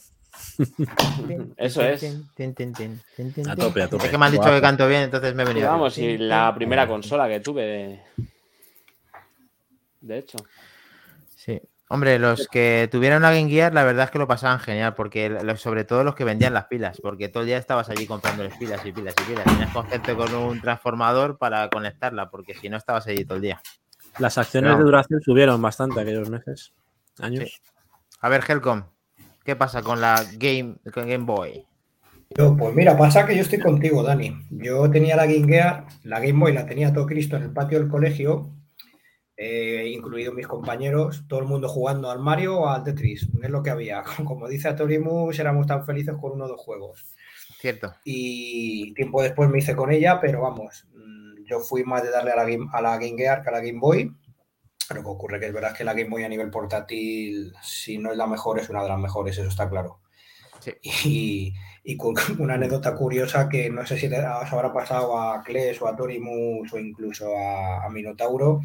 [1.57, 2.03] Eso es.
[2.03, 4.05] A tope, a tope.
[4.05, 4.55] Es que me han dicho Guapo.
[4.55, 5.69] que canto bien, entonces me he venido.
[5.69, 8.01] vamos, y la primera consola que tuve, de,
[10.01, 10.37] de hecho.
[11.35, 11.61] Sí.
[11.87, 15.37] Hombre, los que tuvieron una Game Gear, la verdad es que lo pasaban genial, porque
[15.57, 18.83] sobre todo los que vendían las pilas, porque todo el día estabas allí comprándoles pilas
[18.85, 19.45] y pilas y pilas.
[19.45, 23.43] Tenías que hacerte con un transformador para conectarla, porque si no estabas allí todo el
[23.43, 23.61] día.
[24.17, 26.73] Las acciones de duración subieron bastante aquellos meses,
[27.19, 27.61] años.
[28.19, 28.85] A ver, Helcom,
[29.45, 31.65] ¿qué pasa con la Game, con Game Boy?
[32.37, 34.35] Yo, pues mira, pasa que yo estoy contigo, Dani.
[34.49, 37.79] Yo tenía la Game Gear, la Game Boy la tenía todo Cristo en el patio
[37.79, 38.49] del colegio,
[39.37, 43.29] eh, incluidos mis compañeros, todo el mundo jugando al Mario o al Tetris.
[43.41, 44.03] Es lo que había.
[44.25, 47.15] Como dice Atorimus, éramos tan felices con uno o dos juegos.
[47.59, 47.93] Cierto.
[48.03, 52.31] Y tiempo después me hice con ella, pero vamos, mm, yo fui más de darle
[52.31, 54.11] a la Game, a la Game Gear que a la Game Boy.
[54.89, 58.11] Lo que ocurre que es verdad que la Game Boy a nivel portátil, si no
[58.11, 59.99] es la mejor, es una de las mejores, eso está claro.
[60.59, 60.73] Sí.
[61.05, 65.43] Y, y con una anécdota curiosa que no sé si te os habrá pasado a
[65.43, 68.61] Kles o a Torimus o incluso a, a Minotauro,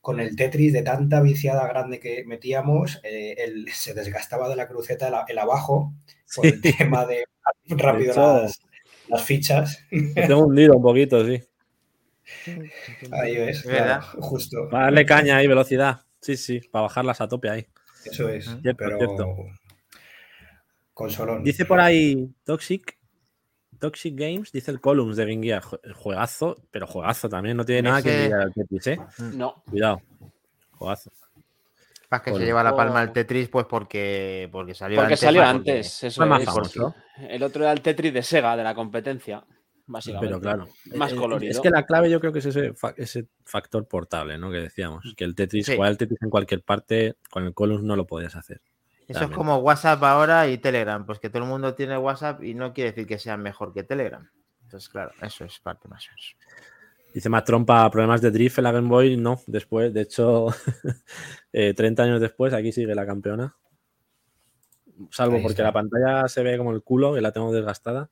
[0.00, 4.66] con el Tetris de tanta viciada grande que metíamos, eh, el- se desgastaba de la
[4.68, 5.92] cruceta el, el abajo
[6.34, 7.24] por el tema de
[7.68, 8.60] rápido las,
[9.08, 9.84] las fichas.
[10.14, 11.42] Tengo hundido un poquito, sí.
[13.12, 14.00] Ahí es, ¿Verdad?
[14.00, 14.68] claro, justo.
[14.70, 16.00] Para darle caña ahí, velocidad.
[16.20, 17.66] Sí, sí, para bajarlas a tope ahí.
[18.04, 18.44] Eso es.
[18.44, 19.36] Cierto, pero cierto.
[20.94, 21.44] consolón.
[21.44, 22.98] Dice por ahí Toxic.
[23.78, 25.62] Toxic Games, dice el Columns de Game Gear.
[25.94, 27.56] Juegazo, pero juegazo también.
[27.56, 28.98] No tiene nada que envidiar al Tetris, ¿eh?
[29.34, 30.02] No, Cuidado.
[30.72, 31.10] Juegazo.
[32.10, 33.02] Para que se lleva la palma Oh.
[33.04, 35.20] el Tetris, pues porque, porque salió porque antes.
[35.20, 36.04] salió antes.
[36.04, 36.46] Eso fue más es.
[36.46, 36.94] famoso.
[37.18, 39.42] El otro era el Tetris de Sega, de la competencia,
[39.90, 40.28] básicamente.
[40.28, 40.68] Pero claro.
[40.96, 41.50] Más Eh, colorido.
[41.50, 44.50] Es que la clave yo creo que es ese, fa- ese factor portable, ¿no?
[44.50, 45.04] Que decíamos.
[45.16, 45.76] Que el Tetris, Sí.
[45.76, 48.60] jugar el Tetris en cualquier parte, con el Columns no lo podías hacer.
[49.08, 52.54] Eso es como WhatsApp ahora y Telegram, pues que todo el mundo tiene WhatsApp y
[52.54, 54.30] no quiere decir que sea mejor que Telegram.
[54.62, 56.06] Entonces, claro, eso es parte más.
[57.12, 59.16] Dice más trompa, problemas de drift en la Game Boy.
[59.16, 60.46] No, después, de hecho,
[61.52, 63.56] eh, 30 años después, aquí sigue la campeona.
[65.10, 68.10] Salvo porque la pantalla se ve como el culo, que la tengo desgastada.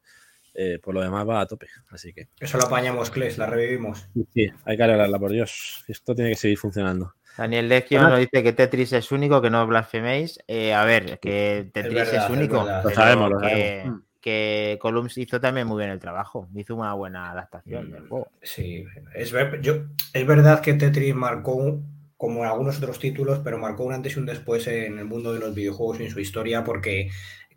[0.60, 1.68] Eh, por lo demás va a tope.
[1.90, 4.08] Así que Eso lo apañamos, Kles, la revivimos.
[4.34, 5.84] sí, hay que arreglarla, por Dios.
[5.86, 7.14] Esto tiene que seguir funcionando.
[7.36, 8.10] Daniel Legion Hola.
[8.10, 10.40] nos dice que Tetris es único, que no blasfeméis.
[10.48, 12.66] Eh, a ver, que Tetris es, verdad, es único.
[12.84, 14.00] Lo sabemos, lo que, sabemos.
[14.20, 16.48] que Columns hizo también muy bien el trabajo.
[16.56, 18.08] Hizo una buena adaptación del Mm.
[18.08, 18.28] juego.
[18.42, 18.84] Sí,
[19.14, 21.80] es, ver- yo, es verdad que Tetris marcó,
[22.16, 25.32] como en algunos otros títulos, pero marcó un antes y un después en el mundo
[25.32, 27.08] de los videojuegos y en su historia, porque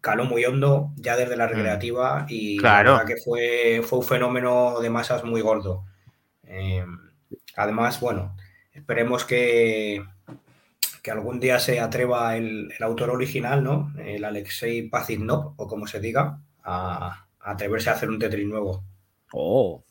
[0.02, 2.92] caló muy hondo ya desde la recreativa y la Claro.
[2.94, 5.86] verdad que fue, fue un fenómeno de masas muy gordo.
[6.44, 6.84] Eh,
[7.56, 8.36] además, bueno,
[8.74, 10.04] esperemos que,
[11.04, 13.94] que algún día se atreva el, el autor original, ¿no?
[14.00, 18.84] El Alexei Pazitnov, o como se diga, a, a atreverse a hacer un Tetris nuevo.
[19.34, 19.84] Oh.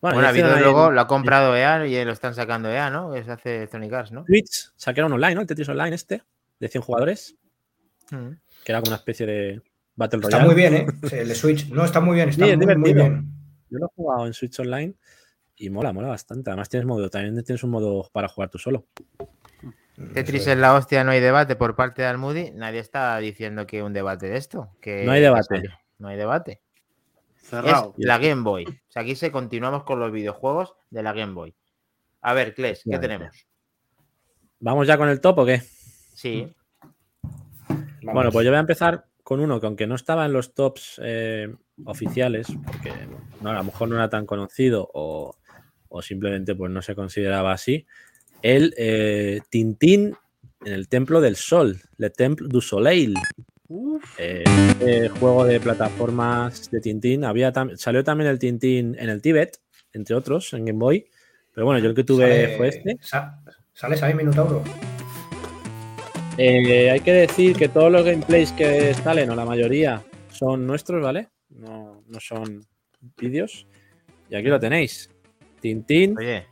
[0.00, 2.34] Bueno, ya ha habido hicieron ahí luego, en lo ha comprado EA y lo están
[2.34, 3.12] sacando EA, ¿no?
[3.12, 4.24] Que se hace Electronic Arts, ¿no?
[4.24, 5.40] Twitch sacaron online, ¿no?
[5.40, 6.22] El Tetris Online este,
[6.58, 7.36] de 100 jugadores,
[8.10, 8.32] Mm.
[8.64, 9.62] Que era como una especie de
[9.96, 10.44] Battle Está Royale.
[10.46, 10.86] muy bien, ¿eh?
[11.12, 11.68] El de Switch.
[11.70, 13.04] No, está muy bien, está Sí, es muy, muy divertido.
[13.10, 13.30] bien.
[13.70, 14.94] Yo lo he jugado en Switch Online
[15.56, 16.50] y mola, mola bastante.
[16.50, 18.86] Además tienes modo, también tienes un modo para jugar tú solo.
[20.12, 22.50] Tetris Eso es la hostia, no hay debate por parte de Almudi.
[22.52, 24.70] Nadie está diciendo que un debate de esto.
[24.80, 25.62] Que No hay debate.
[25.62, 25.68] que.
[25.98, 26.60] No hay debate.
[27.36, 27.94] Cerrado.
[27.98, 28.64] Es la Game Boy.
[28.66, 31.54] O sea, aquí se continuamos con los videojuegos de la Game Boy.
[32.22, 33.46] A ver, Kles, ¿qué tenemos?
[34.60, 35.60] ¿Vamos ya con el top o qué?
[36.14, 36.52] Sí,
[38.04, 38.14] Vamos.
[38.14, 41.00] Bueno, pues yo voy a empezar con uno que aunque no estaba en los tops
[41.02, 41.52] eh,
[41.84, 42.92] oficiales, porque
[43.40, 45.36] no, a lo mejor no era tan conocido o,
[45.88, 47.86] o simplemente pues no se consideraba así,
[48.42, 50.14] el eh, Tintín
[50.64, 53.14] en el Templo del Sol, Le Temple du Soleil.
[54.18, 57.24] Eh, este juego de plataformas de Tintín.
[57.24, 59.58] Había tam- salió también el Tintín en el Tíbet,
[59.94, 61.06] entre otros, en Game Boy.
[61.54, 62.96] Pero bueno, yo el que tuve Sale- fue este.
[63.00, 63.40] sa-
[63.72, 64.62] ¿Sales ahí, Minotauro?
[66.36, 71.02] Eh, hay que decir que todos los gameplays que salen, o la mayoría, son nuestros,
[71.02, 71.28] ¿vale?
[71.48, 72.66] No, no son
[73.16, 73.66] vídeos.
[74.28, 75.10] Y aquí lo tenéis.
[75.60, 76.46] Tintín Oye,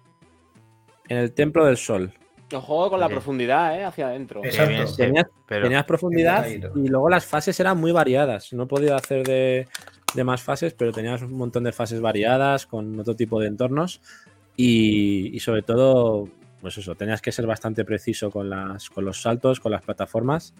[1.08, 2.12] en el Templo del Sol.
[2.50, 3.84] Lo juego con la profundidad, ¿eh?
[3.84, 4.44] Hacia adentro.
[4.44, 4.94] Exacto.
[4.96, 8.52] Tenías, pero tenías profundidad y luego las fases eran muy variadas.
[8.52, 9.66] No podía hacer de,
[10.14, 14.02] de más fases, pero tenías un montón de fases variadas con otro tipo de entornos.
[14.54, 16.28] Y, y sobre todo,
[16.62, 20.54] pues eso, tenías que ser bastante preciso con, las, con los saltos, con las plataformas,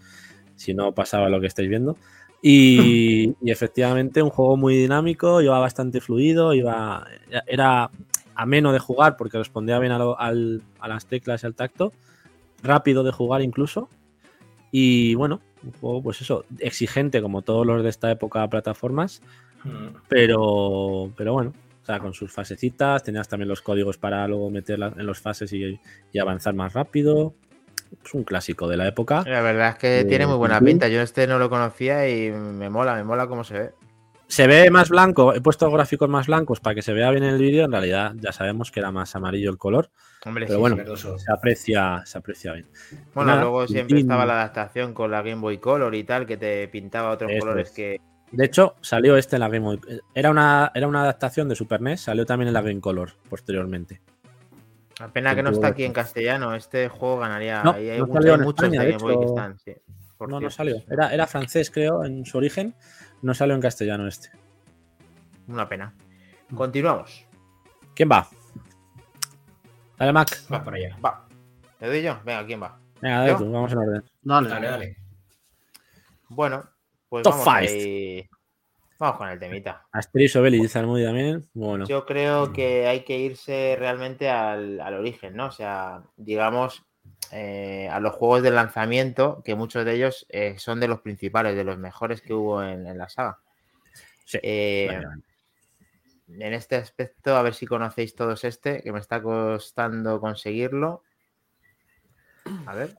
[0.57, 1.97] si no pasaba lo que estáis viendo.
[2.43, 7.07] Y, y efectivamente un juego muy dinámico, iba bastante fluido, iba,
[7.47, 7.91] era
[8.35, 11.93] ameno de jugar porque respondía bien a, lo- al- a las teclas y al tacto,
[12.63, 13.89] rápido de jugar incluso.
[14.73, 19.23] Y bueno, un juego, pues eso, exigente como todos los de esta época de plataformas,
[19.65, 19.95] Mm.
[20.09, 24.95] pero, pero bueno, o sea, con sus fasecitas, tenías también los códigos para luego meterlas
[24.97, 25.81] en los fases y,
[26.13, 27.35] y avanzar más rápido.
[28.05, 29.23] Es un clásico de la época.
[29.27, 30.89] la verdad es que Eh, tiene muy buena pinta.
[30.89, 33.71] Yo este no lo conocía y me mola, me mola cómo se ve.
[34.29, 37.35] Se ve más blanco, he puesto gráficos más blancos para que se vea bien en
[37.35, 37.67] el vídeo.
[37.67, 39.91] En realidad ya sabemos que era más amarillo el color,
[40.25, 42.67] Hombre, pero sí, bueno, se aprecia, se aprecia bien.
[43.13, 46.39] Bueno, Nada, luego siempre estaba la adaptación con la Game Boy Color y tal, que
[46.39, 47.75] te pintaba otros colores es.
[47.75, 48.01] que.
[48.33, 49.81] De hecho, salió este en la Game Boy.
[50.15, 54.01] Era una, era una adaptación de Super NES, salió también en la Game Color posteriormente.
[54.99, 56.55] La pena que no está aquí en castellano.
[56.55, 57.63] Este juego ganaría.
[57.63, 59.25] No, Ahí hay, no muchos- salió hay en muchos España, de de Game Boy que
[59.25, 59.75] hecho, están, sí.
[60.17, 60.77] por No, no salió.
[60.91, 62.75] Era, era francés, creo, en su origen.
[63.21, 64.31] No salió en castellano este.
[65.49, 65.93] Una pena.
[66.55, 67.27] Continuamos.
[67.95, 68.29] ¿Quién va?
[69.99, 70.29] Dale, Mac.
[70.53, 70.97] Va para allá.
[71.05, 71.27] Va.
[71.81, 72.19] ¿Le doy yo?
[72.25, 72.79] Venga, ¿quién va?
[73.01, 73.39] Venga, dale ¿Yo?
[73.39, 74.05] tú, vamos en orden.
[74.23, 74.49] Dale.
[74.49, 74.97] Dale, dale.
[76.29, 76.65] Bueno,
[77.13, 78.27] pues Top vamos ahí.
[78.99, 79.87] Vamos con el temita.
[79.93, 81.47] Asterix Obelix dice Almudi también.
[81.53, 81.85] Bueno.
[81.87, 85.49] Yo creo que hay que irse realmente al, al origen, ¿no?
[85.49, 86.83] O sea, digamos,
[87.31, 91.55] eh, a los juegos de lanzamiento, que muchos de ellos eh, son de los principales,
[91.55, 93.41] de los mejores que hubo en, en la saga.
[94.25, 95.23] Sí, Eh, vale, vale.
[96.47, 101.03] en este aspecto, a ver si conocéis todos este, que me está costando conseguirlo.
[102.65, 102.97] A ver.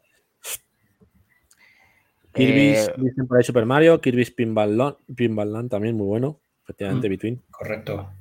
[2.33, 4.01] Kirby's, Eh, dicen por ahí Super Mario.
[4.01, 6.39] Kirby's Pinball Land, Pinball Land también, muy bueno.
[6.63, 7.11] Efectivamente, Mm.
[7.11, 7.41] Between.
[7.51, 8.11] Correcto.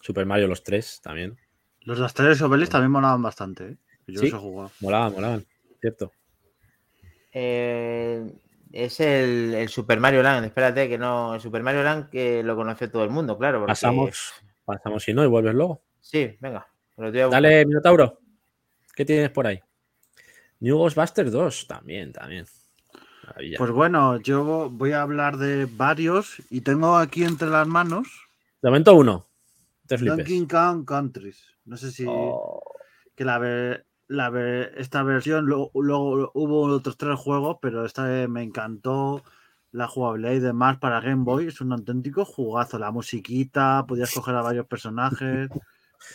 [0.00, 1.36] Super Mario los tres también.
[1.82, 3.76] Los de Asterix Obelix también molaban bastante, ¿eh?
[4.06, 4.30] Yo Sí.
[4.30, 4.70] los he jugado.
[4.80, 5.44] Molaban, molaban.
[5.80, 6.12] Cierto.
[7.32, 8.32] eh,
[8.72, 10.46] es el, el Super Mario Land.
[10.46, 11.34] Espérate, que no.
[11.34, 13.58] El Super Mario Land que lo conoce todo el mundo, claro.
[13.58, 14.32] porque- Pasamos,
[14.64, 15.82] pasamos si no y vuelves luego.
[16.00, 16.66] Sí, venga.
[16.96, 18.18] Dale, Minotauro.
[18.94, 19.60] ¿Qué tienes por ahí?
[20.60, 22.44] New Ghostbusters 2 también, también.
[23.28, 23.58] Maravilla.
[23.58, 28.08] Pues bueno, yo voy a hablar de varios y tengo aquí entre las manos
[28.62, 29.24] de momento uno.
[29.86, 30.16] Te flipes.
[30.18, 31.42] Donkey Kong Countries.
[31.64, 32.62] No sé si Oh,
[33.14, 38.42] que la, ver- la ver- esta versión, luego hubo otros tres juegos, pero esta me
[38.42, 39.22] encantó
[39.70, 41.48] la jugabilidad y demás para Game Boy.
[41.48, 42.78] Es un auténtico jugazo.
[42.78, 45.48] La musiquita, podías coger a varios personajes.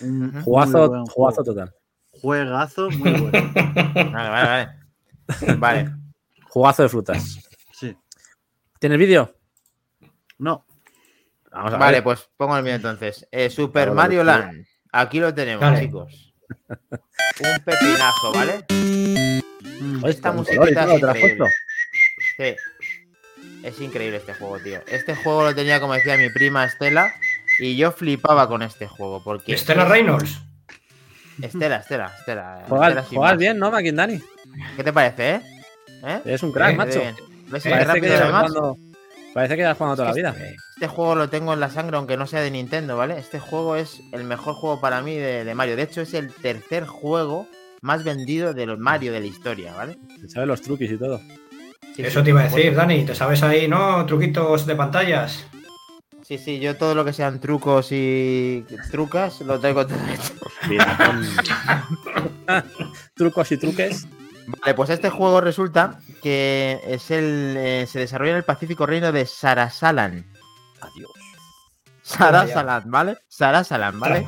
[0.01, 1.73] Un jugazo, jugazo total.
[2.09, 3.51] Juegazo muy bueno.
[4.13, 5.57] Vale, vale, vale.
[5.59, 6.02] Vale.
[6.53, 7.39] Jugazo de frutas.
[7.71, 7.97] Sí.
[8.80, 9.34] ¿Tienes vídeo?
[10.38, 10.65] No,
[11.51, 12.03] Vamos a Vale, ver.
[12.03, 13.27] pues pongo el mío entonces.
[13.31, 14.65] Eh, Super Mario Land.
[14.91, 15.81] Aquí lo tenemos, Dale.
[15.81, 16.34] chicos.
[16.69, 18.65] Un pepinazo, ¿vale?
[18.69, 21.49] Mm, Esta musiquita es ¿te lo has increíble.
[22.38, 22.55] Sí.
[23.63, 24.81] Es increíble este juego, tío.
[24.88, 27.13] Este juego lo tenía, como decía mi prima Estela,
[27.59, 29.23] y yo flipaba con este juego.
[29.23, 30.39] Porque Estela Reynolds.
[31.41, 32.61] Estela, Estela, Estela.
[32.61, 33.38] Estela Juegas, más.
[33.38, 34.21] bien, ¿no, Maquindani?
[34.75, 35.41] ¿Qué te parece, eh?
[36.03, 36.21] ¿Eh?
[36.25, 36.99] Eres un crack, macho.
[36.99, 37.15] bien.
[37.47, 38.77] ¿Ves qué Parece que, jugando,
[39.34, 40.35] parece que llevas jugando toda la vida.
[40.75, 43.17] Este juego lo tengo en la sangre, aunque no sea de Nintendo, ¿vale?
[43.17, 45.75] Este juego es el mejor juego para mí de, de Mario.
[45.75, 47.47] De hecho, es el tercer juego
[47.81, 49.97] más vendido de los Mario de la historia, ¿vale?
[50.27, 51.19] Sabes los truquis y todo.
[51.95, 52.23] Sí, Eso sí.
[52.23, 53.05] te iba a decir, Dani.
[53.05, 54.05] ¿Te sabes ahí, no?
[54.05, 55.45] Truquitos de pantallas.
[56.23, 60.34] Sí, sí, yo todo lo que sean trucos y trucas lo tengo todo hecho.
[60.69, 62.63] Mira, con-
[63.13, 64.07] trucos y truques.
[64.47, 69.11] Vale, pues este juego resulta que es el eh, se desarrolla en el Pacífico Reino
[69.11, 70.25] de Sarasalan.
[70.81, 71.11] Adiós.
[72.01, 73.17] Sarasalan, ¿vale?
[73.29, 74.27] Sarasalan, ¿vale?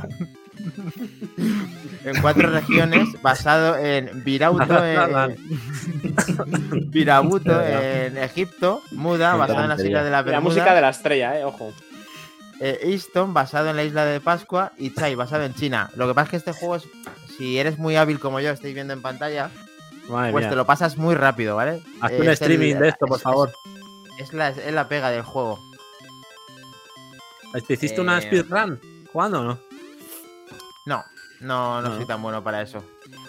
[2.05, 5.35] en cuatro regiones, basado en Virauto, en...
[6.91, 10.89] Virabuto en Egipto, Muda, basado en las islas de la La Bermuda, música de la
[10.89, 11.73] estrella, eh, ojo.
[12.61, 15.89] eh, Easton, basado en la isla de Pascua, y Chai, basado en China.
[15.95, 16.83] Lo que pasa es que este juego es,
[17.37, 19.49] si eres muy hábil como yo, estáis viendo en pantalla,
[20.09, 20.49] Madre pues mía.
[20.49, 21.81] te lo pasas muy rápido, ¿vale?
[22.01, 23.51] Haz un el- streaming de esto, por es- favor.
[24.19, 25.59] Es, la, es la pega del juego.
[27.67, 28.79] ¿Te hiciste una Eh, speedrun?
[29.13, 29.59] ¿Cuándo o no?
[30.85, 31.03] No,
[31.39, 31.95] no, no No.
[31.95, 32.83] soy tan bueno para eso.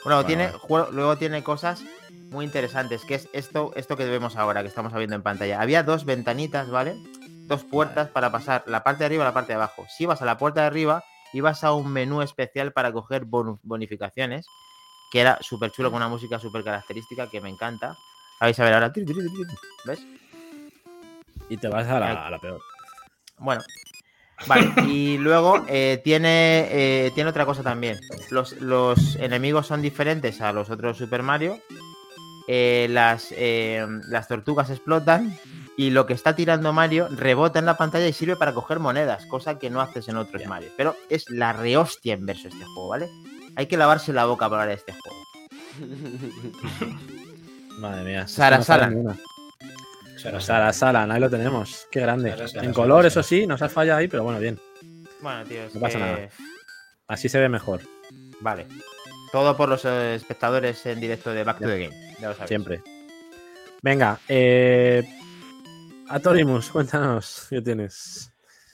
[0.05, 1.83] Bueno, Vale, tiene, juego- luego tiene cosas
[2.31, 5.61] muy interesantes, que es esto, esto que vemos ahora, que estamos viendo en pantalla.
[5.61, 6.97] Había dos ventanitas, ¿vale?
[7.47, 9.87] Dos puertas para pasar la parte de arriba y la parte de abajo.
[9.89, 14.47] Si ibas a la puerta de arriba, ibas a un menú especial para coger bonificaciones,
[15.11, 17.97] que era súper chulo, con una música súper característica que me encanta.
[18.41, 18.93] A a ver ahora.
[19.85, 20.07] ¿Ves?
[21.49, 22.61] Y te vas a la, a la peor.
[23.39, 23.63] Bueno.
[24.47, 27.99] Vale, y luego eh, tiene, eh, tiene otra cosa también.
[28.31, 31.59] Los, los enemigos son diferentes a los otros Super Mario.
[32.47, 33.33] Eh, las,
[34.09, 35.39] las tortugas explotan.
[35.79, 39.27] Y lo que está tirando Mario rebota en la pantalla y sirve para coger monedas,
[39.27, 40.71] cosa que no haces en otros Mario.
[40.77, 43.11] Pero es la rehostia en verso este juego, ¿vale?
[43.57, 45.17] Hay que lavarse la boca para hablar de este juego.
[47.79, 48.27] Madre mía.
[48.29, 48.59] Sara
[48.89, 49.17] una.
[50.17, 51.87] Será Sara Salan, ahí lo tenemos.
[51.91, 52.31] Qué grande.
[52.31, 54.59] Sara En Sara color, eso sí, nos has fallado ahí, pero bueno, bien.
[55.21, 56.29] Bueno, tío, es No pasa que- nada.
[57.09, 57.81] Así se ve mejor.
[58.41, 58.67] Vale.
[59.33, 62.15] Todo por los eh, espectadores en directo de Back to the Game.
[62.21, 62.49] Ya lo sabéis.
[62.49, 62.83] Siempre.
[63.83, 65.05] Venga, eh.
[66.09, 68.33] Atorimus, cuéntanos, ¿qué tienes?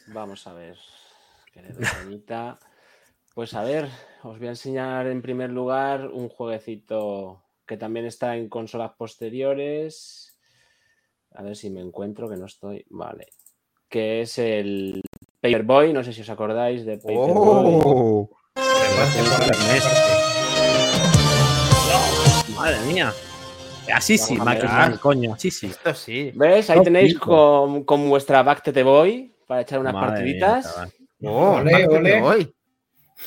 [0.09, 0.77] Vamos a ver.
[3.35, 3.89] Pues a ver,
[4.25, 10.37] os voy a enseñar en primer lugar un jueguecito que también está en consolas posteriores.
[11.35, 12.85] A ver si me encuentro, que no estoy.
[12.91, 13.27] Vale.
[13.89, 15.03] Que es el
[15.41, 15.93] Paperboy.
[15.93, 17.81] No sé si os acordáis de Paperboy.
[17.85, 18.31] ¡Oh!
[22.57, 23.13] Madre mía.
[23.93, 24.39] Así sí,
[25.01, 25.67] coño, así sí.
[25.67, 26.31] Esto sí.
[26.35, 26.71] ¿Ves?
[26.71, 30.75] Ahí tenéis con, con vuestra Back to the Boy para echar unas Madre mía, partiditas.
[30.75, 30.93] chaval.
[31.25, 32.55] Oh, Ole, ole.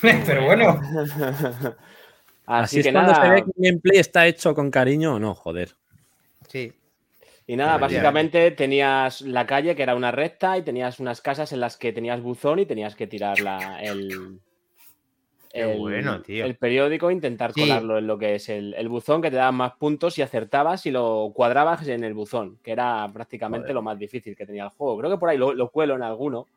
[0.26, 0.80] Pero bueno,
[2.48, 3.24] Así, Así es que cuando nada.
[3.26, 5.76] se ve que el gameplay está hecho con cariño o no, joder.
[6.48, 6.72] Sí.
[7.48, 11.60] Y nada, básicamente tenías la calle que era una recta y tenías unas casas en
[11.60, 14.40] las que tenías buzón y tenías que tirar la, el,
[15.52, 16.44] Qué el- bueno, tío.
[16.46, 17.62] el periódico e intentar Sí.
[17.62, 20.86] colarlo en lo que es el, el buzón que te daba más puntos y acertabas
[20.88, 23.76] y lo cuadrabas en el buzón, que era prácticamente Joder.
[23.76, 24.98] lo más difícil que tenía el juego.
[25.00, 26.48] Creo que por ahí lo, lo cuelo en alguno,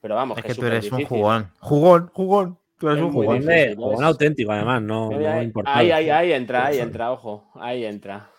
[0.00, 1.50] pero vamos, Es que que es tú eres un jugón.
[1.60, 2.58] Jugón, jugón.
[2.78, 3.44] Tú eres Es un muy jugón.
[3.44, 5.76] de, jugón auténtico, además, no, no ahí, importado.
[5.78, 8.30] ahí, ahí, ahí entra, ahí entra, ojo, ahí entra.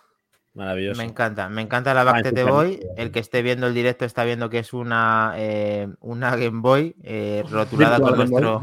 [0.54, 1.00] Maravilloso.
[1.00, 2.80] Me encanta, me encanta la Ah, Back Super Boy.
[2.96, 6.96] El que esté viendo el directo está viendo que es una, eh, una Game Boy
[7.04, 8.60] eh, rotulada con nuestro,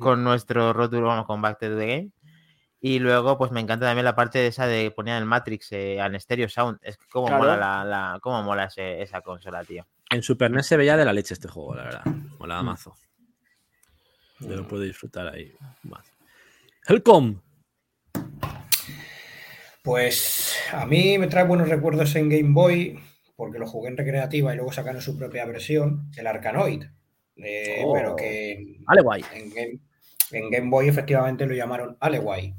[0.00, 2.10] con nuestro rótulo, vamos, con Back to the Game.
[2.80, 5.98] Y luego, pues me encanta también la parte de esa de poner el Matrix eh,
[5.98, 6.78] en Stereo Sound.
[6.82, 7.42] Es que cómo Claro.
[7.44, 9.84] mola, la, la- cómo mola ese- esa consola, tío.
[10.10, 12.02] En Super NES se veía de la leche este juego, la verdad.
[12.38, 12.66] Molaba Mm.
[12.66, 12.94] mazo.
[14.40, 15.52] Yo lo puedo disfrutar ahí.
[15.82, 16.12] mazo.
[16.86, 17.40] Helcom.
[19.82, 22.98] pues a mí me trae buenos recuerdos en Game Boy,
[23.36, 26.84] porque lo jugué en recreativa y luego sacaron su propia versión, el Arkanoid.
[27.36, 27.94] eh, Oh.
[27.94, 29.24] Pero que Vale, guay.
[29.32, 29.78] en Game,
[30.32, 32.54] en Game Boy efectivamente lo llamaron Aleway.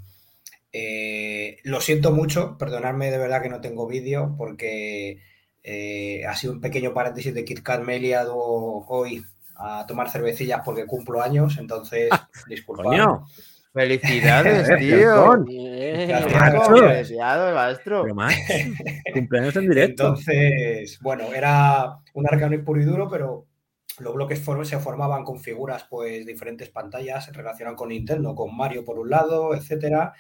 [0.72, 5.22] Eh, lo siento mucho, perdonadme de verdad que no tengo vídeo porque
[5.64, 7.84] eh, ha sido un pequeño paréntesis de KitKat.
[7.84, 9.24] Me he liado hoy
[9.60, 12.10] a tomar cervecillas porque cumplo años, entonces
[12.48, 12.86] disculpad.
[12.86, 13.26] Coño.
[13.72, 15.46] ¡Felicidades, Eh, tío!
[16.80, 18.06] felicidades, maestro.
[19.14, 20.04] Cumpleaños en directo.
[20.08, 23.46] Entonces, bueno, era un Arkanoid puro y duro, pero
[24.00, 28.84] los bloques se formaban con figuras, pues diferentes pantallas, se relacionan con Nintendo, con Mario
[28.84, 30.14] por un lado, etcétera.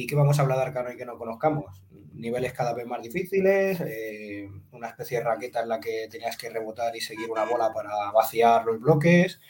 [0.00, 1.82] ¿Y qué vamos a hablar de Arkanoid que no conozcamos?
[2.12, 6.50] Niveles cada vez más difíciles, eh, una especie de raqueta en la que tenías que
[6.50, 9.40] rebotar y seguir una bola para vaciar los bloques.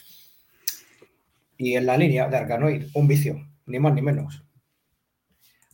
[1.58, 4.42] Y en la línea de Arkanoid, un vicio, ni más ni menos.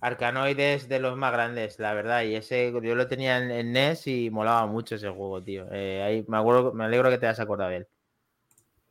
[0.01, 2.25] Arkanoid es de los más grandes, la verdad.
[2.25, 5.69] Y ese yo lo tenía en, en NES y molaba mucho ese juego, tío.
[5.71, 7.87] Eh, ahí me, acuerdo, me alegro que te hayas acordado de él.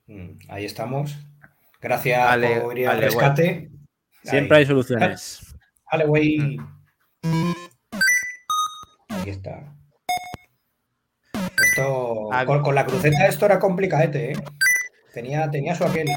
[0.07, 1.17] Mm, Ahí estamos.
[1.81, 3.69] Gracias Ale- por ir al rescate.
[4.23, 4.61] Siempre Ahí.
[4.63, 5.52] hay soluciones.
[5.93, 6.57] Vale, güey.
[9.09, 9.75] Ahí está.
[11.35, 12.33] Esto.
[12.33, 14.35] Ah, Con, con la cruceta esto era complicadete, ¿eh?
[15.13, 16.07] Tenía, tenía su aquel.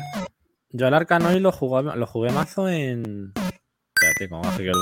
[0.70, 3.34] Yo al Arkanoid lo jugué, lo jugué mazo en.
[3.36, 4.76] Espérate, ¿cómo hace que el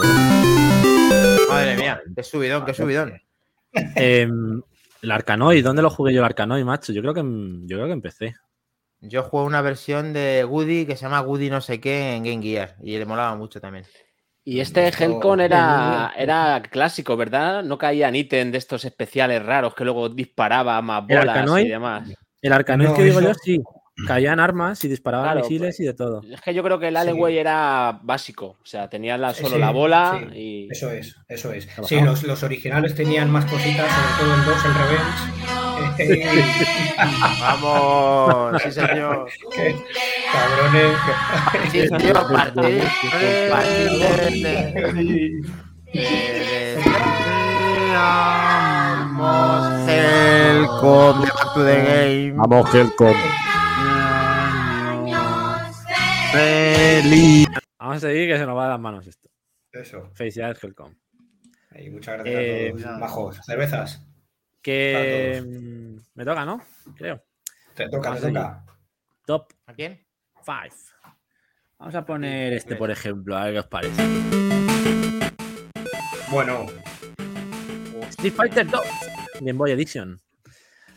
[1.49, 3.21] Madre mía, qué subidón, qué subidón.
[3.97, 4.63] Em,
[5.03, 6.93] el Arkanoid, ¿dónde lo jugué yo el Arkanoid, macho?
[6.93, 8.37] Yo creo que yo creo que empecé.
[9.01, 12.41] Yo jugué una versión de Woody que se llama Woody no sé qué en Game
[12.45, 13.85] Gear y le molaba mucho también.
[14.47, 17.63] Y este Esto- Helcon era, era clásico, ¿verdad?
[17.63, 22.11] No caían ítem de estos especiales raros que luego disparaba más ¿El bolas y demás.
[22.43, 23.63] El Arkanoid No, que digo eso- yo, sí.
[24.07, 26.23] Caían armas y disparaban Claro, misiles y de todo.
[26.29, 27.01] Es que yo creo que el Sí.
[27.01, 28.57] Alleyway era básico.
[28.63, 30.69] O sea, tenías la, solo Sí, la bola sí, y.
[30.71, 31.69] Eso es, eso es.
[31.87, 35.45] Sí, los, los originales tenían más cositas, sobre todo el 2, el Revenge.
[37.41, 39.27] Vamos, sí señor.
[39.55, 39.77] Que-
[40.33, 40.97] Cabrones.
[41.73, 42.83] Sí, señor, partir,
[49.17, 52.33] Vamos, Helcom de Back to the Game.
[52.37, 53.15] Vamos, Helcom.
[56.35, 57.47] Feliz.
[57.79, 59.29] Vamos a seguir que se nos va de las manos esto.
[59.73, 60.11] Eso.
[60.15, 60.95] Felicidades, Helcom.
[61.91, 63.01] Muchas gracias Eh, a todos.
[63.01, 63.41] Bajos.
[63.45, 64.07] Cervezas.
[64.63, 65.43] Que
[66.15, 66.63] me toca, ¿no?
[66.97, 67.23] Creo.
[67.75, 68.65] Te toca, Vamos te toca.
[69.27, 70.05] Top ¿A quién?
[70.45, 70.77] 5.
[71.79, 74.03] Vamos a poner este, por ejemplo, a ver qué os parece.
[76.31, 76.67] Bueno,
[78.11, 78.81] Street Fighter 2,
[79.41, 80.21] Game Boy Edition.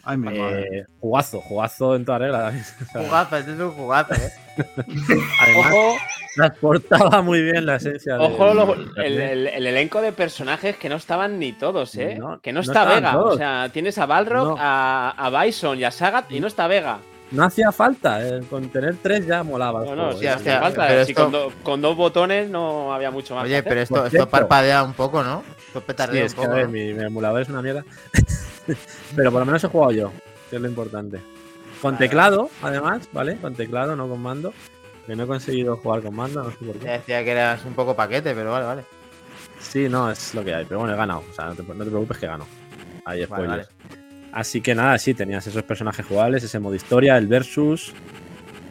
[0.10, 0.80] Ay, mi madre.
[0.80, 2.54] Eh, jugazo, jugazo en toda regla.
[2.94, 4.32] Jugazo, este es un jugazo, ¿eh?
[5.42, 5.96] Además, Ojo,
[6.36, 8.24] transportaba muy bien la esencia de.
[8.26, 12.16] ojo lo- el, el- el elenco de personajes que no estaban ni todos, ¿eh?
[12.18, 13.12] No, que no no está Vega.
[13.12, 13.36] todos.
[13.36, 14.56] O sea, tienes a Balrog, No.
[14.58, 17.00] a, a Bison y a Sagat y no está Vega.
[17.30, 19.84] No hacía falta, eh, con tener tres ya molaba.
[19.84, 20.30] No, no, sí, eh.
[20.30, 20.88] hacía falta.
[20.88, 23.44] pero Si esto- con, do- con dos botones no había mucho más.
[23.44, 23.68] Oye, hacer.
[23.68, 25.44] pero esto, esto parpadea un poco, ¿no?
[25.76, 27.84] Esto Sí, es un que mi, mi emulador es una mierda.
[29.16, 30.12] Pero por lo menos he jugado yo,
[30.50, 31.20] que es lo importante.
[31.82, 33.38] Con teclado, además, ¿vale?
[33.38, 34.54] Con teclado, no con mando.
[35.06, 36.90] Que no he conseguido jugar con mando, no sé por Ya qué.
[36.90, 38.84] decía que eras un poco paquete, pero vale, vale.
[39.60, 40.66] Sí, no, es lo que hay.
[40.66, 41.24] Pero bueno, he ganado.
[41.30, 42.46] O sea, no te, no te preocupes que gano.
[43.06, 43.70] Vale, spoilers.
[44.34, 47.94] Así que nada, sí, tenías esos personajes jugables, ese modo historia, el versus.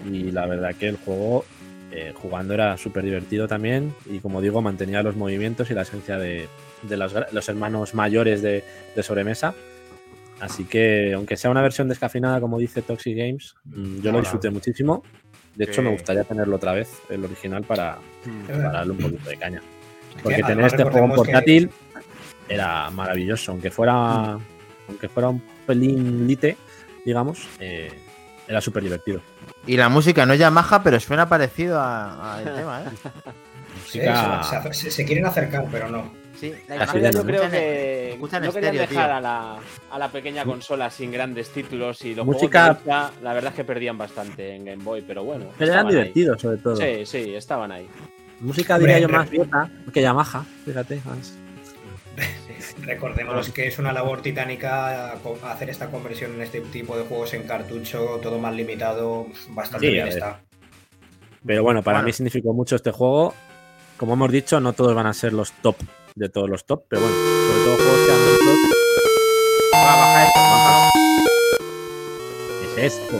[0.04, 1.44] Y la verdad que el juego
[1.90, 3.94] eh, jugando era súper divertido también.
[4.04, 6.48] Y como digo, mantenía los movimientos y la esencia de,
[6.82, 8.62] de los, hermanos mayores de,
[8.94, 9.54] de sobremesa.
[10.40, 14.50] Así que, aunque sea una versión descafeinada, como dice Toxic Games, mm, yo lo disfruté
[14.50, 15.02] muchísimo.
[15.54, 17.96] De hecho, me gustaría tenerlo otra vez, el original, para,
[18.46, 19.62] para darle un poquito de caña.
[20.22, 21.70] Porque tener este juego en recordemos que- portátil
[22.48, 23.52] era maravilloso.
[23.52, 24.38] Aunque fuera,
[24.88, 26.56] aunque fuera un pelín lite,
[27.04, 27.90] digamos, eh,
[28.46, 29.20] era súper divertido.
[29.66, 32.84] Y la música no es Yamaha, pero suena parecido a- al tema, ¿eh?
[33.86, 36.12] sí, Música- se, se- se quieren acercar, pero no.
[36.38, 36.92] Sí, la yo
[37.24, 39.14] creo que no querían estéreo, dejar tío.
[39.16, 39.58] a la,
[39.90, 43.50] a la pequeña consola sin grandes títulos y los Música- juegos de lucha, la verdad
[43.52, 45.46] es que perdían bastante en Game Boy, pero bueno.
[45.58, 45.92] Pero eran ahí.
[45.92, 46.76] divertidos, sobre todo.
[46.76, 47.88] Sí, sí, estaban ahí.
[48.40, 51.00] Música Hombre, diría yo más Yota que Yamaha, fíjate.
[51.06, 51.34] más.
[52.82, 55.12] Recordemos que es una labor titánica
[55.44, 59.92] hacer esta conversión en este tipo de juegos en cartucho, todo más limitado, bastante Sí,
[59.92, 60.40] bien está.
[61.44, 62.06] Pero bueno, para Bueno.
[62.08, 63.34] mí significó mucho este juego.
[63.96, 65.76] Como hemos dicho, no todos van a ser los top
[66.16, 68.18] de todos los top, pero bueno, sobre todo juegos que han.
[72.74, 73.16] ¿Qué es esto?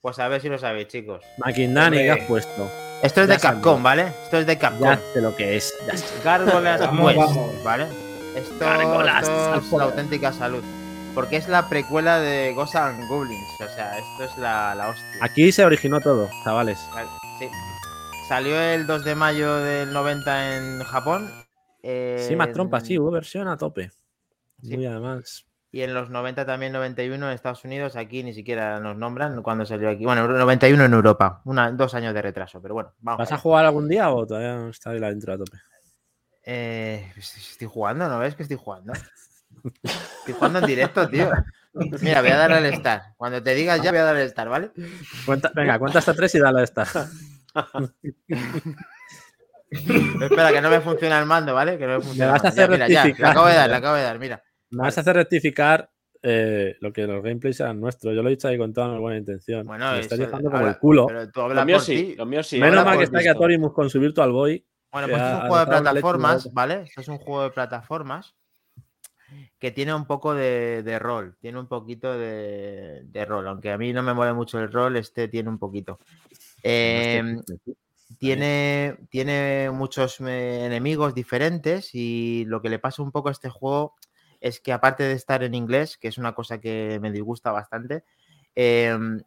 [0.00, 1.22] Pues a ver si lo sabéis, chicos.
[1.38, 2.70] Maquindani, ¿qué has puesto?
[3.02, 3.82] Esto es Ya de Capcom.
[3.82, 4.12] ¿vale?
[4.24, 4.84] Esto es de Capcom.
[4.88, 5.74] Ya sé lo que es.
[6.24, 7.64] Gárgolas Quest.
[7.64, 7.86] ¿vale?
[8.36, 10.62] Esto, Gárgolas esto al es la auténtica salud.
[11.14, 13.60] Porque es la precuela de Ghosts and Goblins.
[13.60, 15.04] O sea, esto es la, la hostia.
[15.20, 16.78] Aquí se originó todo, chavales.
[16.94, 17.08] Vale,
[17.40, 17.48] sí.
[18.28, 21.47] Salió el 2 de mayo del 90 en Japón.
[21.90, 23.90] Eh, Sí, más trompas, sí, hubo versión a tope.
[24.62, 24.76] Sí.
[24.76, 25.46] Muy además.
[25.70, 27.94] Y en los 90 también, 91 en Estados Unidos.
[27.96, 30.04] Aquí ni siquiera nos nombran cuando salió aquí.
[30.04, 31.42] Bueno, 91 en Europa.
[31.44, 32.60] Una, dos años de retraso.
[32.62, 33.18] Pero bueno, vamos.
[33.18, 35.58] ¿Vas a jugar algún día o todavía no está ahí la intro a tope?
[36.44, 38.94] Eh, estoy jugando, ¿no ves que estoy jugando?
[39.82, 41.30] Estoy jugando en directo, tío.
[42.00, 43.04] Mira, voy a darle al start.
[43.16, 44.70] Cuando te digas ya voy a darle al start, ¿vale?
[45.26, 46.86] Cuenta- venga, cuenta hasta tres y dale a esta.
[49.70, 51.78] Espera, que no me funciona el mando, ¿vale?
[51.78, 52.32] Que no me funciona.
[52.32, 52.62] vas a el mando.
[52.62, 53.30] hacer Ya, mira, ya, le rectificar.
[53.30, 54.42] acabo de dar, le acabo de dar, mira.
[54.70, 55.90] Me vas a hacer rectificar
[56.22, 58.14] eh, lo que los gameplays eran nuestros.
[58.14, 59.66] Yo lo he dicho ahí con toda mi buena intención.
[59.66, 61.06] Bueno, Me estás dejando como el culo.
[61.06, 62.58] Pero tú Los hablas por sí, los míos sí.
[62.58, 63.38] Menos mal que está aquí visto.
[63.38, 64.64] Atorimus con su Virtual Boy.
[64.90, 66.52] Bueno, pues es un juego de plataformas.
[66.52, 66.82] ¿vale?
[66.82, 68.34] Esto es un juego de plataformas
[69.58, 73.76] que tiene un poco de, de rol, tiene un poquito de, de rol, aunque a
[73.76, 75.98] mí no me mueve mucho el rol, este tiene un poquito.
[76.62, 77.42] Em,
[78.18, 83.50] tiene, tiene muchos eh, enemigos diferentes y lo que le pasa un poco a este
[83.50, 83.94] juego
[84.40, 88.04] es que aparte de estar en inglés, que es una cosa que me disgusta bastante,
[88.54, 89.20] em,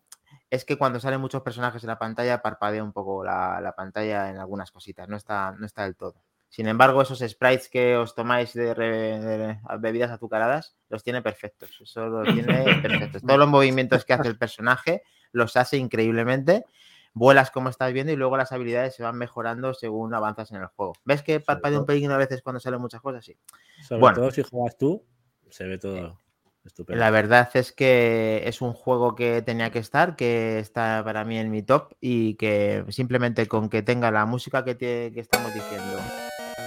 [0.50, 4.30] es que cuando salen muchos personajes en la pantalla parpadea un poco la, la pantalla
[4.30, 6.16] en algunas cositas, no está, no está del todo.
[6.50, 11.72] Sin embargo, esos sprites que os tomáis de, re- de bebidas azucaradas los tiene perfectos.
[11.82, 13.22] Eso los tiene perfectos.
[13.22, 16.66] Todos los movimientos que hace el personaje los hace increíblemente.
[17.14, 20.68] Vuelas como estás viendo y luego las habilidades se van mejorando según avanzas en el
[20.68, 20.94] juego.
[21.04, 23.26] ¿Ves que parpadea un pelín a veces cuando salen muchas cosas?
[23.26, 23.38] Sí.
[23.82, 24.16] Sobre Bueno.
[24.18, 25.04] todo si juegas tú,
[25.50, 26.18] se ve todo.
[26.64, 27.00] Estupendo.
[27.00, 31.38] La verdad es que es un juego que tenía que estar, que está para mí
[31.40, 35.52] en mi top y que simplemente con que tenga la música que, tie- que estamos
[35.54, 35.98] diciendo,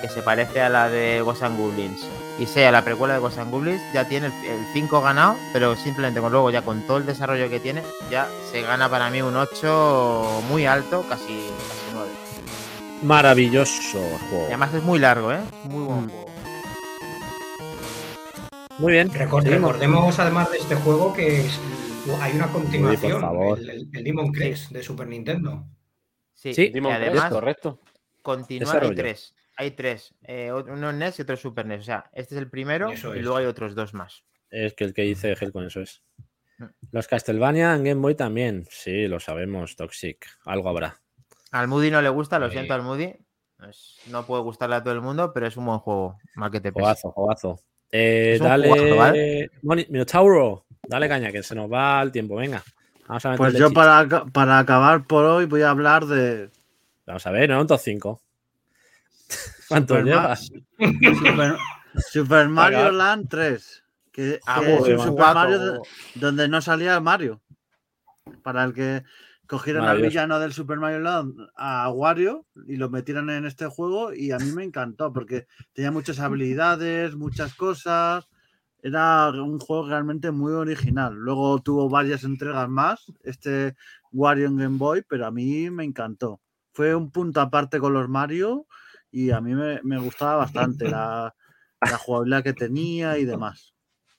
[0.05, 2.07] que se parece a la de Wasan Goblins
[2.39, 6.31] y sea la precuela de Wasan Goblins, ya tiene el 5 ganado, pero simplemente con
[6.31, 10.43] luego ya con todo el desarrollo que tiene, ya se gana para mí un 8
[10.51, 11.49] muy alto, casi,
[11.95, 12.11] 9.
[13.03, 13.99] Maravilloso
[14.29, 14.43] juego.
[14.43, 15.41] Y además es muy largo, ¿eh?
[15.71, 16.11] Muy buen mm.
[16.11, 16.27] juego.
[18.81, 19.11] Muy bien.
[19.11, 21.47] Recordemos además de este juego que
[22.21, 23.25] hay una continuación.
[23.57, 25.65] El, Demon Crest de Super Nintendo.
[26.35, 26.53] Sí.
[26.53, 27.81] Demon además, correcto.
[28.21, 29.35] Continúa el 3.
[29.57, 30.15] Hay tres.
[30.23, 31.81] eh, uno en NES y otro en Super NES.
[31.81, 33.25] O sea, este es el primero Eso y es.
[33.25, 34.25] luego hay otros dos más.
[34.51, 36.03] Es que el que dice Gel con eso es.
[36.59, 36.65] Mm.
[36.93, 38.65] Los Castlevania en Game Boy también.
[38.71, 40.27] Sí, lo sabemos, Toxic.
[40.45, 41.01] Algo habrá.
[41.53, 42.55] Al Moody no le gusta, lo Sí.
[42.55, 43.15] siento al Moody.
[44.11, 46.19] No puede gustarle a todo el mundo, pero es un buen juego.
[46.35, 46.83] Mal que te pese.
[46.83, 47.61] Jugazo, jugazo.
[47.91, 48.69] Eh, Es un dale.
[48.69, 49.51] jugazo, ¿vale?
[49.89, 52.37] Minotauro, dale caña, que se nos va el tiempo.
[52.37, 52.63] Venga.
[53.07, 56.51] Vamos a Pues yo para, para acabar por hoy voy a hablar de
[57.07, 58.21] Vamos a ver, no, un top 5.
[59.69, 60.53] ¿Cuánto Super Ma- llevas?
[61.19, 61.57] Super,
[62.11, 62.93] Super Mario.
[62.93, 63.85] Land 3.
[64.13, 65.05] Que, Ah, que es joder, un.
[65.05, 65.81] Super Mario de-
[66.15, 67.41] donde no salía Mario.
[68.43, 69.03] Para el que
[69.47, 74.15] cogieran al villano del Super Mario Land a Wario y lo metieran en este juego
[74.15, 78.27] y a mí me encantó porque tenía muchas habilidades, muchas cosas.
[78.83, 81.15] Era un juego realmente muy original.
[81.15, 83.77] Luego tuvo varias entregas más, este
[84.13, 86.41] Wario en Game Boy, pero a mí me encantó.
[86.73, 88.67] Fue un punto aparte con los Mario
[89.15, 91.35] y a mí me, me gustaba bastante la,
[91.81, 93.75] la jugabilidad que tenía y demás.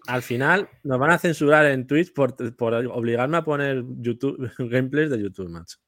[0.08, 5.10] Al final nos van a censurar en Twitch por, por obligarme a poner YouTube, gameplays
[5.10, 5.80] de YouTube, macho.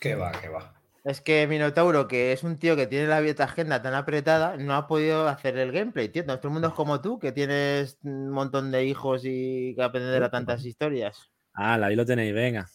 [0.00, 0.74] Que va, que va.
[1.04, 4.74] Es que Minotauro, que es un tío que tiene la vida agenda tan apretada, no
[4.74, 6.24] ha podido hacer el gameplay, tío.
[6.24, 10.22] Todo el mundo es como tú, que tienes un montón de hijos y que aprender
[10.22, 11.30] a tantas historias.
[11.52, 12.68] Ah, ahí lo tenéis, venga.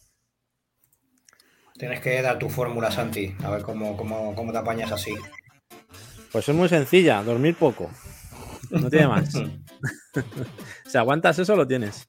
[1.80, 5.14] Tienes que dar tu fórmula, Santi, a ver cómo, cómo, cómo te apañas así.
[6.30, 7.90] Pues es muy sencilla, dormir poco.
[8.68, 9.32] No tiene más.
[10.86, 12.06] si aguantas eso, lo tienes.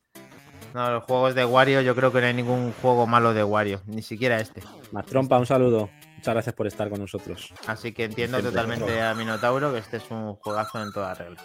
[0.74, 3.82] No, los juegos de Wario, yo creo que no hay ningún juego malo de Wario,
[3.86, 4.62] ni siquiera este.
[4.92, 5.90] Más trompa, un saludo.
[6.18, 7.54] Muchas gracias por estar con nosotros.
[7.66, 11.42] Así que entiendo Siempre totalmente a Minotauro que este es un juegazo en toda regla.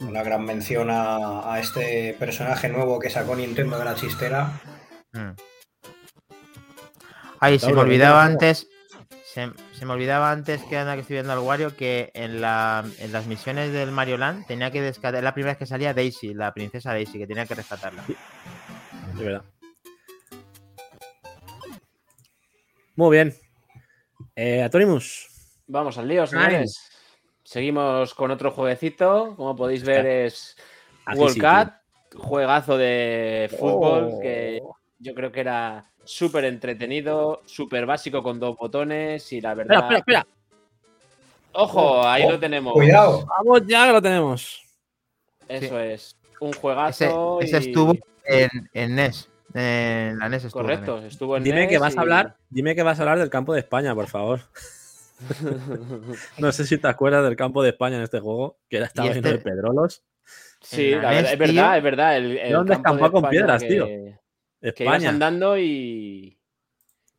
[0.00, 4.60] Una gran mención a, a este personaje nuevo que sacó Nintendo de la chistera.
[5.14, 5.53] Mm.
[7.44, 8.68] Ay, se me olvidaba antes.
[9.22, 12.84] Se, se me olvidaba antes que anda que estoy viendo al Wario que en, la,
[13.00, 15.22] en las misiones del Mario Land tenía que descartar.
[15.22, 18.02] La primera vez que salía Daisy, la princesa Daisy, que tenía que rescatarla.
[19.18, 19.44] De verdad.
[22.96, 23.34] Muy bien.
[24.36, 25.28] Eh, Atorimus.
[25.66, 26.88] Vamos al lío, señores.
[27.42, 29.34] Seguimos con otro jueguecito.
[29.36, 30.56] Como podéis ver, es
[31.14, 34.20] World sí, Cup, juegazo de fútbol Oh.
[34.20, 34.62] que
[34.98, 39.76] yo creo que era súper entretenido, súper básico con dos botones y la verdad.
[39.78, 40.36] Espera, espera, espera.
[41.52, 42.72] Ojo, ahí Oh, lo tenemos.
[42.72, 43.26] Cuidado.
[43.26, 44.62] Vamos, ya que lo tenemos.
[45.48, 46.16] Eso es.
[46.40, 47.40] Un juegazo.
[47.40, 47.94] ese y- estuvo
[48.24, 49.28] en, en NES.
[49.54, 50.62] En la NES estuvo.
[50.62, 51.12] en Correcto, NES.
[51.12, 53.30] estuvo en Dime NES que vas y- a hablar, dime que vas a hablar del
[53.30, 54.40] campo de España, por favor.
[56.38, 59.08] No sé si te acuerdas del campo de España en este juego, que era estaba
[59.08, 60.02] lleno este- de pedrolos.
[60.60, 62.16] Sí, En la verdad, NES, es verdad, es verdad.
[62.16, 63.86] El, el dónde campo de escampado con piedras, que- tío?
[64.72, 66.38] Que ibas España, andando y,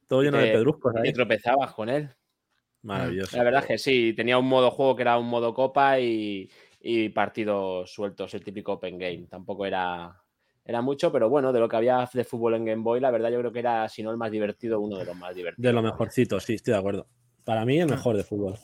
[0.07, 1.13] todo lleno de pedruscos y ahí.
[1.13, 2.09] tropezabas con él.
[2.81, 3.37] Maravilloso.
[3.37, 6.49] La verdad es que sí, tenía un modo juego que era un modo copa y,
[6.79, 9.25] y partidos sueltos, el típico open game.
[9.29, 10.21] Tampoco era,
[10.63, 13.31] era mucho, pero bueno, de lo que había de fútbol en Game Boy, la verdad
[13.31, 15.63] yo creo que era, si no el más divertido, uno de los más divertidos.
[15.63, 17.07] De lo mejorcito, sí, estoy de acuerdo.
[17.43, 18.55] Para mí el mejor de fútbol,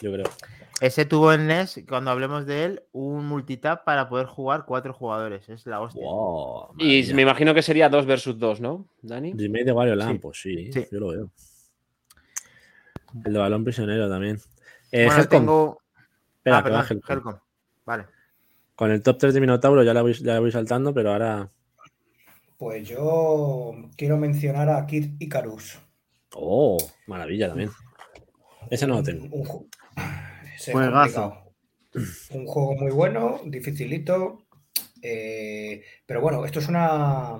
[0.00, 0.26] yo creo.
[0.80, 5.46] Ese tuvo en NES, cuando hablemos de él, un multitap para poder jugar cuatro jugadores.
[5.50, 6.02] Es la hostia.
[6.02, 9.34] Wow, Y me imagino que sería 2 versus 2, ¿no, Dani?
[9.34, 10.18] Remake de Wario Land, Sí.
[10.18, 10.86] pues sí, Sí.
[10.90, 11.30] yo lo veo.
[13.24, 14.38] El de balón prisionero también.
[14.90, 15.78] Eh, bueno, Helcom, tengo.
[16.38, 17.16] espera, ah, que va perdón, Helcom.
[17.16, 17.34] Helcom.
[17.84, 18.06] Vale.
[18.74, 21.50] Con el top 3 de Minotauro ya la voy, ya la voy saltando, pero ahora.
[22.56, 25.78] Pues yo quiero mencionar a Kid Icarus.
[26.34, 26.78] ¡Oh!
[27.06, 27.70] Maravilla también.
[28.70, 29.26] Ese no lo tengo.
[29.34, 29.68] Un,
[30.72, 31.54] Juegazo.
[32.32, 34.46] Un juego muy bueno, dificilito.
[35.02, 37.38] eh, pero bueno, esto es una.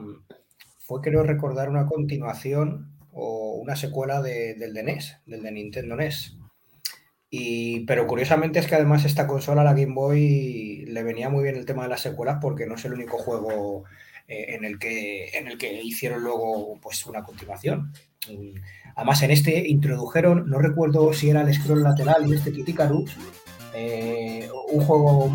[0.79, 5.95] Fue, creo recordar, una continuación o una secuela de- del de NES, del de Nintendo
[5.97, 6.37] NES.
[7.33, 11.57] Y, pero curiosamente es que además esta consola, la Game Boy, le venía muy bien
[11.57, 13.85] el tema de las secuelas porque no es el único juego
[14.27, 17.93] eh, en, el que, en el que hicieron luego pues, una continuación.
[18.97, 23.17] Además, en este introdujeron, no recuerdo si era el scroll lateral y este Kit Icarus,
[23.75, 25.31] eh, un juego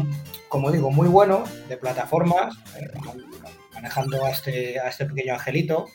[0.55, 2.89] como digo, muy bueno, de plataformas, eh,
[3.73, 5.87] manejando a este, a este pequeño angelito.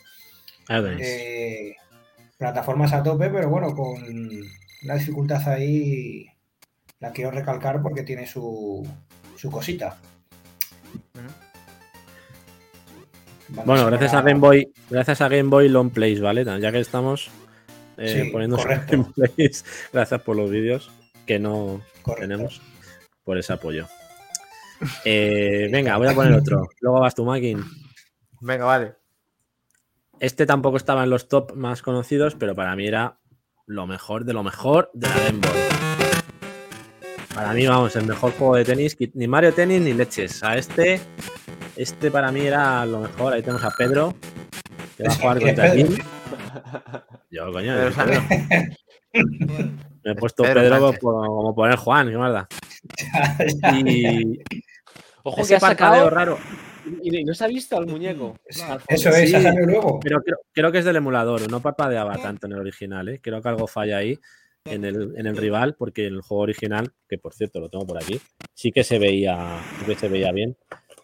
[0.67, 1.01] Tenéis.
[1.01, 1.75] Eh,
[2.37, 3.95] plataformas a tope, pero bueno, con
[4.83, 6.27] una dificultad ahí,
[6.99, 8.87] la quiero recalcar porque tiene su,
[9.35, 9.97] su cosita.
[13.65, 16.45] Bueno, gracias a Game Boy, gracias a Game Boy Long Plays, ¿vale?
[16.45, 17.31] Ya que estamos
[17.97, 18.91] eh, Sí, poniendo correcto.
[19.17, 20.91] gameplays, gracias por los vídeos
[21.25, 22.21] que no Correcto.
[22.27, 22.61] tenemos,
[23.23, 23.87] por ese apoyo.
[25.05, 26.67] Eh, venga, voy a poner otro.
[26.79, 27.63] Luego vas tu Makin.
[28.39, 28.95] Venga, vale.
[30.19, 33.19] Este tampoco estaba en los top más conocidos, pero para mí era
[33.65, 35.41] lo mejor de lo mejor de la Game.
[37.33, 40.43] Para mí, vamos, el mejor juego de tenis, ni Mario Tenis ni leches.
[40.43, 40.99] A este,
[41.77, 43.33] este para mí era lo mejor.
[43.33, 44.13] Ahí tenemos a Pedro,
[44.97, 45.75] que va a jugar ¿Quién es contra?
[45.75, 45.97] Jim.
[47.31, 48.21] Yo, coño, Pedro Sánchez.
[50.03, 50.99] me he puesto Pedro Pedro, Sánchez.
[50.99, 52.45] por- como poner Juan, qué maldad.
[53.85, 54.39] Y
[55.23, 56.37] Ojo, ese que sacado raro,
[57.03, 58.35] y y no se ha visto al muñeco.
[58.67, 58.81] Al.
[58.87, 59.37] Eso es, Sí.
[59.65, 59.99] luego.
[59.99, 63.19] pero creo, creo que es del emulador, no parpadeaba tanto en el original, ¿eh?
[63.21, 64.17] Creo que algo falla ahí
[64.65, 67.85] en el, en el rival, porque en el juego original, que por cierto lo tengo
[67.85, 68.19] por aquí,
[68.55, 70.57] sí que se veía, sí que se veía bien.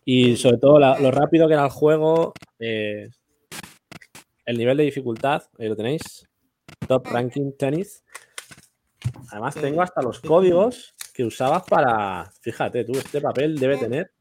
[0.03, 3.09] Y sobre todo la- lo rápido que era el juego, eh,
[4.47, 6.27] el nivel de dificultad, ahí lo tenéis,
[6.87, 8.03] Top Ranking Tennis.
[9.31, 14.11] Además tengo hasta los códigos que usabas para, fíjate tú, este papel debe tener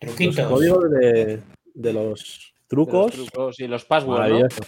[0.00, 1.42] los códigos de,
[1.74, 3.12] de los De los trucos.
[3.12, 4.22] trucos y los passwords, ¿no?
[4.24, 4.62] Maravilloso.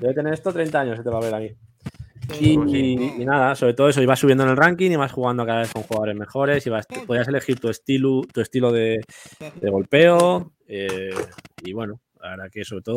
[0.00, 1.54] Debe tener esto 30 años este papel aquí.
[2.40, 5.60] Y, y- y nada, sobre todo eso, ibas subiendo en el ranking, ibas jugando cada
[5.60, 9.00] vez con jugadores mejores, ibas, podías elegir tu estilo, tu estilo de,
[9.60, 10.52] de golpeo.
[10.66, 11.10] eh,
[11.62, 12.00] y bueno,
[12.30, 12.96] verdad que sobre todo,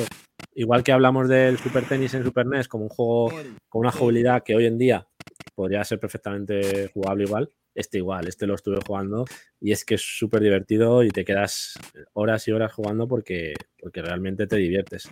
[0.54, 3.32] igual que hablamos del Super Tennis en Super NES como un juego
[3.70, 5.08] con una jugabilidad que hoy en día
[5.56, 9.26] podría ser perfectamente jugable igual, este igual, este lo estuve jugando
[9.62, 11.74] y es que es súper divertido y te quedas
[12.14, 15.10] horas y horas jugando porque, porque realmente te diviertes.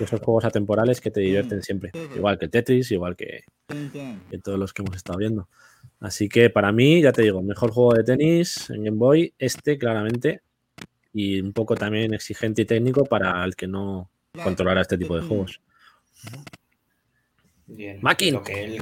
[0.00, 3.44] Esos juegos atemporales que te divierten siempre, igual que Tetris, igual que,
[4.28, 5.48] que todos los que hemos estado viendo.
[6.00, 9.78] Así que para mí, ya te digo, mejor juego de tenis en Game Boy, este
[9.78, 10.42] claramente,
[11.14, 14.10] y un poco también exigente y técnico para el que no
[14.42, 15.60] controlara este tipo de juegos.
[17.66, 17.98] Bien.
[18.02, 18.42] Makin.
[18.42, 18.78] Que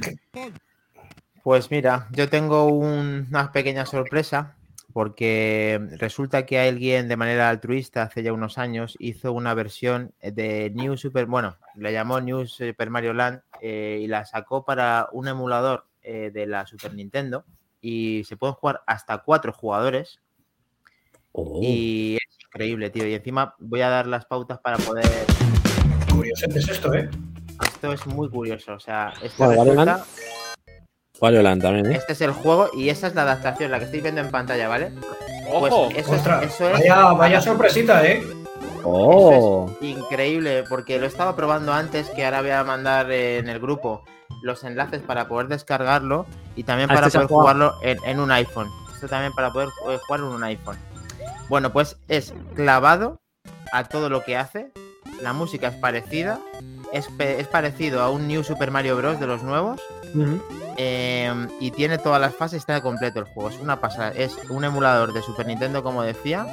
[1.43, 4.55] Pues mira, yo tengo un- una pequeña sorpresa
[4.93, 10.69] porque resulta que alguien de manera altruista hace ya unos años hizo una versión de
[10.73, 15.27] New Super, bueno, le llamó New Super Mario Land eh, y la sacó para un
[15.27, 17.43] emulador eh, de la Super Nintendo
[17.81, 20.19] y se pueden jugar hasta cuatro jugadores
[21.35, 22.22] Oh, y es
[22.53, 23.07] increíble, tío.
[23.07, 25.05] Y encima voy a dar las pautas para poder...
[26.13, 27.09] Curioso es esto, ¿eh?
[27.65, 29.63] Esto es muy curioso, o sea, esto Bueno,
[31.21, 31.95] Mario resulta- también, ¿eh?
[31.95, 34.67] Este es el juego y esa es la adaptación, la que estáis viendo en pantalla,
[34.67, 34.91] ¿vale?
[35.59, 35.89] Pues ¡Ojo!
[35.95, 38.23] eso, es, eso es vaya, vaya sorpresita, ¿eh?
[38.83, 44.03] Oh, increíble, porque lo estaba probando antes, que ahora voy a mandar en el grupo
[44.41, 46.25] los enlaces para poder descargarlo
[46.55, 48.67] y también Ah, para este poder jugarlo en, en un iPhone.
[48.93, 50.77] Esto también para poder eh, jugar en un iPhone.
[51.49, 53.21] Bueno, pues es clavado
[53.71, 54.71] a todo lo que hace.
[55.21, 56.39] La música es parecida.
[56.91, 57.07] Es,
[57.47, 59.19] parecido a un New Super Mario Bros.
[59.19, 59.81] de los nuevos.
[60.77, 63.49] Eh, y tiene todas las fases, está completo el juego.
[63.49, 64.11] Es una pasada.
[64.11, 66.45] Es un emulador de Super Nintendo, como decía.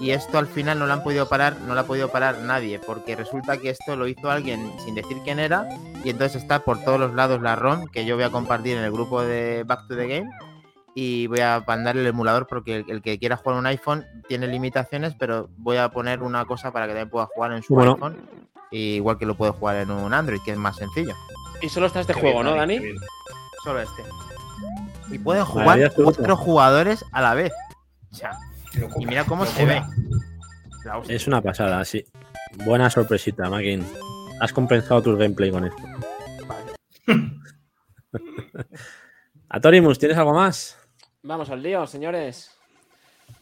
[0.00, 2.80] Y esto al final no lo han podido parar, no lo ha podido parar nadie,
[2.80, 5.68] porque resulta que esto lo hizo alguien sin decir quién era.
[6.02, 8.84] Y entonces está por todos los lados la ROM, que yo voy a compartir en
[8.84, 10.30] el grupo de Back to the Game.
[10.94, 14.46] Y voy a mandar el emulador porque el, el que quiera jugar un iPhone tiene
[14.46, 17.94] limitaciones, pero voy a poner una cosa para que también pueda jugar en su Bueno.
[17.94, 18.16] iPhone.
[18.70, 21.14] y igual que lo puede jugar en un Android, que es más sencillo.
[21.60, 22.80] Y solo está este Qué juego, bien, ¿no, Dani?
[23.64, 24.02] Solo este.
[25.10, 27.52] Y pueden jugar cuatro jugadores a la vez.
[28.10, 28.38] O sea,
[28.74, 29.82] Locura, y mira cómo se ve.
[31.08, 32.04] Es una pasada, sí.
[32.64, 33.84] Buena sorpresita, Makin.
[34.40, 35.82] Has compensado tu gameplay con esto.
[39.48, 40.78] Atorimus, ¿tienes algo más?
[41.24, 42.54] Vamos al lío, señores.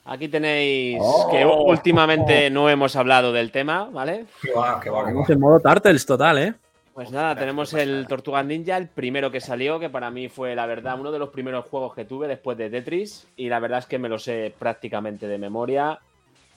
[0.04, 1.02] Aquí tenéis
[1.32, 4.26] que últimamente no hemos hablado del tema, ¿vale?
[4.40, 5.12] Qué va, qué va, qué va.
[5.12, 6.54] Vamos en modo Turtles total, ¿eh?
[6.94, 10.66] Pues nada, tenemos el Tortuga Ninja, el primero que salió, que para mí fue, la
[10.66, 13.26] verdad, uno de los primeros juegos que tuve después de Tetris.
[13.36, 15.98] Y la verdad es que me lo sé prácticamente de memoria.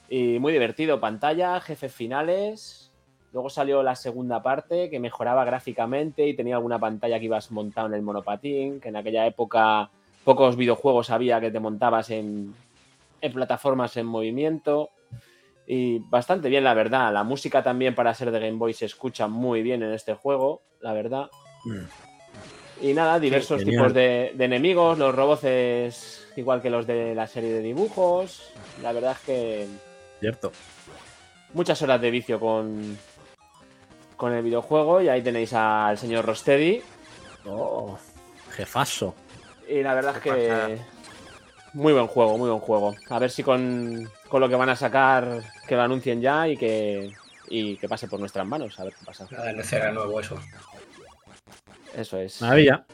[0.08, 1.00] Y muy divertido.
[1.00, 2.92] Pantalla, jefes finales.
[3.32, 7.88] Luego salió la segunda parte, que mejoraba gráficamente y tenía alguna pantalla que ibas montado
[7.88, 9.90] en el monopatín, que en aquella época
[10.26, 12.52] pocos videojuegos había que te montabas en,
[13.20, 14.90] en plataformas en movimiento.
[15.68, 17.12] Y bastante bien, la verdad.
[17.12, 20.62] La música también para ser de Game Boy se escucha muy bien en este juego,
[20.80, 21.30] la verdad.
[22.82, 27.52] Y nada, diversos tipos de, de enemigos, los robots igual que los de la serie
[27.52, 28.52] de dibujos.
[28.82, 29.66] La verdad es que
[30.20, 30.50] Cierto.
[31.54, 32.98] muchas horas de vicio con,
[34.16, 36.82] con el videojuego y ahí tenéis al señor Rosteady.
[37.48, 37.96] Oh,
[38.50, 39.14] jefazo.
[39.68, 40.78] Y la verdad es ¿Qué que
[41.72, 42.94] muy buen juego, muy buen juego.
[43.10, 46.56] A ver si con, con lo que van a sacar, que lo anuncien ya y
[46.56, 47.12] que,
[47.48, 48.78] y que pase por nuestras manos.
[48.80, 49.26] A ver qué pasa.
[49.30, 50.38] La DLC era nuevo eso.
[51.94, 52.40] Eso es.
[52.40, 52.86] Maravilla.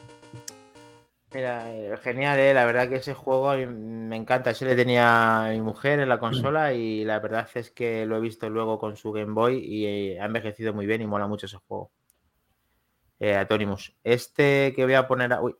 [1.33, 4.51] Mira, eh, genial, eh, la verdad que ese juego me encanta.
[4.51, 8.17] Ese le tenía a mi mujer en la consola y la verdad es que lo
[8.17, 11.25] he visto luego con su Game Boy y eh, ha envejecido muy bien y mola
[11.27, 11.89] mucho ese juego.
[13.19, 13.95] Eh, Atonimus.
[14.03, 15.33] Este que voy a poner.
[15.33, 15.55] a- Uy,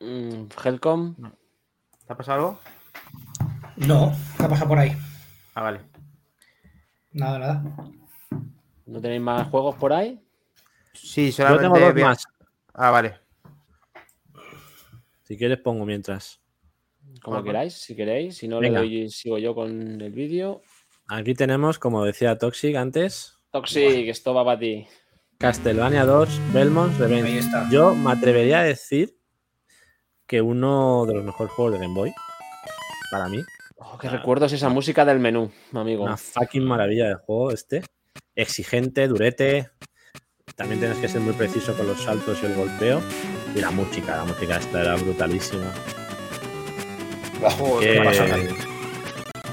[0.00, 1.14] Mm, Helcom.
[2.06, 2.60] ¿te ha pasado algo?
[3.76, 4.92] No, ¿qué pasa por ahí?
[5.54, 5.80] Ah, vale.
[7.12, 7.64] Nada, nada.
[8.86, 10.20] ¿No tenéis más juegos por ahí?
[10.92, 11.62] Sí, Yo solamente.
[11.64, 12.24] tengo dos más.
[12.74, 13.18] Ah, vale.
[15.24, 16.40] Si quieres pongo mientras.
[17.22, 17.44] Como Ajá.
[17.46, 18.36] queráis, si queréis.
[18.36, 18.80] Si no, Venga.
[18.80, 20.62] le doy, sigo yo con el vídeo.
[21.08, 24.86] Aquí tenemos, como decía Toxic antes, Toxic, esto va para ti.
[25.38, 27.42] Castlevania 2, Belmont Revenge.
[27.70, 29.15] Yo me atrevería a decir
[30.26, 32.12] que uno de los mejores juegos de Game Boy,
[33.10, 33.42] para mí,
[33.78, 36.04] Oh, qué recuerdos esa música del menú, amigo.
[36.04, 37.82] una fucking maravilla de juego este.
[38.34, 39.70] Exigente, durete.
[40.56, 43.02] También tienes que ser muy preciso con los saltos y el golpeo.
[43.54, 45.72] Y la música, la música esta era brutalísima.
[47.40, 48.02] Bajo, Que-?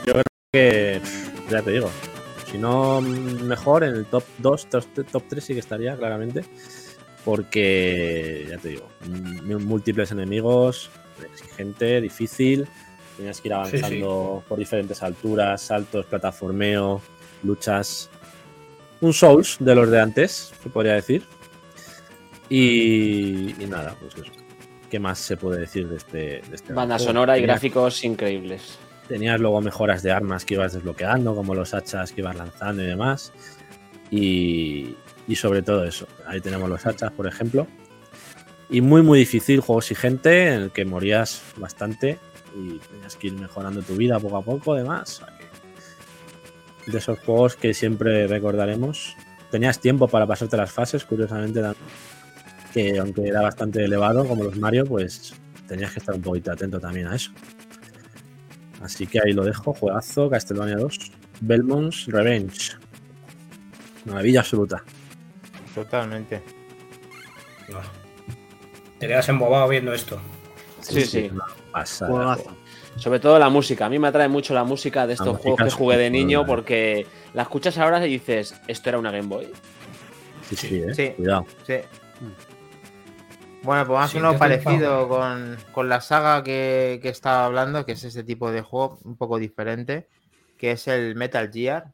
[0.05, 1.01] Yo creo que,
[1.49, 1.89] ya te digo,
[2.49, 6.45] si no mm, mejor, en el top 2, top, top 3 sí que estaría, claramente.
[7.25, 8.89] Porque, ya te digo,
[9.59, 10.89] múltiples enemigos,
[11.31, 12.67] exigente, difícil.
[13.17, 13.75] Tenías que ir Sí, sí.
[13.77, 17.01] avanzando por diferentes alturas, saltos, plataformeo,
[17.43, 18.09] luchas.
[19.01, 21.23] Un Souls de los de antes, se podría decir.
[22.49, 24.31] Y, y nada, pues eso.
[24.89, 27.09] ¿Qué más se puede decir de este, de este Banda juego?
[27.11, 28.77] sonora y gráficos increíbles.
[29.07, 32.85] Tenías luego mejoras de armas que ibas desbloqueando, como los hachas que ibas lanzando y
[32.85, 33.31] demás.
[34.11, 34.95] Y,
[35.27, 36.07] y sobre todo eso.
[36.25, 37.67] Ahí tenemos los hachas, por ejemplo.
[38.69, 42.17] Y muy, muy difícil, juego exigente, en el que morías bastante
[42.55, 45.21] y tenías que ir mejorando tu vida poco a poco, además.
[46.87, 49.15] De esos juegos que siempre recordaremos.
[49.51, 51.61] Tenías tiempo para pasarte las fases, curiosamente,
[52.73, 55.33] que aunque era bastante elevado, como los Mario, pues
[55.67, 57.31] tenías que estar un poquito atento también a eso.
[58.81, 62.71] Así que ahí lo dejo, juegazo, Castlevania 2, Belmont's Revenge.
[64.05, 64.83] Maravilla absoluta.
[65.73, 66.41] Totalmente.
[67.69, 67.79] No.
[68.99, 70.19] Te quedas embobado viendo esto.
[70.81, 71.31] Sí, sí.
[71.71, 72.11] pasada.
[72.11, 72.55] Juegazo.
[72.95, 73.85] Sobre todo la música.
[73.87, 77.07] A mí me atrae mucho la música de estos juegos que jugué de niño porque
[77.33, 79.51] la escuchas ahora y dices, ¿esto era una Game Boy?
[80.47, 80.93] Sí, sí, eh.
[80.93, 81.09] Sí.
[81.17, 81.45] Cuidado.
[81.65, 81.75] Sí.
[83.63, 87.85] Bueno, pues más Sí, o menos parecido con, con la saga que, que estaba hablando,
[87.85, 90.07] que es ese tipo de juego un poco diferente,
[90.57, 91.87] que es el Metal Gear,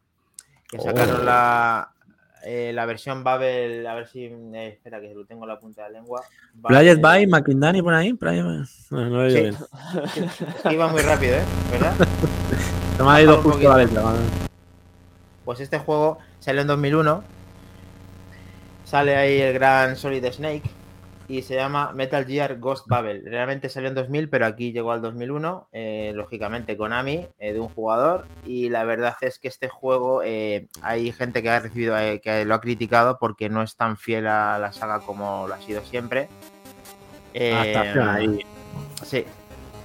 [0.67, 1.23] que sacaron Oh.
[1.23, 1.93] la,
[2.43, 4.25] eh, la versión Babel, a ver si...
[4.25, 6.23] eh, espera, que lo tengo en la punta de la lengua.
[6.53, 8.13] Babel- by McIndani por ahí.
[8.89, 9.41] No, lo he oído Sí.
[9.41, 9.55] bien.
[10.55, 11.43] Es que iba muy rápido, ¿eh?
[11.71, 11.93] ¿Verdad?
[12.97, 14.03] Se me ha ido justo la letra.
[15.45, 17.23] Pues este juego salió en 2001.
[18.85, 20.63] Sale ahí el gran Solid Snake
[21.29, 23.23] y se llama Metal Gear Ghost Babel.
[23.23, 27.69] Realmente salió en 2000, pero aquí llegó al 2001, eh, lógicamente Konami, eh, de un
[27.69, 28.25] jugador.
[28.45, 32.45] Y la verdad es que este juego eh, hay gente que ha recibido, eh, que
[32.45, 35.83] lo ha criticado porque no es tan fiel a la saga como lo ha sido
[35.83, 36.29] siempre.
[37.35, 38.45] Eh, Adaptación ahí.
[39.03, 39.23] Sí,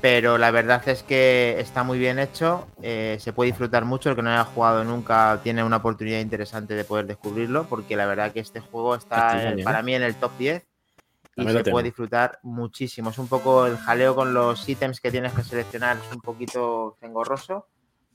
[0.01, 4.23] pero la verdad es que está muy bien hecho, se puede disfrutar mucho, el que
[4.23, 8.41] no haya jugado nunca tiene una oportunidad interesante de poder descubrirlo, porque la verdad que
[8.41, 10.74] este juego está para mí en el top 10
[11.37, 11.75] y se tengo.
[11.75, 13.11] puede disfrutar muchísimo.
[13.11, 16.97] Es un poco el jaleo con los ítems que tienes que seleccionar, es un poquito
[17.01, 17.67] engorroso,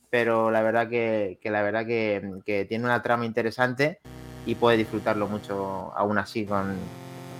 [0.09, 3.99] pero la verdad que, que la verdad que, que tiene una trama interesante
[4.45, 6.75] y puede disfrutarlo mucho aún así con,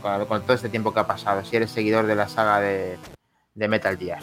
[0.02, 2.98] con, con todo este tiempo que ha pasado, si eres seguidor de la saga de,
[3.56, 4.20] de Metal Gear.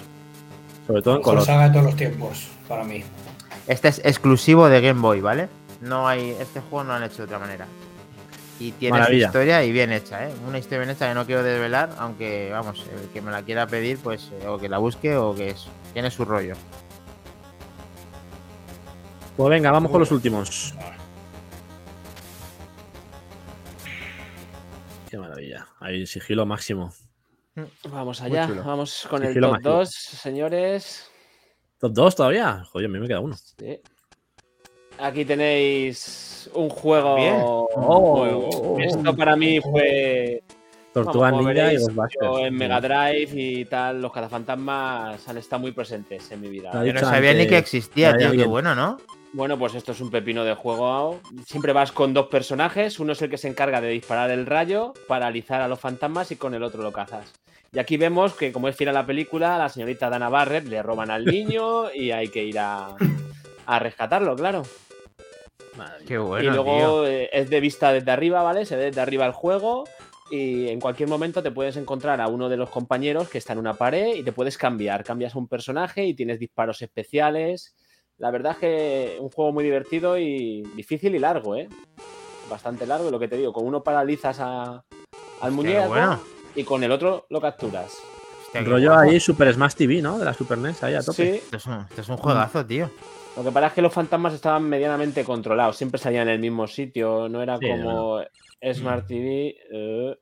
[0.87, 1.45] Sobre todo en color.
[1.45, 3.03] saga de todos los tiempos, para mí.
[3.67, 5.49] Este es exclusivo de Game Boy, ¿vale?
[5.81, 7.67] No hay, este juego no lo han hecho de otra manera.
[8.59, 10.33] Y tiene su historia y bien hecha, ¿eh?
[10.47, 13.67] Una historia bien hecha que no quiero desvelar, aunque, vamos, el que me la quiera
[13.67, 16.55] pedir, pues, eh, o que la busque o que es, tiene su rollo.
[19.37, 20.75] Pues venga, vamos con los últimos.
[25.11, 25.69] Qué maravilla.
[25.79, 26.95] Ahí sigilo máximo.
[27.91, 29.71] Vamos allá, vamos con el top mágico.
[29.71, 31.11] 2, señores.
[31.79, 32.65] ¿Top 2 todavía?
[32.65, 33.37] Joder, a mí me queda uno.
[33.37, 33.81] Sí.
[34.99, 37.69] Aquí tenéis un juego.
[37.75, 40.43] Oh, Esto para mí fue
[40.93, 42.25] Tortuga Vamos, Ninja y veréis, Ghostbusters.
[42.25, 46.73] yo en Mega Drive y tal, los cazafantasmas han estado muy presentes en mi vida.
[46.85, 48.33] Yo no sabía ni que existía, tío.
[48.33, 48.99] Qué bueno, ¿no?
[49.33, 51.21] Bueno, pues esto es un pepino de juego.
[51.45, 52.99] Siempre vas con dos personajes.
[52.99, 56.37] Uno es el que se encarga de disparar el rayo, paralizar a los fantasmas y
[56.37, 57.35] con el otro lo cazas.
[57.73, 60.65] Y aquí vemos que, como es fiel a la película, a la señorita Dana Barrett
[60.67, 62.95] le roban al niño y hay que ir a,
[63.67, 64.63] a rescatarlo, claro.
[66.07, 68.65] Qué bueno, y luego eh, es de vista desde arriba, ¿vale?
[68.67, 69.85] Se ve desde arriba el juego
[70.31, 73.59] y en cualquier momento te puedes encontrar a uno de los compañeros que está en
[73.61, 75.05] una pared y te puedes cambiar.
[75.05, 77.77] Cambias a un personaje y tienes disparos especiales.
[78.19, 81.69] La verdad es que un juego muy divertido y difícil y largo, ¿eh?
[82.49, 84.85] Bastante largo, y lo que te digo, con uno paralizas a-
[85.41, 86.21] al muñeco bueno.
[86.55, 87.97] y con el otro lo capturas.
[88.47, 89.11] Hostia, Rollo guapo.
[89.11, 90.19] ahí Super Smash TV, ¿no?
[90.19, 91.15] De la Super NES, ahí a tope.
[91.33, 92.91] Sí, Esto es, un, esto es un juegazo, tío.
[93.37, 96.67] Lo que pasa es que los fantasmas estaban medianamente controlados, siempre salían en el mismo
[96.67, 98.21] sitio, no era Sí, como
[98.73, 99.55] Smart TV.
[99.73, 100.17] eh.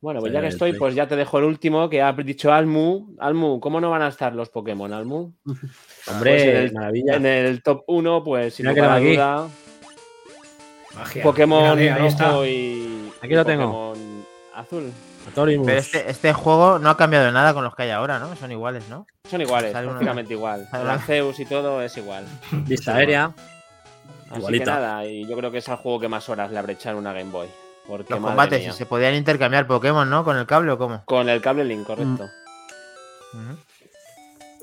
[0.00, 2.52] Bueno, pues Sí, ya que estoy, pues ya te dejo el último que ha dicho
[2.52, 3.14] Almu.
[3.18, 5.32] Almu, ¿cómo no van a estar los Pokémon, Almu?
[6.08, 7.14] Hombre, Pues en el- maravilla.
[7.16, 9.48] En el top 1, pues sin lugar duda,
[10.94, 11.22] Magia.
[11.22, 12.28] Pokémon Mírale, ahí está.
[12.28, 13.64] rojo y, Aquí y lo tengo.
[13.92, 14.92] Pokémon azul.
[15.34, 18.34] Pero este, este juego no ha cambiado nada con los que hay ahora, ¿no?
[18.36, 19.06] Son iguales, ¿no?
[19.30, 20.68] Son iguales, prácticamente igual.
[20.70, 22.24] Arceus y todo es igual.
[22.50, 23.32] Vista aérea.
[24.30, 24.64] Así Igualito.
[24.64, 26.94] que nada, y yo creo que es el juego que más horas le habré echado
[26.96, 27.46] en una Game Boy.
[27.86, 28.72] Porque Los combates, mía.
[28.72, 30.24] se podían intercambiar Pokémon, ¿no?
[30.24, 31.04] Con el cable o cómo.
[31.04, 32.24] Con el cable link, correcto.
[33.34, 33.58] Ujú.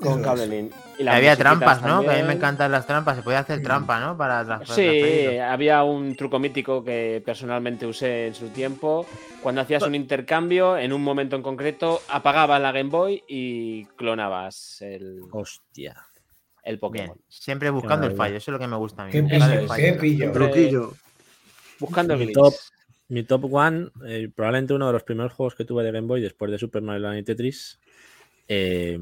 [0.02, 0.50] Con Eso cable es.
[0.50, 0.72] link.
[0.98, 2.02] Y había trampas, ¿no?
[2.02, 3.16] Que a mí me encantan las trampas.
[3.16, 4.16] Se podía hacer trampa, ¿no?
[4.16, 9.06] Para tras- Sí, había un truco mítico que personalmente usé en su tiempo.
[9.42, 14.82] Cuando hacías un intercambio, en un momento en concreto, apagabas la Game Boy y clonabas
[14.82, 15.96] el, Hostia.
[16.64, 16.80] el Bien.
[16.80, 17.20] Pokémon.
[17.28, 18.36] Siempre buscando el fallo.
[18.36, 19.12] Eso es lo que me gusta a mí.
[19.12, 19.22] Qué
[19.98, 20.78] pillo, qué.
[21.78, 22.54] Buscando el top.
[23.08, 26.22] Mi top one, eh, probablemente uno de los primeros juegos que tuve de Game Boy
[26.22, 27.78] después de Super Mario Land y Tetris.
[28.48, 28.98] eh,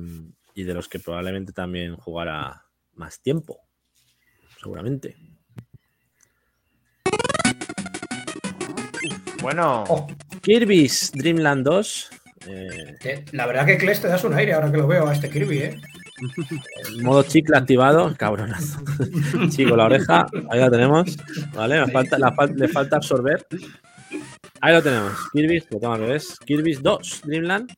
[0.61, 2.65] y de los que probablemente también jugara
[2.95, 3.61] más tiempo.
[4.61, 5.17] Seguramente.
[9.41, 10.07] Bueno, Oh,
[10.43, 12.11] Kirby's Dream Land 2.
[12.47, 15.31] eh, la verdad que Kles te das un aire ahora que lo veo a este
[15.31, 15.81] Kirby, ¿eh?
[17.03, 18.15] modo chicle activado.
[18.19, 18.81] Cabronazo.
[19.51, 20.27] Chico, la oreja.
[20.51, 21.17] Ahí la tenemos.
[21.55, 23.47] Vale, falta, la le falta absorber.
[24.61, 25.13] Ahí lo tenemos.
[25.33, 26.39] Kirby's, lo tengo que ves.
[26.45, 27.73] Kirby's 2 Dreamland.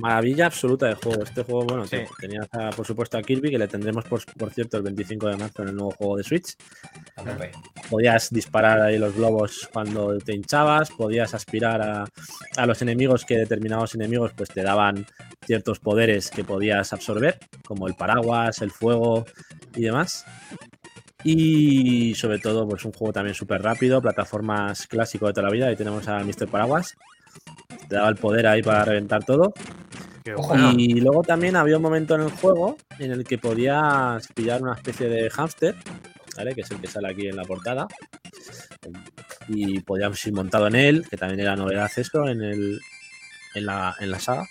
[0.00, 1.22] Maravilla absoluta de juego.
[1.24, 1.90] Este juego, bueno, Sí.
[1.96, 5.28] te- tenías a, por supuesto a Kirby, que le tendremos por, por cierto el 25
[5.28, 6.56] de marzo en el nuevo juego de Switch.
[7.90, 12.04] Podías disparar ahí los globos cuando te hinchabas, podías aspirar a,
[12.56, 15.06] a los enemigos que determinados enemigos pues te daban
[15.46, 19.24] ciertos poderes que podías absorber, como el paraguas, el fuego
[19.74, 20.24] y demás.
[21.24, 25.66] Y sobre todo, pues un juego también súper rápido, plataformas clásico de toda la vida.
[25.66, 26.46] Ahí tenemos a Mr.
[26.48, 26.94] Paraguas.
[27.88, 29.52] Te daba el poder ahí para reventar todo.
[30.36, 30.72] bueno.
[30.76, 34.74] Y luego también había un momento en el juego en el que podías pillar una
[34.74, 35.74] especie de hámster,
[36.36, 36.54] ¿vale?
[36.54, 37.86] Que es el que sale aquí en la portada.
[39.48, 42.78] Y podíamos ir montado en él, que también era novedad eso en, el,
[43.54, 44.46] en, la, en la saga.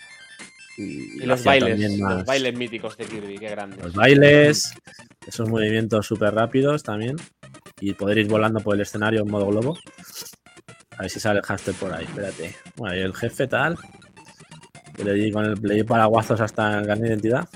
[0.77, 3.84] Y, Y lo los bailes, los bailes míticos de Kirby, qué grandes.
[3.84, 4.73] los bailes,
[5.26, 7.15] esos movimientos súper rápidos también.
[7.80, 9.77] Y poder ir volando por el escenario en modo globo.
[10.98, 12.56] A ver si sale el hámster por ahí, espérate.
[12.76, 13.78] Bueno, y el jefe tal.
[14.95, 17.48] que Le di con el di paraguazos hasta de identidad.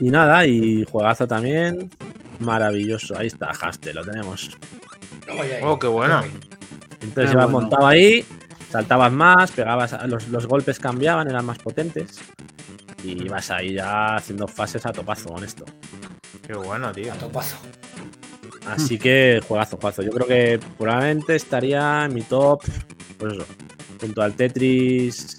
[0.00, 1.90] Y nada, y juegazo también.
[2.40, 3.16] Maravilloso.
[3.16, 4.58] Ahí está, Haste, lo tenemos.
[5.62, 6.22] Oh, qué bueno.
[7.00, 7.60] Entonces Qué ibas bueno.
[7.60, 8.24] montado ahí,
[8.70, 12.20] saltabas más, pegabas, los, los golpes cambiaban, eran más potentes.
[13.02, 15.64] Y ibas ahí ya haciendo fases a topazo con esto.
[16.46, 17.12] Qué bueno, tío.
[17.12, 17.56] A topazo.
[18.72, 20.02] Así que juegazo, juegazo.
[20.02, 22.62] Yo creo que probablemente estaría en mi top,
[23.18, 23.46] pues eso,
[24.00, 25.36] junto al Tetris,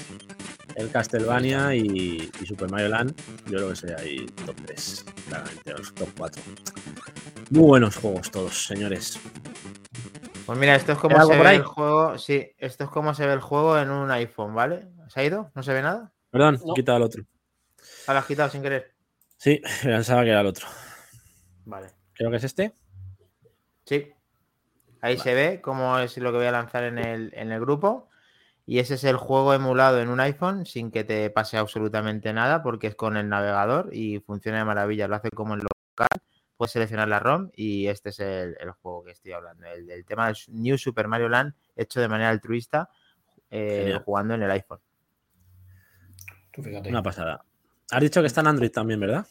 [0.75, 3.15] el Castlevania y, y Super Mario Land.
[3.47, 6.41] Yo creo que sería ahí top 3, claramente, los top 4.
[7.51, 9.19] Muy buenos juegos todos, señores.
[10.45, 11.55] Pues mira, esto es ¿Hay como se ve ahí?
[11.57, 12.17] el juego.
[12.17, 14.87] Sí, esto es como se ve el juego en un iPhone, ¿vale?
[15.07, 15.51] ¿Se ha ido?
[15.55, 16.11] ¿No se ve nada?
[16.29, 16.73] Perdón, No.
[16.73, 17.23] he quitado el otro.
[18.07, 18.93] Ah, lo has quitado sin querer.
[19.37, 20.67] Sí, pensaba que era el otro.
[21.65, 21.87] Vale.
[22.13, 22.73] Creo que es este.
[23.85, 24.13] Sí.
[25.01, 28.09] Ahí se ve cómo es lo que voy a lanzar en el, en el grupo.
[28.65, 32.63] Y ese es el juego emulado en un iPhone sin que te pase absolutamente nada
[32.63, 35.09] porque es con el navegador y funciona de maravilla.
[35.09, 36.07] Lo hace como en local.
[36.55, 39.65] Puedes seleccionar la ROM y este es el, el juego que estoy hablando.
[39.67, 42.89] El, del tema del New Super Mario Land hecho de manera altruista
[43.51, 44.79] eh, jugando en el iPhone.
[46.51, 46.89] Tú fíjate.
[46.89, 47.43] Una pasada.
[47.91, 49.27] Has dicho que está en Android también, ¿verdad?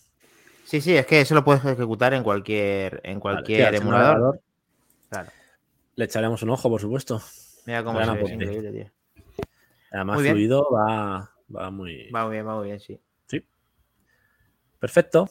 [0.73, 4.15] Sí, sí, es que eso lo puedes ejecutar en cualquier, en cualquier sí, al emulador.
[4.17, 4.41] emulador
[5.11, 5.31] Claro.
[5.97, 7.21] Le echaremos un ojo, por supuesto.
[7.67, 8.91] Mira cómo Gran se ve, increíble, tío.
[9.91, 12.11] Además, Muy fluido va, va muy.
[12.11, 12.99] Va muy bien, va muy bien, sí.
[14.79, 15.29] Perfecto.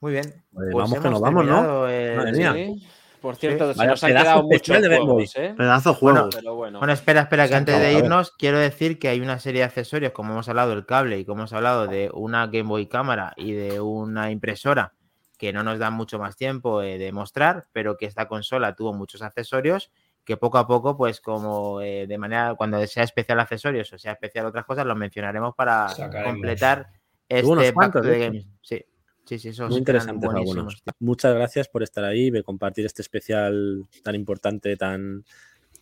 [0.00, 0.44] Muy bien.
[0.52, 1.88] Pues Pues vamos que nos vamos, ¿no?
[1.88, 2.52] el- Madre mía.
[2.52, 2.86] Sí.
[3.24, 5.06] Por cierto, se nos han pedazo quedado muchos de Game Boy.
[5.06, 5.54] juegos, ¿eh?
[5.56, 6.28] Pedazo de Bueno.
[6.30, 6.78] Pero bueno.
[6.78, 10.12] Bueno, espera, espera, que antes de irnos quiero decir que hay una serie de accesorios,
[10.12, 13.52] como hemos hablado del cable y como hemos hablado de una Game Boy cámara y
[13.52, 14.92] de una impresora
[15.38, 18.92] que no nos dan mucho más tiempo eh, de mostrar, pero que esta consola tuvo
[18.92, 19.90] muchos accesorios
[20.22, 24.12] que poco a poco, pues como eh, de manera, cuando sea especial accesorios o sea
[24.12, 26.30] especial otras cosas, los mencionaremos para Sacaremos.
[26.34, 26.88] completar
[27.26, 28.18] este Back to cuantos, the de.
[28.18, 28.46] Games.
[28.60, 28.84] Sí,
[29.24, 30.82] sí, sí, esos Muy interesantes algunos.
[30.98, 35.24] Muchas gracias por estar ahí, de compartir este especial tan importante, tan,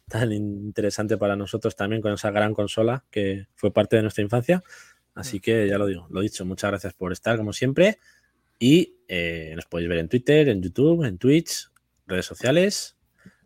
[0.09, 4.62] tan interesante para nosotros también con esa gran consola que fue parte de nuestra infancia.
[5.14, 7.98] Así que ya lo digo, lo dicho, muchas gracias por estar como siempre.
[8.59, 11.69] Y eh, nos podéis ver en Twitter, en YouTube, en Twitch,
[12.06, 12.97] redes sociales,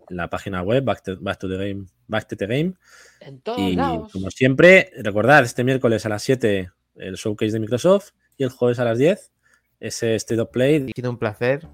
[0.09, 2.75] en la página web Back to, Back to the Game, Back to the Game.
[3.21, 4.13] En todos Y lados.
[4.13, 8.79] como siempre, recordad, este miércoles a las 7 el showcase de Microsoft y el jueves
[8.79, 9.33] a las 10
[9.81, 11.67] ese State of Play Ha sido un placer.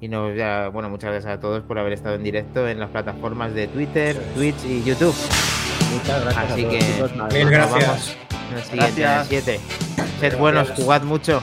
[0.00, 2.88] Y nos, ya, bueno, muchas gracias a todos por haber estado en directo en las
[2.90, 5.14] plataformas de Twitter, Twitch y YouTube.
[5.92, 7.16] Muchas gracias Así a todos, que- chicos.
[7.16, 7.86] Nada, Mil Nos gracias.
[7.86, 8.16] vamos
[8.50, 9.28] en el siguiente, en el Gracias.
[9.28, 9.60] 7.
[10.20, 10.84] Sed buenos, Gracias.
[10.84, 11.42] jugad mucho.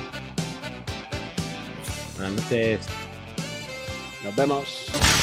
[2.17, 2.79] Buenas noches.
[4.23, 5.16] Nos vemos.